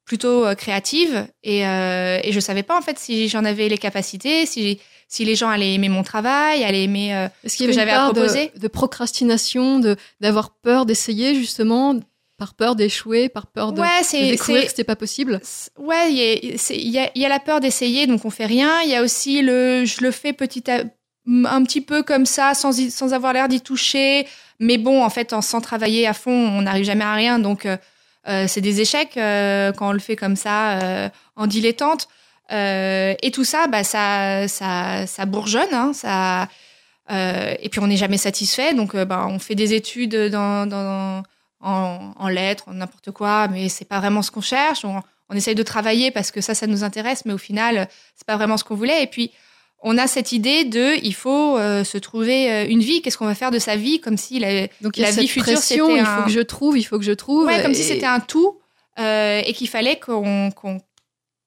plutôt 0.05 0.45
euh, 0.45 0.55
créatives 0.55 1.27
et, 1.43 1.59
et 1.59 2.31
je 2.31 2.39
savais 2.39 2.63
pas 2.63 2.77
en 2.77 2.81
fait 2.81 2.97
si 2.97 3.29
j'en 3.29 3.45
avais 3.45 3.69
les 3.69 3.77
capacités, 3.77 4.45
si, 4.47 4.79
si 5.07 5.23
les 5.25 5.35
gens 5.35 5.49
allaient 5.49 5.73
aimer 5.75 5.89
mon 5.89 6.01
travail, 6.03 6.63
allaient 6.63 6.83
aimer. 6.85 7.27
ce 7.45 7.57
que 7.63 7.71
j'avais 7.71 7.91
à 7.91 7.95
part 7.97 8.13
de, 8.13 8.21
proposer. 8.21 8.51
de 8.55 8.67
procrastination, 8.67 9.79
de 9.79 9.95
d'avoir 10.19 10.49
peur 10.51 10.85
d'essayer 10.85 11.35
justement, 11.35 11.95
par 12.39 12.55
peur 12.55 12.75
d'échouer, 12.75 13.29
par 13.29 13.45
peur 13.45 13.71
de, 13.73 13.81
ouais, 13.81 14.01
de 14.25 14.31
découvrir 14.31 14.63
que 14.63 14.69
c'était 14.71 14.83
pas 14.83 14.95
possible 14.95 15.39
Ouais, 15.77 16.11
il 16.11 16.17
y 16.17 16.97
a- 16.97 17.05
y, 17.13 17.19
y 17.19 17.27
la 17.27 17.39
peur 17.39 17.59
d'essayer, 17.59 18.07
donc 18.07 18.25
on 18.25 18.31
fait 18.31 18.47
rien. 18.47 18.81
Il 18.81 18.89
y 18.89 18.95
a 18.95 19.03
aussi 19.03 19.41
le, 19.43 19.85
je 19.85 20.01
le 20.01 20.09
fais 20.11 20.33
petit 20.33 20.71
à 20.71 20.83
un 21.45 21.63
petit 21.63 21.81
peu 21.81 22.01
comme 22.01 22.25
ça, 22.25 22.55
sans, 22.55 22.79
y- 22.79 22.89
sans 22.89 23.13
avoir 23.13 23.33
l'air 23.33 23.47
d'y 23.47 23.61
toucher. 23.61 24.25
Mais 24.59 24.77
bon, 24.79 25.03
en 25.03 25.09
fait, 25.11 25.31
en, 25.33 25.41
sans 25.41 25.61
travailler 25.61 26.07
à 26.07 26.13
fond, 26.13 26.31
on 26.31 26.63
n'arrive 26.63 26.85
jamais 26.85 27.03
à 27.05 27.13
rien. 27.13 27.37
Donc, 27.37 27.65
euh, 27.67 27.77
euh, 28.27 28.45
c'est 28.47 28.61
des 28.61 28.81
échecs 28.81 29.15
euh, 29.17 29.71
quand 29.71 29.89
on 29.89 29.91
le 29.91 29.99
fait 29.99 30.15
comme 30.15 30.35
ça, 30.35 30.79
euh, 30.79 31.09
en 31.35 31.45
dilettante. 31.45 32.07
Et 32.51 33.31
tout 33.31 33.43
ça, 33.43 33.67
bah, 33.67 33.83
ça, 33.83 34.47
ça, 34.47 35.05
ça 35.05 35.25
bourgeonne. 35.27 35.71
Hein, 35.73 35.91
ça, 35.93 36.47
et 37.11 37.69
puis, 37.69 37.79
on 37.79 37.87
n'est 37.87 37.97
jamais 37.97 38.17
satisfait. 38.17 38.73
Donc, 38.73 38.95
bah, 38.95 39.27
on 39.29 39.37
fait 39.39 39.55
des 39.55 39.73
études 39.73 40.15
dans, 40.31 40.65
dans, 40.65 41.23
en, 41.61 42.13
en 42.17 42.27
lettres, 42.29 42.65
en 42.67 42.73
n'importe 42.73 43.11
quoi, 43.11 43.47
mais 43.47 43.69
c'est 43.69 43.85
pas 43.85 43.99
vraiment 43.99 44.21
ce 44.21 44.31
qu'on 44.31 44.41
cherche. 44.41 44.85
On, 44.85 45.01
on 45.29 45.35
essaye 45.35 45.55
de 45.55 45.63
travailler 45.63 46.11
parce 46.11 46.31
que 46.31 46.41
ça, 46.41 46.55
ça 46.55 46.67
nous 46.67 46.83
intéresse, 46.83 47.23
mais 47.25 47.33
au 47.33 47.37
final, 47.37 47.87
c'est 48.15 48.25
pas 48.25 48.37
vraiment 48.37 48.57
ce 48.57 48.63
qu'on 48.63 48.75
voulait. 48.75 49.03
Et 49.03 49.07
puis, 49.07 49.31
on 49.81 49.97
a 49.97 50.07
cette 50.07 50.31
idée 50.31 50.65
de, 50.65 50.95
il 51.03 51.13
faut 51.13 51.57
euh, 51.57 51.83
se 51.83 51.97
trouver 51.97 52.51
euh, 52.51 52.67
une 52.67 52.81
vie. 52.81 53.01
Qu'est-ce 53.01 53.17
qu'on 53.17 53.25
va 53.27 53.35
faire 53.35 53.51
de 53.51 53.59
sa 53.59 53.75
vie, 53.75 54.01
comme 54.01 54.17
si 54.17 54.39
la, 54.39 54.67
Donc 54.81 54.97
La 54.97 55.11
vie 55.11 55.27
future, 55.27 55.57
c'était 55.57 55.75
il 55.79 56.05
faut 56.05 56.21
un- 56.21 56.23
que 56.25 56.31
je 56.31 56.39
trouve, 56.41 56.77
il 56.77 56.83
faut 56.83 56.97
que 56.97 57.05
je 57.05 57.11
trouve. 57.13 57.45
ouais, 57.45 57.61
comme 57.61 57.71
et- 57.71 57.75
si 57.75 57.83
c'était 57.83 58.05
un 58.05 58.19
tout 58.19 58.59
euh, 58.99 59.41
et 59.45 59.53
qu'il 59.53 59.69
fallait 59.69 59.97
qu'on 59.99 60.51
qu'on 60.51 60.81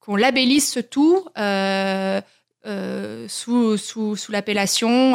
qu'on 0.00 0.16
labellise 0.16 0.68
ce 0.68 0.80
tout 0.80 1.24
euh, 1.38 2.20
sous, 3.28 3.76
sous, 3.76 4.16
sous 4.16 4.32
l'appellation 4.32 5.14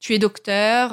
tu 0.00 0.14
es 0.14 0.18
docteur, 0.18 0.90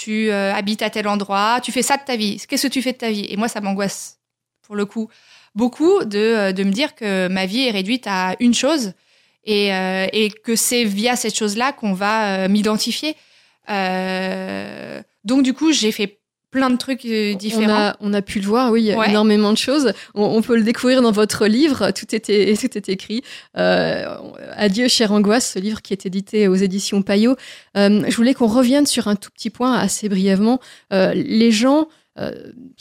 tu 0.00 0.30
euh, 0.30 0.54
habites 0.54 0.80
à 0.80 0.88
tel 0.88 1.06
endroit, 1.06 1.60
tu 1.62 1.72
fais 1.72 1.82
ça 1.82 1.98
de 1.98 2.02
ta 2.02 2.16
vie. 2.16 2.40
Qu'est-ce 2.48 2.68
que 2.68 2.72
tu 2.72 2.80
fais 2.80 2.92
de 2.92 2.98
ta 2.98 3.10
vie? 3.10 3.26
Et 3.28 3.36
moi, 3.36 3.48
ça 3.48 3.60
m'angoisse 3.60 4.18
pour 4.62 4.74
le 4.74 4.86
coup 4.86 5.08
beaucoup 5.54 6.04
de, 6.04 6.18
euh, 6.18 6.64
me 6.64 6.70
dire 6.70 6.94
que 6.94 7.28
ma 7.28 7.44
vie 7.44 7.66
est 7.66 7.70
réduite 7.70 8.06
à 8.06 8.34
une 8.40 8.54
chose 8.54 8.94
et, 9.44 9.74
euh, 9.74 10.06
et 10.12 10.30
que 10.30 10.56
c'est 10.56 10.84
via 10.84 11.16
cette 11.16 11.36
chose-là 11.36 11.72
qu'on 11.72 11.92
va 11.92 12.48
m'identifier. 12.48 13.14
Donc 15.24 15.42
du 15.42 15.52
coup, 15.52 15.70
j'ai 15.72 15.92
fait 15.92 16.19
plein 16.50 16.70
de 16.70 16.76
trucs 16.76 17.04
euh, 17.04 17.34
différents. 17.34 17.64
On 17.64 17.70
a, 17.70 17.96
on 18.00 18.12
a 18.14 18.22
pu 18.22 18.40
le 18.40 18.46
voir, 18.46 18.72
oui, 18.72 18.82
il 18.82 18.86
y 18.86 18.92
a 18.92 18.98
Ouais. 18.98 19.08
énormément 19.10 19.52
de 19.52 19.58
choses. 19.58 19.92
On, 20.14 20.24
on 20.24 20.42
peut 20.42 20.56
le 20.56 20.62
découvrir 20.62 21.00
dans 21.02 21.12
votre 21.12 21.46
livre, 21.46 21.90
tout 21.92 22.14
était, 22.14 22.54
tout 22.60 22.76
est 22.76 22.88
écrit. 22.88 23.22
Euh, 23.56 24.04
Adieu, 24.52 24.88
chère 24.88 25.12
angoisse, 25.12 25.52
ce 25.52 25.58
livre 25.58 25.80
qui 25.82 25.92
est 25.92 26.06
édité 26.06 26.48
aux 26.48 26.54
éditions 26.56 27.02
Payot. 27.02 27.36
Euh, 27.76 28.02
je 28.08 28.16
voulais 28.16 28.34
qu'on 28.34 28.46
revienne 28.48 28.86
sur 28.86 29.08
un 29.08 29.16
tout 29.16 29.30
petit 29.30 29.50
point 29.50 29.74
assez 29.74 30.08
brièvement. 30.08 30.60
Euh, 30.92 31.14
les 31.14 31.52
gens, 31.52 31.88
euh, 32.18 32.32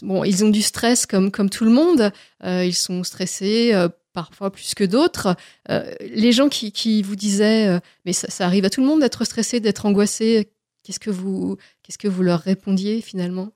bon, 0.01 0.23
ils 0.23 0.43
ont 0.43 0.49
du 0.49 0.61
stress 0.61 1.05
comme, 1.05 1.29
comme 1.31 1.49
tout 1.49 1.65
le 1.65 1.71
monde. 1.71 2.11
Euh, 2.43 2.65
ils 2.65 2.73
sont 2.75 3.03
stressés. 3.03 3.71
euh, 3.73 3.87
parfois 4.11 4.51
plus 4.51 4.73
que 4.73 4.83
d'autres. 4.83 5.35
Euh, 5.69 5.83
les 6.13 6.31
gens 6.31 6.49
qui, 6.49 6.71
qui 6.71 7.03
vous 7.03 7.15
disaient, 7.15 7.67
euh, 7.67 7.79
mais 8.05 8.11
ça, 8.11 8.27
ça 8.29 8.45
arrive 8.47 8.65
à 8.65 8.69
tout 8.71 8.81
le 8.81 8.87
monde 8.87 9.01
d'être 9.01 9.23
stressé, 9.23 9.59
d'être 9.59 9.85
angoissé, 9.85 10.49
qu'est-ce 10.83 10.99
que 10.99 11.11
vous, 11.11 11.57
qu'est-ce 11.83 11.99
que 11.99 12.07
vous 12.07 12.23
leur 12.23 12.39
répondiez 12.39 13.01
finalement? 13.01 13.49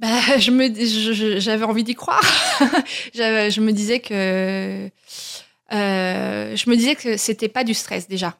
Bah, 0.00 0.08
je 0.38 1.38
j'avais 1.38 1.64
envie 1.64 1.84
d'y 1.84 1.94
croire. 1.94 2.24
Je 3.14 3.60
me 3.60 3.72
disais 3.72 4.00
que, 4.00 4.90
euh, 5.72 6.56
je 6.56 6.70
me 6.70 6.74
disais 6.74 6.96
que 6.96 7.16
c'était 7.16 7.48
pas 7.48 7.64
du 7.64 7.74
stress 7.74 8.08
déjà. 8.08 8.36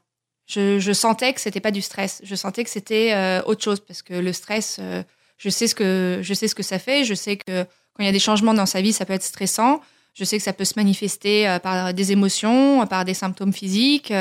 Je, 0.47 0.93
sentais 0.93 1.33
que 1.33 1.41
c'était 1.41 1.61
pas 1.61 1.71
du 1.71 1.83
stress. 1.83 2.23
Je 2.25 2.35
sentais 2.35 2.65
que 2.65 2.71
c'était 2.71 3.13
euh, 3.13 3.43
autre 3.45 3.63
chose 3.63 3.79
parce 3.79 4.03
que 4.03 4.15
le 4.15 4.33
stress, 4.33 4.79
euh, 4.81 5.03
je 5.37 5.49
sais 5.49 5.69
ce 5.69 5.75
que, 5.77 6.21
je 6.23 6.35
sais 6.35 6.49
ce 6.49 6.55
que 6.55 6.63
ça 6.63 6.79
fait. 6.79 7.05
Je 7.05 7.15
sais 7.15 7.37
que 7.37 7.63
quand 7.63 8.03
il 8.03 8.07
y 8.07 8.09
a 8.09 8.13
des 8.13 8.19
changements 8.19 8.55
dans 8.55 8.67
sa 8.67 8.81
vie, 8.81 8.93
ça 8.93 9.05
peut 9.05 9.13
être 9.13 9.23
stressant. 9.23 9.81
Je 10.15 10.25
sais 10.25 10.39
que 10.39 10.43
ça 10.43 10.53
peut 10.53 10.65
se 10.65 10.75
manifester 10.77 11.47
euh, 11.47 11.59
par 11.61 11.95
des 11.95 12.11
émotions, 12.11 12.85
par 12.87 13.05
des 13.05 13.15
symptômes 13.15 13.53
physiques. 13.53 14.13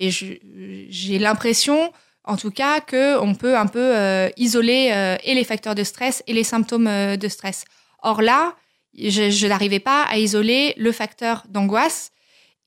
et 0.00 0.10
j'ai 0.10 1.18
l'impression 1.18 1.92
en 2.28 2.36
tout 2.36 2.50
cas 2.50 2.80
qu'on 2.80 3.34
peut 3.34 3.56
un 3.56 3.66
peu 3.66 3.96
euh, 3.96 4.28
isoler 4.36 4.90
euh, 4.92 5.16
et 5.24 5.34
les 5.34 5.44
facteurs 5.44 5.74
de 5.74 5.82
stress 5.82 6.22
et 6.26 6.34
les 6.34 6.44
symptômes 6.44 6.86
euh, 6.86 7.16
de 7.16 7.26
stress. 7.26 7.64
Or 8.02 8.20
là, 8.20 8.54
je, 8.96 9.30
je 9.30 9.46
n'arrivais 9.46 9.80
pas 9.80 10.04
à 10.04 10.18
isoler 10.18 10.74
le 10.76 10.92
facteur 10.92 11.44
d'angoisse 11.48 12.12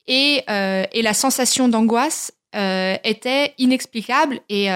et, 0.08 0.44
et 0.48 1.02
la 1.02 1.14
sensation 1.14 1.68
d'angoisse 1.68 2.32
était 2.54 3.54
inexplicable 3.58 4.42
et 4.50 4.68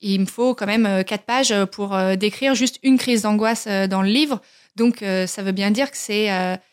il 0.00 0.20
me 0.20 0.26
faut 0.26 0.54
quand 0.54 0.66
même 0.66 1.02
quatre 1.04 1.24
pages 1.24 1.54
pour 1.72 1.96
décrire 2.16 2.54
juste 2.54 2.78
une 2.82 2.98
crise 2.98 3.22
d'angoisse 3.22 3.66
dans 3.66 4.02
le 4.02 4.08
livre. 4.08 4.40
Donc 4.76 5.04
ça 5.26 5.42
veut 5.42 5.52
bien 5.52 5.70
dire 5.70 5.90
que 5.90 5.96
c'est 5.96 6.28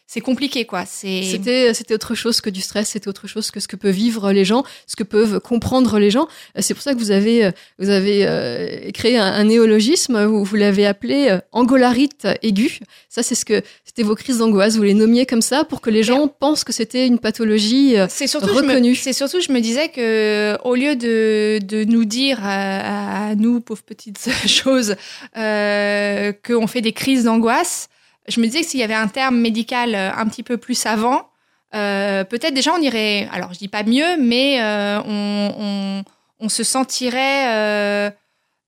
c'est 0.09 0.21
compliqué 0.21 0.65
quoi. 0.65 0.85
C'était, 0.85 1.73
c'était 1.73 1.93
autre 1.93 2.15
chose 2.15 2.39
que 2.39 2.49
du 2.49 2.61
stress, 2.61 2.89
c'était 2.91 3.09
autre 3.09 3.27
chose 3.27 3.51
que 3.51 3.59
ce 3.59 3.67
que 3.67 3.75
peuvent 3.75 3.93
vivre 3.93 4.31
les 4.31 4.45
gens, 4.45 4.63
ce 4.87 4.95
que 4.95 5.03
peuvent 5.03 5.39
comprendre 5.41 5.99
les 5.99 6.09
gens. 6.11 6.27
Euh, 6.57 6.61
C'est 6.61 6.73
pour 6.73 6.81
ça 6.81 6.93
que 6.93 6.99
vous 6.99 7.11
avez, 7.11 7.43
euh, 7.45 7.51
vous 7.77 7.89
avez 7.89 8.25
euh, 8.25 8.89
créé 8.91 9.17
un, 9.17 9.25
un 9.25 9.43
néologisme, 9.43 10.23
vous, 10.25 10.45
vous 10.45 10.55
l'avez 10.55 10.85
appelé 10.85 11.27
euh, 11.29 11.39
angolarite 11.51 12.25
aiguë. 12.41 12.79
Ça, 13.09 13.21
c'est 13.21 13.35
ce 13.35 13.43
que, 13.43 13.61
c'était 13.83 14.03
vos 14.03 14.15
crises 14.15 14.37
d'angoisse, 14.37 14.77
vous 14.77 14.83
les 14.83 14.93
nommiez 14.93 15.25
comme 15.25 15.41
ça 15.41 15.63
pour 15.65 15.81
que 15.81 15.89
les 15.89 16.03
gens 16.03 16.27
pensent 16.29 16.63
que 16.63 16.71
c'était 16.73 17.05
une 17.05 17.19
pathologie. 17.19 17.97
euh, 17.97 18.07
C'est 18.09 18.27
surtout, 18.27 18.47
je 18.49 18.61
me- 18.61 18.67
reconnu. 18.69 18.95
c'est 18.95 19.11
surtout, 19.13 19.41
je 19.41 19.51
me 19.51 19.59
disais 19.59 19.89
que 19.89 20.57
au 20.63 20.75
lieu 20.75 20.95
de, 20.95 21.59
de 21.65 21.83
nous 21.83 22.05
dire 22.05 22.39
à, 22.43 23.29
à 23.29 23.35
nous, 23.35 23.59
pauvres 23.59 23.83
petites 23.83 24.29
choses, 24.47 24.95
euh, 25.35 26.31
qu'on 26.45 26.67
fait 26.67 26.81
des 26.81 26.93
crises 26.93 27.25
d'angoisse, 27.25 27.89
je 28.27 28.39
me 28.39 28.45
disais 28.45 28.61
que 28.61 28.67
s'il 28.67 28.79
y 28.79 28.83
avait 28.83 28.93
un 28.93 29.07
terme 29.07 29.37
médical 29.37 29.95
euh, 29.95 30.11
un 30.13 30.27
petit 30.27 30.43
peu 30.43 30.57
plus 30.57 30.75
savant, 30.75 31.29
euh, 31.75 32.23
peut-être 32.23 32.53
déjà 32.53 32.73
on 32.73 32.81
irait, 32.81 33.27
alors 33.31 33.53
je 33.53 33.59
dis 33.59 33.67
pas 33.67 33.83
mieux, 33.83 34.17
mais 34.17 34.61
euh, 34.61 35.01
on, 35.05 36.03
on, 36.39 36.49
se 36.49 36.63
sentirait 36.63 38.09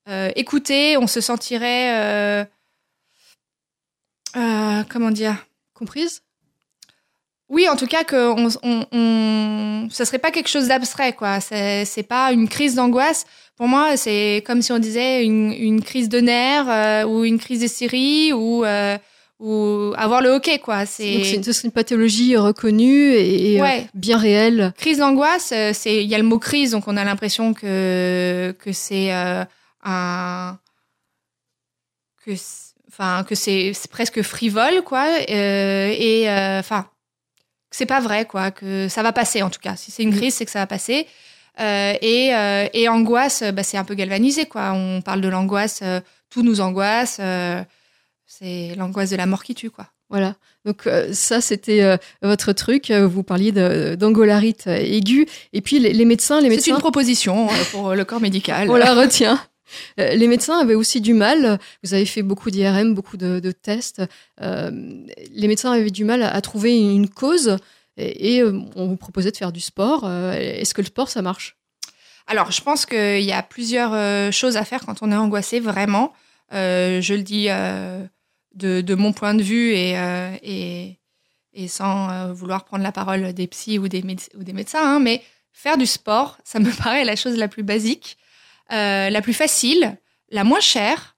euh, 0.09 0.31
écouté, 0.35 0.97
on 0.97 1.07
se 1.07 1.21
sentirait, 1.21 2.47
comment 4.33 5.11
dire 5.11 5.45
Comprise 5.73 6.21
oui, 7.51 7.67
en 7.67 7.75
tout 7.75 7.87
cas, 7.87 8.03
que 8.03 8.15
on, 8.15 8.47
on, 8.91 9.89
ça 9.89 10.05
serait 10.05 10.19
pas 10.19 10.29
quelque 10.29 10.49
chose 10.49 10.67
d'abstrait, 10.67 11.13
quoi. 11.13 11.39
C'est 11.41 12.07
pas 12.07 12.31
une 12.31 12.47
crise 12.47 12.75
d'angoisse. 12.75 13.25
Pour 13.55 13.67
moi, 13.67 13.97
c'est 13.97 14.43
comme 14.45 14.61
si 14.61 14.71
on 14.71 14.77
disait 14.77 15.25
une, 15.25 15.81
crise 15.83 16.09
de 16.09 16.19
nerfs 16.19 17.07
ou 17.09 17.23
une 17.23 17.39
crise 17.39 17.61
d'hystérie 17.61 18.33
ou 18.33 18.63
euh, 18.63 18.99
ou 19.39 19.93
avoir 19.97 20.21
le 20.21 20.29
hockey, 20.29 20.59
quoi. 20.59 20.79
Donc 20.79 20.87
c'est 20.89 21.23
C'est 21.23 21.35
une, 21.37 21.53
une 21.65 21.71
pathologie 21.71 22.35
reconnue 22.35 23.13
et, 23.13 23.59
euh, 23.59 23.63
Ouais. 23.63 23.87
bien 23.93 24.17
réelle. 24.17 24.73
crise 24.77 24.97
d'angoisse. 24.97 25.51
euh, 25.53 25.71
C'est 25.73 26.03
il 26.03 26.09
y 26.09 26.15
a 26.15 26.17
le 26.17 26.23
mot 26.25 26.39
crise, 26.39 26.71
donc 26.71 26.87
on 26.87 26.97
a 26.97 27.03
l'impression 27.05 27.53
que 27.53 28.53
que 28.59 28.71
c'est 28.73 29.13
euh, 29.13 29.45
un 29.83 30.57
que 32.25 32.31
enfin 32.89 33.23
que 33.23 33.35
c'est 33.35 33.71
presque 33.89 34.21
frivole, 34.21 34.81
quoi. 34.83 35.05
euh, 35.29 35.93
et 35.97 36.29
euh, 36.29 36.59
enfin 36.59 36.87
que 37.69 37.75
c'est 37.77 37.85
pas 37.85 37.99
vrai, 37.99 38.25
quoi, 38.25 38.49
que 38.51 38.87
ça 38.89 39.03
va 39.03 39.13
passer 39.13 39.41
en 39.43 39.49
tout 39.51 39.59
cas. 39.61 39.75
Si 39.75 39.91
c'est 39.91 40.01
une 40.03 40.15
crise, 40.15 40.33
c'est 40.33 40.43
que 40.45 40.51
ça 40.51 40.59
va 40.59 40.67
passer. 40.67 41.05
Euh, 41.59 41.93
et, 42.01 42.33
euh, 42.33 42.67
et 42.73 42.87
angoisse, 42.89 43.43
bah, 43.53 43.61
c'est 43.63 43.77
un 43.77 43.83
peu 43.83 43.93
galvanisé, 43.93 44.45
quoi. 44.47 44.71
On 44.73 45.01
parle 45.01 45.21
de 45.21 45.27
l'angoisse, 45.27 45.81
euh, 45.83 45.99
tout 46.31 46.41
nous 46.41 46.61
angoisse. 46.61 47.17
C'est 48.31 48.75
l'angoisse 48.75 49.09
de 49.09 49.15
la 49.15 49.25
mort 49.25 49.43
qui 49.43 49.55
tue, 49.55 49.71
quoi. 49.71 49.87
Voilà. 50.09 50.35
Donc 50.65 50.85
euh, 50.87 51.13
ça, 51.13 51.41
c'était 51.41 51.81
euh, 51.81 51.97
votre 52.21 52.53
truc. 52.53 52.89
Euh, 52.91 53.07
Vous 53.07 53.23
parliez 53.23 53.51
d'angolarite 53.51 54.67
aiguë. 54.67 55.27
Et 55.53 55.61
puis 55.61 55.79
les, 55.79 55.93
les 55.93 56.05
médecins, 56.05 56.37
les 56.39 56.45
C'est 56.49 56.55
médecins, 56.55 56.75
une 56.75 56.79
proposition 56.79 57.47
pour 57.71 57.95
le 57.95 58.05
corps 58.05 58.21
médical. 58.21 58.69
on 58.69 58.75
la 58.75 58.93
retient. 58.93 59.39
Les 59.97 60.27
médecins 60.27 60.59
avaient 60.59 60.75
aussi 60.75 60.99
du 61.01 61.13
mal. 61.13 61.59
Vous 61.83 61.93
avez 61.93 62.05
fait 62.05 62.23
beaucoup 62.23 62.49
d'IRM, 62.49 62.95
beaucoup 62.95 63.17
de, 63.17 63.39
de 63.39 63.51
tests. 63.51 64.01
Euh, 64.41 64.71
les 65.31 65.47
médecins 65.47 65.71
avaient 65.71 65.91
du 65.91 66.05
mal 66.05 66.23
à, 66.23 66.33
à 66.33 66.41
trouver 66.41 66.75
une 66.79 67.07
cause. 67.09 67.57
Et, 67.97 68.37
et, 68.37 68.43
on 68.43 68.87
vous 68.87 68.95
proposait 68.95 69.29
de 69.31 69.37
faire 69.37 69.51
du 69.51 69.59
sport. 69.59 70.09
Est-ce 70.09 70.73
que 70.73 70.81
le 70.81 70.87
sport, 70.87 71.09
ça 71.09 71.21
marche? 71.21 71.57
Alors, 72.25 72.51
je 72.51 72.61
pense 72.61 72.85
qu'il 72.87 73.21
y 73.21 73.31
a 73.31 73.43
plusieurs 73.43 74.31
choses 74.31 74.57
à 74.57 74.65
faire 74.65 74.85
quand 74.85 75.03
on 75.03 75.11
est 75.11 75.15
angoissé, 75.15 75.59
vraiment. 75.59 76.13
Je 76.51 77.13
le 77.13 77.21
dis 77.21 77.49
de, 78.53 78.81
de 78.81 78.95
mon 78.95 79.13
point 79.13 79.33
de 79.33 79.43
vue 79.43 79.73
et, 79.73 79.97
euh, 79.97 80.35
et, 80.41 80.99
et 81.53 81.67
sans 81.67 82.09
euh, 82.09 82.33
vouloir 82.33 82.65
prendre 82.65 82.83
la 82.83 82.91
parole 82.91 83.33
des 83.33 83.47
psys 83.47 83.79
ou 83.79 83.87
des, 83.87 84.03
ou 84.37 84.43
des 84.43 84.53
médecins, 84.53 84.95
hein, 84.95 84.99
mais 84.99 85.21
faire 85.53 85.77
du 85.77 85.85
sport, 85.85 86.37
ça 86.43 86.59
me 86.59 86.71
paraît 86.83 87.05
la 87.05 87.15
chose 87.15 87.37
la 87.37 87.47
plus 87.47 87.63
basique, 87.63 88.17
euh, 88.71 89.09
la 89.09 89.21
plus 89.21 89.33
facile, 89.33 89.97
la 90.29 90.43
moins 90.43 90.59
chère, 90.59 91.15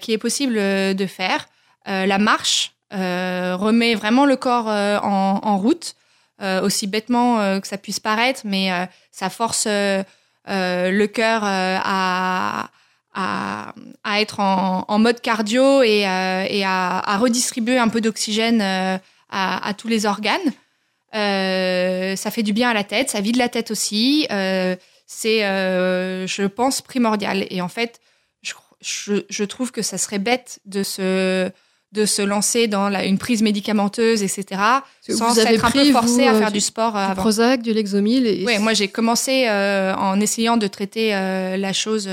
qui 0.00 0.12
est 0.12 0.18
possible 0.18 0.56
de 0.56 1.06
faire. 1.06 1.46
La 1.86 2.18
marche 2.18 2.72
remet 2.90 3.94
vraiment 3.94 4.26
le 4.26 4.34
corps 4.34 4.66
en, 4.66 5.38
en 5.40 5.56
route, 5.56 5.94
aussi 6.40 6.88
bêtement 6.88 7.60
que 7.60 7.68
ça 7.68 7.78
puisse 7.78 8.00
paraître, 8.00 8.40
mais 8.42 8.72
ça 9.12 9.30
force 9.30 9.68
le 9.68 11.06
cœur 11.06 11.42
à, 11.44 12.72
à, 13.14 13.74
à 14.04 14.20
être 14.20 14.40
en, 14.40 14.84
en 14.88 14.98
mode 14.98 15.20
cardio 15.20 15.82
et, 15.82 16.06
euh, 16.06 16.44
et 16.48 16.64
à, 16.64 16.98
à 16.98 17.18
redistribuer 17.18 17.78
un 17.78 17.88
peu 17.88 18.00
d'oxygène 18.00 18.60
euh, 18.62 18.98
à, 19.30 19.66
à 19.68 19.74
tous 19.74 19.88
les 19.88 20.06
organes. 20.06 20.40
Euh, 21.14 22.16
ça 22.16 22.30
fait 22.30 22.42
du 22.42 22.52
bien 22.52 22.70
à 22.70 22.74
la 22.74 22.84
tête, 22.84 23.10
ça 23.10 23.20
vide 23.20 23.36
la 23.36 23.48
tête 23.48 23.70
aussi. 23.70 24.26
C'est, 25.06 25.40
je 25.40 26.46
pense, 26.46 26.80
primordial. 26.80 27.46
Et 27.50 27.60
en 27.60 27.68
fait, 27.68 28.00
je, 28.40 28.54
je, 28.80 29.14
je 29.28 29.44
trouve 29.44 29.72
que 29.72 29.82
ça 29.82 29.98
serait 29.98 30.18
bête 30.18 30.60
de 30.64 30.82
se, 30.82 31.50
de 31.92 32.06
se 32.06 32.22
lancer 32.22 32.66
dans 32.66 32.88
la, 32.88 33.04
une 33.04 33.18
prise 33.18 33.42
médicamenteuse, 33.42 34.22
etc., 34.22 34.60
sans 35.06 35.38
être 35.38 35.64
un 35.66 35.70
peu 35.70 35.84
forcé 35.92 36.22
vous, 36.22 36.28
à 36.28 36.38
faire 36.38 36.46
du- 36.48 36.54
du 36.54 36.60
sport 36.60 36.92
Du 36.92 36.98
avant. 36.98 37.20
Prozac, 37.20 37.60
du 37.60 37.74
Lexomil 37.74 38.26
et 38.26 38.44
Oui, 38.46 38.58
moi 38.58 38.72
j'ai 38.72 38.88
commencé 38.88 39.48
en 39.50 40.18
essayant 40.18 40.56
de 40.56 40.66
traiter 40.66 41.10
la 41.10 41.72
chose 41.74 42.08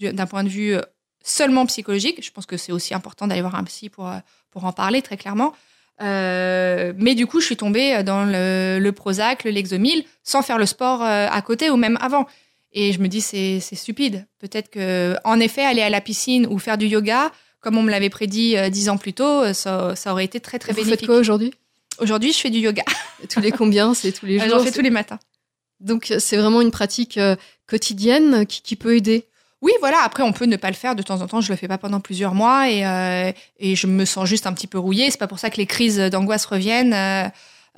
d'un 0.00 0.26
point 0.26 0.44
de 0.44 0.48
vue 0.48 0.74
euh, 0.74 0.82
seulement 1.22 1.66
psychologique. 1.66 2.24
Je 2.24 2.30
pense 2.30 2.46
que 2.46 2.56
c'est 2.56 2.72
aussi 2.72 2.94
important 2.94 3.26
d'aller 3.26 3.40
voir 3.40 3.54
un 3.54 3.64
psy 3.64 3.88
pour, 3.88 4.08
euh, 4.08 4.18
pour 4.50 4.64
en 4.64 4.72
parler 4.72 5.02
très 5.02 5.16
clairement. 5.16 5.52
Euh, 6.00 6.92
mais 6.96 7.14
du 7.14 7.26
coup, 7.26 7.40
je 7.40 7.46
suis 7.46 7.56
tombée 7.56 8.02
dans 8.04 8.24
le, 8.24 8.78
le 8.80 8.92
Prozac, 8.92 9.44
le 9.44 9.50
Lexomil, 9.50 10.04
sans 10.22 10.42
faire 10.42 10.58
le 10.58 10.66
sport 10.66 11.02
à 11.02 11.42
côté 11.42 11.70
ou 11.70 11.76
même 11.76 11.98
avant. 12.00 12.26
Et 12.72 12.92
je 12.92 13.00
me 13.00 13.08
dis, 13.08 13.20
c'est 13.20 13.60
stupide. 13.60 14.26
Peut-être 14.38 14.70
que, 14.70 15.16
en 15.24 15.40
effet, 15.40 15.64
aller 15.64 15.82
à 15.82 15.90
la 15.90 16.00
piscine 16.00 16.46
ou 16.46 16.60
faire 16.60 16.78
du 16.78 16.86
yoga, 16.86 17.32
comme 17.60 17.76
on 17.76 17.82
me 17.82 17.90
l'avait 17.90 18.10
prédit 18.10 18.54
dix 18.70 18.88
ans 18.90 18.96
plus 18.96 19.12
tôt, 19.12 19.52
ça, 19.54 19.96
ça 19.96 20.12
aurait 20.12 20.24
été 20.24 20.38
très 20.38 20.60
très 20.60 20.70
vous 20.70 20.78
faites 20.78 20.84
bénéfique. 20.84 21.08
quoi 21.08 21.16
aujourd'hui? 21.16 21.52
Aujourd'hui, 21.98 22.32
je 22.32 22.38
fais 22.38 22.50
du 22.50 22.60
yoga. 22.60 22.84
Tous 23.28 23.40
les 23.40 23.50
combien? 23.50 23.92
C'est 23.92 24.12
tous 24.12 24.26
les 24.26 24.38
jours 24.38 24.48
J'en 24.50 24.60
fais 24.60 24.70
tous 24.70 24.82
les 24.82 24.90
matins. 24.90 25.18
Donc 25.80 26.12
c'est 26.20 26.36
vraiment 26.36 26.60
une 26.60 26.70
pratique 26.70 27.18
quotidienne 27.66 28.46
qui, 28.46 28.62
qui 28.62 28.76
peut 28.76 28.94
aider? 28.94 29.24
Oui, 29.60 29.72
voilà. 29.80 29.98
Après, 30.04 30.22
on 30.22 30.32
peut 30.32 30.44
ne 30.46 30.56
pas 30.56 30.68
le 30.68 30.74
faire 30.76 30.94
de 30.94 31.02
temps 31.02 31.20
en 31.20 31.26
temps. 31.26 31.40
Je 31.40 31.50
le 31.50 31.56
fais 31.56 31.66
pas 31.68 31.78
pendant 31.78 32.00
plusieurs 32.00 32.34
mois 32.34 32.70
et, 32.70 32.86
euh, 32.86 33.32
et 33.58 33.74
je 33.76 33.86
me 33.88 34.04
sens 34.04 34.28
juste 34.28 34.46
un 34.46 34.52
petit 34.52 34.66
peu 34.68 34.78
rouillée. 34.78 35.10
C'est 35.10 35.18
pas 35.18 35.26
pour 35.26 35.38
ça 35.40 35.50
que 35.50 35.56
les 35.56 35.66
crises 35.66 35.98
d'angoisse 35.98 36.44
reviennent. 36.46 36.92
euh, 36.94 37.28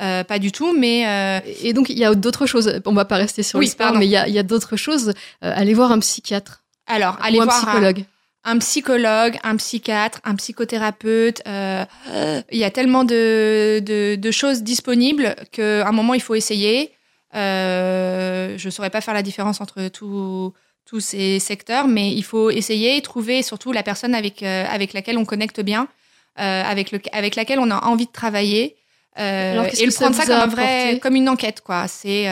euh, 0.02 0.24
pas 0.24 0.38
du 0.38 0.50
tout, 0.50 0.74
mais 0.78 1.42
Et 1.62 1.72
donc 1.74 1.90
il 1.90 1.98
y 1.98 2.04
a 2.04 2.14
d'autres 2.14 2.46
choses. 2.46 2.80
On 2.86 2.92
va 2.94 3.04
pas 3.04 3.16
rester 3.16 3.42
sur 3.42 3.58
Oui, 3.58 3.66
le 3.66 3.70
sport, 3.70 3.86
pardon. 3.88 3.98
mais 3.98 4.06
il 4.06 4.10
y 4.10 4.16
a, 4.16 4.26
il 4.28 4.34
y 4.34 4.38
a 4.38 4.42
d'autres 4.42 4.76
choses. 4.76 5.12
Allez 5.42 5.74
voir 5.74 5.92
un 5.92 5.98
psychiatre 5.98 6.62
alors 6.86 7.16
allez 7.22 7.38
ou 7.38 7.42
un 7.42 7.44
voir 7.44 7.56
un, 7.58 7.66
psychologue. 7.66 8.04
un 8.44 8.58
psychologue, 8.58 9.38
un 9.44 9.56
psychiatre, 9.56 10.20
un 10.24 10.34
psychothérapeute. 10.36 11.42
il 11.46 12.58
y 12.58 12.64
a 12.64 12.70
tellement 12.70 13.04
de, 13.04 13.80
de, 13.84 14.16
de 14.16 14.30
choses 14.30 14.62
disponibles 14.62 15.36
qu'à 15.52 15.86
un 15.86 15.92
moment, 15.92 16.14
il 16.14 16.22
faut 16.22 16.34
essayer. 16.34 16.92
Je 17.34 18.64
ne 18.64 18.70
saurais 18.70 18.90
pas 18.90 19.00
faire 19.00 19.14
la 19.14 19.22
différence 19.22 19.60
entre 19.60 19.88
tous 19.88 20.52
tous 20.90 20.98
ces 20.98 21.38
secteurs, 21.38 21.86
mais 21.86 22.12
il 22.12 22.24
faut 22.24 22.50
essayer 22.50 22.96
et 22.96 23.00
trouver 23.00 23.44
surtout 23.44 23.70
la 23.70 23.84
personne 23.84 24.12
avec, 24.12 24.42
euh, 24.42 24.64
avec 24.68 24.92
laquelle 24.92 25.18
on 25.18 25.24
connecte 25.24 25.60
bien, 25.60 25.86
euh, 26.40 26.62
avec, 26.64 26.90
le, 26.90 26.98
avec 27.12 27.36
laquelle 27.36 27.60
on 27.60 27.70
a 27.70 27.84
envie 27.84 28.06
de 28.06 28.10
travailler. 28.10 28.74
euh, 29.20 29.52
Alors, 29.52 29.66
et 29.66 29.86
le 29.86 29.92
prendre 29.92 30.16
ça 30.16 30.26
comme 30.26 30.34
un 30.34 30.48
vrai, 30.48 30.98
comme 31.00 31.14
une 31.14 31.28
enquête, 31.28 31.60
quoi. 31.60 31.86
C'est, 31.86 32.26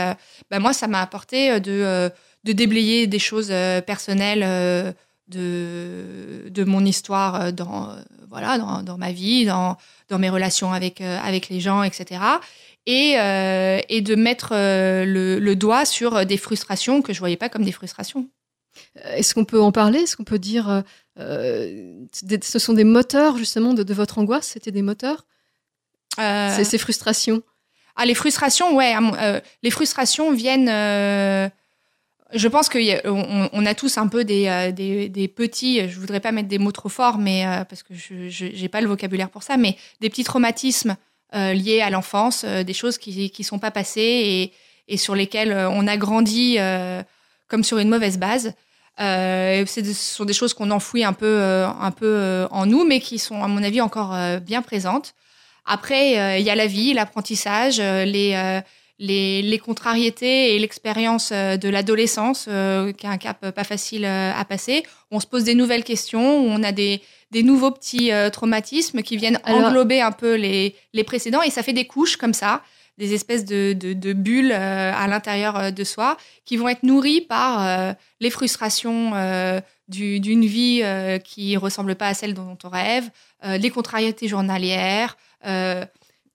bah, 0.50 0.59
moi, 0.59 0.72
ça 0.72 0.88
m'a 0.88 1.00
apporté 1.00 1.61
de, 1.61 2.11
de 2.42 2.52
déblayer 2.52 3.06
des 3.06 3.20
choses 3.20 3.52
personnelles 3.86 4.44
de, 5.28 6.48
de 6.50 6.64
mon 6.64 6.84
histoire 6.84 7.52
dans, 7.52 7.94
voilà, 8.28 8.59
dans, 8.59 8.82
dans 8.82 8.98
ma 8.98 9.12
vie, 9.12 9.44
dans, 9.44 9.76
dans 10.09 10.18
mes 10.18 10.30
relations 10.30 10.72
avec, 10.72 11.00
avec 11.00 11.48
les 11.48 11.61
gens, 11.61 11.84
etc. 11.84 12.20
Et, 12.86 13.14
euh, 13.20 13.78
et 13.88 14.00
de 14.00 14.16
mettre 14.16 14.48
le, 14.52 15.38
le 15.38 15.54
doigt 15.54 15.84
sur 15.84 16.26
des 16.26 16.38
frustrations 16.38 17.02
que 17.02 17.12
je 17.12 17.20
voyais 17.20 17.36
pas 17.36 17.48
comme 17.50 17.64
des 17.64 17.72
frustrations. 17.72 18.26
Euh, 18.97 19.14
Est-ce 19.16 19.34
qu'on 19.34 19.45
peut 19.45 19.61
en 19.61 19.72
parler? 19.72 20.01
Est-ce 20.01 20.16
qu'on 20.16 20.24
peut 20.24 20.39
dire 20.39 20.68
euh, 20.68 20.80
euh, 21.18 22.05
ce 22.43 22.59
sont 22.59 22.72
des 22.72 22.84
moteurs 22.84 23.36
justement 23.36 23.74
de, 23.74 23.82
de 23.82 23.95
votre 23.95 24.18
angoisse? 24.18 24.49
C'était 24.49 24.70
des 24.72 24.82
moteurs? 24.82 25.26
Euh, 26.18 26.55
Ces- 26.57 26.64
Ces 26.64 26.78
frustrations? 26.78 27.43
Ah, 27.97 28.07
les 28.07 28.14
frustrations, 28.14 28.76
ouais. 28.76 28.95
euh, 29.20 29.41
les 29.62 29.70
frustrations 29.70 30.32
viennent. 30.32 30.68
je 32.32 32.49
pense 32.49 32.68
qu'on 32.68 32.78
on, 33.05 33.49
on 33.53 33.66
a 33.66 33.74
tous 33.74 33.99
un 33.99 34.07
peu 34.07 34.24
des, 34.24 34.72
des, 34.74 35.09
des 35.09 35.28
petits. 35.28 35.89
Je 35.89 35.99
voudrais 35.99 36.20
pas 36.20 36.30
mettre 36.32 36.49
des 36.49 36.59
mots 36.59 36.72
trop 36.72 36.89
forts, 36.89 37.18
mais 37.18 37.45
parce 37.68 37.82
que 37.82 37.95
je 37.95 38.28
j'ai 38.28 38.68
pas 38.68 38.80
le 38.80 38.86
vocabulaire 38.89 39.30
pour 39.30 39.43
ça, 39.43 39.57
mais 39.57 39.76
des 40.01 40.11
petits 40.11 40.24
traumatismes 40.24 40.97
liés 41.32 41.80
à 41.80 41.91
l'enfance, 41.91 42.45
des 42.45 42.72
choses 42.74 42.99
qui 42.99 43.30
qui 43.30 43.45
sont 43.45 43.59
pas 43.59 43.70
passées 43.72 44.01
et, 44.01 44.53
et 44.93 44.97
sur 44.97 45.14
lesquelles 45.16 45.53
on 45.53 45.86
a 45.89 45.97
grandi 45.97 46.59
comme 47.49 47.64
sur 47.64 47.78
une 47.78 47.89
mauvaise 47.89 48.18
base. 48.18 48.53
Euh, 49.01 49.64
ce 49.66 49.82
sont 49.92 50.24
des 50.24 50.32
choses 50.32 50.55
qu'on 50.55 50.70
enfouit 50.70 51.05
un 51.05 51.12
peu, 51.12 51.26
euh, 51.26 51.66
un 51.68 51.90
peu 51.90 52.07
euh, 52.07 52.49
en 52.51 52.66
nous, 52.66 52.84
mais 52.84 53.01
qui 53.01 53.18
sont, 53.18 53.42
à 53.42 53.49
mon 53.49 53.62
avis, 53.62 53.80
encore 53.80 54.16
bien 54.40 54.62
présentes. 54.62 55.14
Après, 55.66 56.38
il 56.40 56.44
y 56.46 56.51
a 56.51 56.55
la 56.55 56.66
vie, 56.66 56.94
l'apprentissage, 56.94 57.78
les, 57.78 58.61
les, 58.99 59.42
les 59.42 59.59
contrariétés 59.59 60.55
et 60.55 60.59
l'expérience 60.59 61.30
de 61.30 61.68
l'adolescence, 61.68 62.46
euh, 62.49 62.92
qui 62.92 63.07
est 63.07 63.09
un 63.11 63.18
cap 63.18 63.51
pas 63.51 63.64
facile 63.64 64.05
à 64.05 64.44
passer. 64.44 64.82
On 65.11 65.20
se 65.20 65.26
pose 65.26 65.44
des 65.44 65.55
nouvelles 65.55 65.84
questions, 65.84 66.38
on 66.38 66.62
a 66.62 66.72
des, 66.72 67.01
des 67.30 67.42
nouveaux 67.42 67.70
petits 67.70 68.11
euh, 68.12 68.30
traumatismes 68.30 69.03
qui 69.03 69.16
viennent 69.16 69.38
Alors- 69.44 69.66
englober 69.66 70.01
un 70.01 70.11
peu 70.12 70.34
les, 70.34 70.74
les 70.94 71.05
précédents, 71.05 71.42
et 71.42 71.51
ça 71.51 71.62
fait 71.62 71.74
des 71.74 71.86
couches 71.86 72.16
comme 72.16 72.34
ça, 72.34 72.62
des 72.99 73.14
espèces 73.14 73.44
de, 73.44 74.12
bulles 74.12 74.53
euh, 74.53 74.92
à 74.94 75.07
l'intérieur 75.07 75.57
euh, 75.57 75.70
de 75.70 75.84
soi, 75.84 76.16
qui 76.44 76.57
vont 76.57 76.68
être 76.68 76.82
nourries 76.82 77.22
par 77.22 77.64
euh, 77.64 77.92
les 78.20 78.30
frustrations 78.30 79.12
du- 79.88 80.20
d'une 80.20 80.44
vie 80.44 80.82
qui 81.24 81.57
ressemble 81.57 81.94
pas 81.94 82.09
à 82.09 82.14
celle 82.14 82.34
dont 82.34 82.59
on 82.64 82.68
rêve, 82.68 83.09
les 83.44 83.70
contrariétés 83.70 84.28
journalières. 84.28 85.16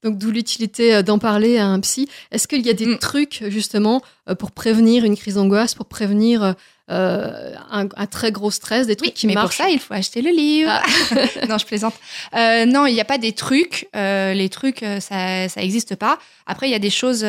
Donc 0.04 0.18
d'où 0.18 0.32
l'utilité 0.32 0.96
euh, 0.96 1.02
d'en 1.02 1.20
parler 1.20 1.58
à 1.58 1.66
un 1.66 1.80
psy. 1.80 2.10
Est-ce 2.32 2.48
qu'il 2.48 2.66
y 2.66 2.70
a 2.70 2.74
des 2.74 2.86
Mm. 2.86 2.98
trucs 3.00 3.44
justement 3.48 4.02
euh, 4.30 4.36
pour 4.36 4.52
prévenir 4.52 5.06
une 5.06 5.16
crise 5.16 5.36
d'angoisse, 5.36 5.74
pour 5.76 5.86
prévenir 5.86 6.56
euh, 6.92 7.54
un, 7.72 7.88
un 7.96 8.06
très 8.08 8.34
gros 8.34 8.52
stress, 8.52 8.88
des 8.88 8.98
trucs 8.98 9.12
oui, 9.12 9.14
qui 9.14 9.28
mais 9.28 9.36
marchent 9.36 9.58
pour 9.58 9.66
ça, 9.66 9.72
il 9.72 9.80
faut 9.80 9.94
acheter 9.94 10.22
le 10.22 10.32
livre. 10.32 10.70
Ah. 10.70 11.46
non, 11.48 11.58
je 11.58 11.66
plaisante. 11.66 11.94
Euh, 12.36 12.66
non, 12.66 12.86
il 12.86 12.94
n'y 12.94 13.00
a 13.00 13.06
pas 13.06 13.18
des 13.18 13.32
trucs. 13.32 13.88
Euh, 13.96 14.34
les 14.34 14.50
trucs, 14.50 14.84
ça, 15.00 15.48
ça 15.48 15.62
existe 15.62 15.96
pas. 15.96 16.20
Après, 16.46 16.68
il 16.68 16.72
y 16.72 16.76
a 16.76 16.80
des 16.80 16.90
choses 16.90 17.26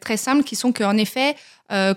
très 0.00 0.16
simples 0.16 0.44
qui 0.44 0.54
sont 0.54 0.72
qu'en 0.72 0.96
effet, 0.96 1.34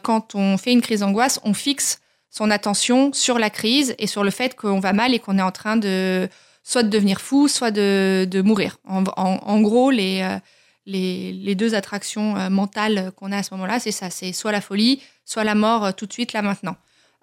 quand 0.01 0.33
on 0.33 0.57
fait 0.57 0.71
une 0.71 0.81
crise 0.81 1.01
d'angoisse, 1.01 1.39
on 1.43 1.53
fixe 1.53 1.99
son 2.31 2.49
attention 2.49 3.13
sur 3.13 3.37
la 3.37 3.51
crise 3.51 3.95
et 3.99 4.07
sur 4.07 4.23
le 4.23 4.31
fait 4.31 4.55
qu'on 4.55 4.79
va 4.79 4.93
mal 4.93 5.13
et 5.13 5.19
qu'on 5.19 5.37
est 5.37 5.43
en 5.43 5.51
train 5.51 5.77
de 5.77 6.27
soit 6.67 6.83
de 6.83 6.89
devenir 6.89 7.21
fou, 7.21 7.47
soit 7.47 7.71
de, 7.71 8.27
de 8.29 8.41
mourir. 8.41 8.77
En, 8.85 9.61
gros, 9.61 9.89
les, 9.89 10.21
euh, 10.21 10.37
les, 10.85 11.31
les 11.31 11.55
deux 11.55 11.75
attractions 11.75 12.35
euh, 12.35 12.49
mentales 12.49 13.13
qu'on 13.15 13.31
a 13.31 13.37
à 13.37 13.43
ce 13.43 13.53
moment-là, 13.53 13.79
c'est 13.79 13.93
ça. 13.93 14.09
C'est 14.09 14.33
soit 14.33 14.51
la 14.51 14.59
folie, 14.59 15.01
soit 15.23 15.45
la 15.45 15.55
mort 15.55 15.85
euh, 15.85 15.91
tout 15.93 16.05
de 16.07 16.11
suite, 16.11 16.33
là, 16.33 16.41
maintenant. 16.41 16.75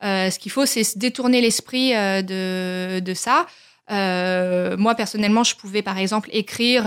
Ce 0.03 0.39
qu'il 0.39 0.53
faut, 0.53 0.67
c'est 0.67 0.99
détourner 0.99 1.41
l'esprit 1.41 1.93
de, 1.93 3.01
de 3.01 3.15
ça. 3.15 3.47
Moi, 3.89 4.95
personnellement, 4.95 5.45
je 5.45 5.57
pouvais, 5.57 5.81
par 5.81 5.97
exemple, 5.97 6.29
écrire, 6.33 6.85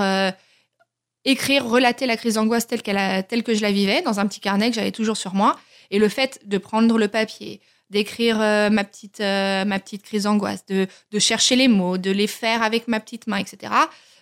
écrire, 1.26 1.66
relater 1.66 2.05
la 2.05 2.16
crise 2.16 2.36
d'angoisse 2.36 2.68
telle, 2.68 2.84
telle 2.84 3.41
que 3.41 3.55
je 3.55 3.62
la 3.64 3.72
vivais 3.72 4.03
dans 4.03 4.20
un 4.20 4.28
petit 4.28 4.39
carnet 4.39 4.70
que 4.70 4.76
j'avais 4.76 4.91
toujours 4.91 5.18
sur 5.18 5.34
moi. 5.34 5.58
Et 5.89 5.97
le 5.97 6.10
fait 6.10 6.39
de 6.45 6.60
prendre 6.60 6.99
le 6.99 7.08
papier, 7.08 7.60
d'écrire 7.89 8.41
euh, 8.41 8.69
ma 8.69 8.83
petite 8.83 9.21
euh, 9.21 9.65
ma 9.65 9.79
petite 9.79 10.03
crise 10.03 10.23
d'angoisse, 10.23 10.65
de, 10.65 10.88
de 11.11 11.19
chercher 11.19 11.55
les 11.55 11.67
mots, 11.67 11.97
de 11.97 12.11
les 12.11 12.27
faire 12.27 12.63
avec 12.63 12.88
ma 12.88 12.99
petite 12.99 13.27
main, 13.27 13.38
etc. 13.38 13.73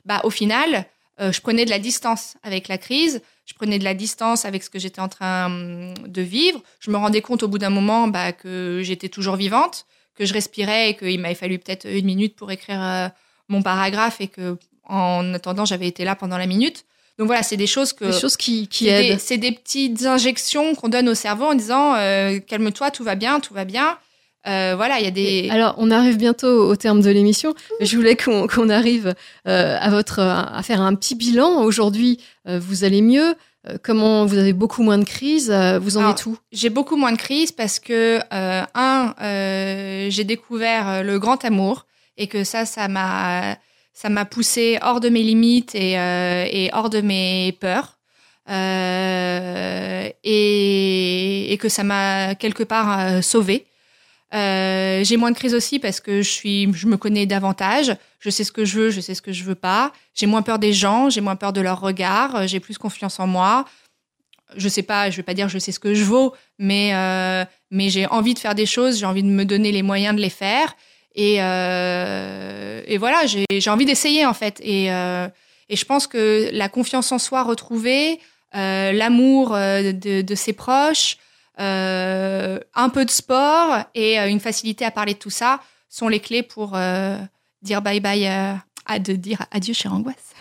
Bah, 0.05 0.21
au 0.23 0.29
final, 0.29 0.85
euh, 1.19 1.31
je 1.31 1.41
prenais 1.41 1.65
de 1.65 1.69
la 1.69 1.79
distance 1.79 2.35
avec 2.43 2.67
la 2.67 2.77
crise, 2.77 3.21
je 3.45 3.53
prenais 3.53 3.79
de 3.79 3.83
la 3.83 3.93
distance 3.93 4.45
avec 4.45 4.63
ce 4.63 4.69
que 4.69 4.79
j'étais 4.79 5.01
en 5.01 5.09
train 5.09 5.47
hum, 5.47 5.93
de 6.07 6.21
vivre. 6.21 6.61
Je 6.79 6.91
me 6.91 6.97
rendais 6.97 7.21
compte 7.21 7.43
au 7.43 7.47
bout 7.47 7.57
d'un 7.57 7.69
moment 7.69 8.07
bah, 8.07 8.31
que 8.31 8.81
j'étais 8.83 9.09
toujours 9.09 9.35
vivante, 9.35 9.85
que 10.15 10.25
je 10.25 10.33
respirais 10.33 10.91
et 10.91 10.95
qu'il 10.95 11.19
m'avait 11.19 11.35
fallu 11.35 11.57
peut-être 11.59 11.87
une 11.89 12.05
minute 12.05 12.35
pour 12.35 12.51
écrire 12.51 13.11
mon 13.49 13.61
paragraphe 13.61 14.21
et 14.21 14.27
que 14.27 14.57
en 14.87 15.33
attendant 15.33 15.65
j'avais 15.65 15.87
été 15.87 16.05
là 16.05 16.15
pendant 16.15 16.37
la 16.37 16.47
minute. 16.47 16.85
Donc 17.17 17.27
voilà, 17.27 17.43
c'est 17.43 17.57
des 17.57 17.67
choses 17.67 17.93
que 17.93 18.05
Des 18.05 18.19
choses 18.19 18.35
qui, 18.35 18.67
qui 18.67 18.85
c'est 18.85 19.01
des, 19.01 19.07
aident. 19.11 19.19
c'est 19.19 19.37
des 19.37 19.51
petites 19.51 20.05
injections 20.05 20.75
qu'on 20.75 20.89
donne 20.89 21.07
au 21.07 21.15
cerveau 21.15 21.45
en 21.45 21.55
disant 21.55 21.95
euh, 21.95 22.39
calme-toi, 22.39 22.91
tout 22.91 23.03
va 23.03 23.15
bien, 23.15 23.39
tout 23.39 23.53
va 23.53 23.63
bien. 23.63 23.97
Euh, 24.47 24.73
voilà, 24.75 24.99
il 24.99 25.05
y 25.05 25.07
a 25.07 25.11
des. 25.11 25.47
Alors, 25.49 25.75
on 25.77 25.89
arrive 25.89 26.17
bientôt 26.17 26.69
au 26.69 26.75
terme 26.75 27.01
de 27.01 27.09
l'émission. 27.09 27.55
Je 27.81 27.95
voulais 27.95 28.15
qu'on 28.15 28.69
arrive 28.69 29.15
euh, 29.47 29.77
à 29.79 29.89
votre 29.89 30.19
à 30.19 30.61
faire 30.61 30.81
un 30.81 30.93
petit 30.93 31.15
bilan. 31.15 31.63
Aujourd'hui, 31.63 32.19
vous 32.45 32.83
allez 32.83 33.01
mieux. 33.01 33.35
Comment 33.81 34.27
vous 34.27 34.37
avez 34.37 34.53
beaucoup 34.53 34.83
moins 34.83 34.99
de 34.99 35.03
crises 35.05 35.49
Vous 35.81 35.97
en 35.97 36.01
Alors, 36.01 36.11
êtes 36.11 36.25
où? 36.27 36.37
J'ai 36.51 36.69
beaucoup 36.69 36.95
moins 36.95 37.11
de 37.11 37.17
crises 37.17 37.51
parce 37.51 37.79
que 37.79 38.19
un, 38.29 39.15
j'ai 40.11 40.23
découvert 40.25 41.03
le 41.03 41.17
grand 41.17 41.43
amour 41.43 41.87
et 42.17 42.27
que 42.27 42.43
ça, 42.43 42.65
ça 42.65 42.87
m'a, 42.87 43.57
ça 43.95 44.09
m'a 44.09 44.25
poussé 44.25 44.77
hors 44.81 44.99
de 44.99 45.09
mes 45.09 45.23
limites 45.23 45.73
et, 45.73 45.97
euh, 45.97 46.67
hors 46.73 46.91
de 46.91 47.01
mes 47.01 47.57
peurs. 47.59 47.97
Euh, 48.49 50.09
et, 50.23 51.57
que 51.59 51.69
ça 51.69 51.83
m'a 51.83 52.35
quelque 52.35 52.63
part 52.63 52.99
euh, 52.99 53.21
sauvée. 53.21 53.65
Euh, 54.33 55.03
j'ai 55.03 55.15
moins 55.15 55.31
de 55.31 55.37
crises 55.37 55.55
aussi 55.55 55.79
parce 55.79 56.01
que 56.01 56.21
je 56.21 56.29
suis, 56.29 56.71
je 56.73 56.85
me 56.85 56.97
connais 56.97 57.25
davantage. 57.25 57.95
Je 58.19 58.29
sais 58.29 58.43
ce 58.43 58.51
que 58.51 58.65
je 58.65 58.77
veux, 58.77 58.89
je 58.89 58.99
sais 58.99 59.15
ce 59.15 59.21
que 59.21 59.31
je 59.31 59.43
veux 59.45 59.55
pas. 59.55 59.93
J'ai 60.13 60.25
moins 60.25 60.41
peur 60.41 60.59
des 60.59 60.73
gens, 60.73 61.09
j'ai 61.09 61.21
moins 61.21 61.37
peur 61.37 61.53
de 61.53 61.61
leur 61.61 61.79
regard. 61.79 62.45
J'ai 62.47 62.59
plus 62.59 62.77
confiance 62.77 63.19
en 63.19 63.25
moi. 63.25 63.65
Je 64.57 64.67
sais 64.67 64.83
pas, 64.83 65.09
je 65.09 65.15
vais 65.15 65.23
pas 65.23 65.33
dire 65.33 65.47
je 65.47 65.57
sais 65.57 65.71
ce 65.71 65.79
que 65.79 65.93
je 65.93 66.03
vaux, 66.03 66.33
mais 66.59 66.91
mais 67.71 67.89
j'ai 67.89 68.05
envie 68.07 68.33
de 68.33 68.39
faire 68.39 68.53
des 68.53 68.65
choses, 68.65 68.99
j'ai 68.99 69.05
envie 69.05 69.23
de 69.23 69.29
me 69.29 69.45
donner 69.45 69.71
les 69.71 69.81
moyens 69.81 70.15
de 70.15 70.21
les 70.21 70.29
faire. 70.29 70.75
Et 71.15 71.37
euh, 71.39 72.81
et 72.85 72.97
voilà, 72.97 73.25
j'ai 73.25 73.69
envie 73.69 73.85
d'essayer 73.85 74.25
en 74.25 74.33
fait. 74.33 74.59
Et 74.61 74.91
euh, 74.91 75.27
et 75.69 75.75
je 75.75 75.85
pense 75.85 76.07
que 76.07 76.49
la 76.51 76.69
confiance 76.69 77.11
en 77.11 77.19
soi 77.19 77.43
retrouvée, 77.43 78.19
euh, 78.53 78.91
l'amour 78.91 79.51
de, 79.51 80.35
ses 80.35 80.53
proches, 80.53 81.17
un 81.57 82.89
peu 82.93 83.05
de 83.05 83.09
sport 83.09 83.79
et 83.95 84.17
une 84.17 84.39
facilité 84.39 84.85
à 84.85 84.91
parler 84.91 85.13
de 85.13 85.19
tout 85.19 85.31
ça 85.31 85.61
sont 85.89 86.09
les 86.09 86.19
clés 86.19 86.43
pour 86.43 86.77
dire 87.61 87.81
bye 87.81 87.99
bye, 87.99 88.27
à 88.85 88.99
de 88.99 89.13
dire 89.13 89.45
adieu 89.51 89.73
chère 89.73 89.93
angoisse. 89.93 90.34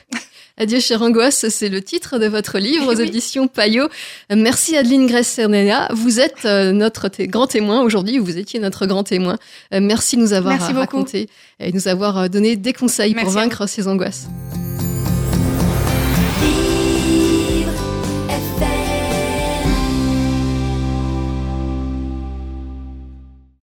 Adieu, 0.57 0.79
chère 0.79 1.03
angoisse, 1.03 1.49
c'est 1.49 1.69
le 1.69 1.83
titre 1.83 2.19
de 2.19 2.27
votre 2.27 2.59
livre 2.61 2.93
aux 2.93 2.97
Oui. 3.01 3.09
éditions 3.09 3.49
Payot. 3.49 3.89
Merci 4.31 4.77
Adeline 4.77 5.07
Grèce-Cernella. 5.09 5.89
Vous 5.93 6.21
êtes 6.21 6.45
euh, 6.45 6.71
notre 6.71 7.09
grand 7.27 7.49
témoin 7.49 7.81
aujourd'hui, 7.83 8.19
vous 8.19 8.39
étiez 8.39 8.61
notre 8.61 8.87
grand 8.87 9.03
témoin. 9.03 9.37
Euh, 9.73 9.81
Merci 9.81 10.17
de 10.17 10.21
nous 10.23 10.33
avoir 10.33 10.55
Merci 10.55 10.71
euh, 10.71 10.75
beaucoup. 10.75 10.81
raconté 10.99 11.29
et 11.59 11.71
de 11.73 11.77
nous 11.77 11.89
avoir 11.89 12.19
euh, 12.19 12.29
donné 12.29 12.55
des 12.55 12.73
conseils 12.73 13.15
pour 13.15 13.25
Merci 13.25 13.35
vaincre 13.35 13.67
ces 13.69 13.89
angoisses. 13.89 14.29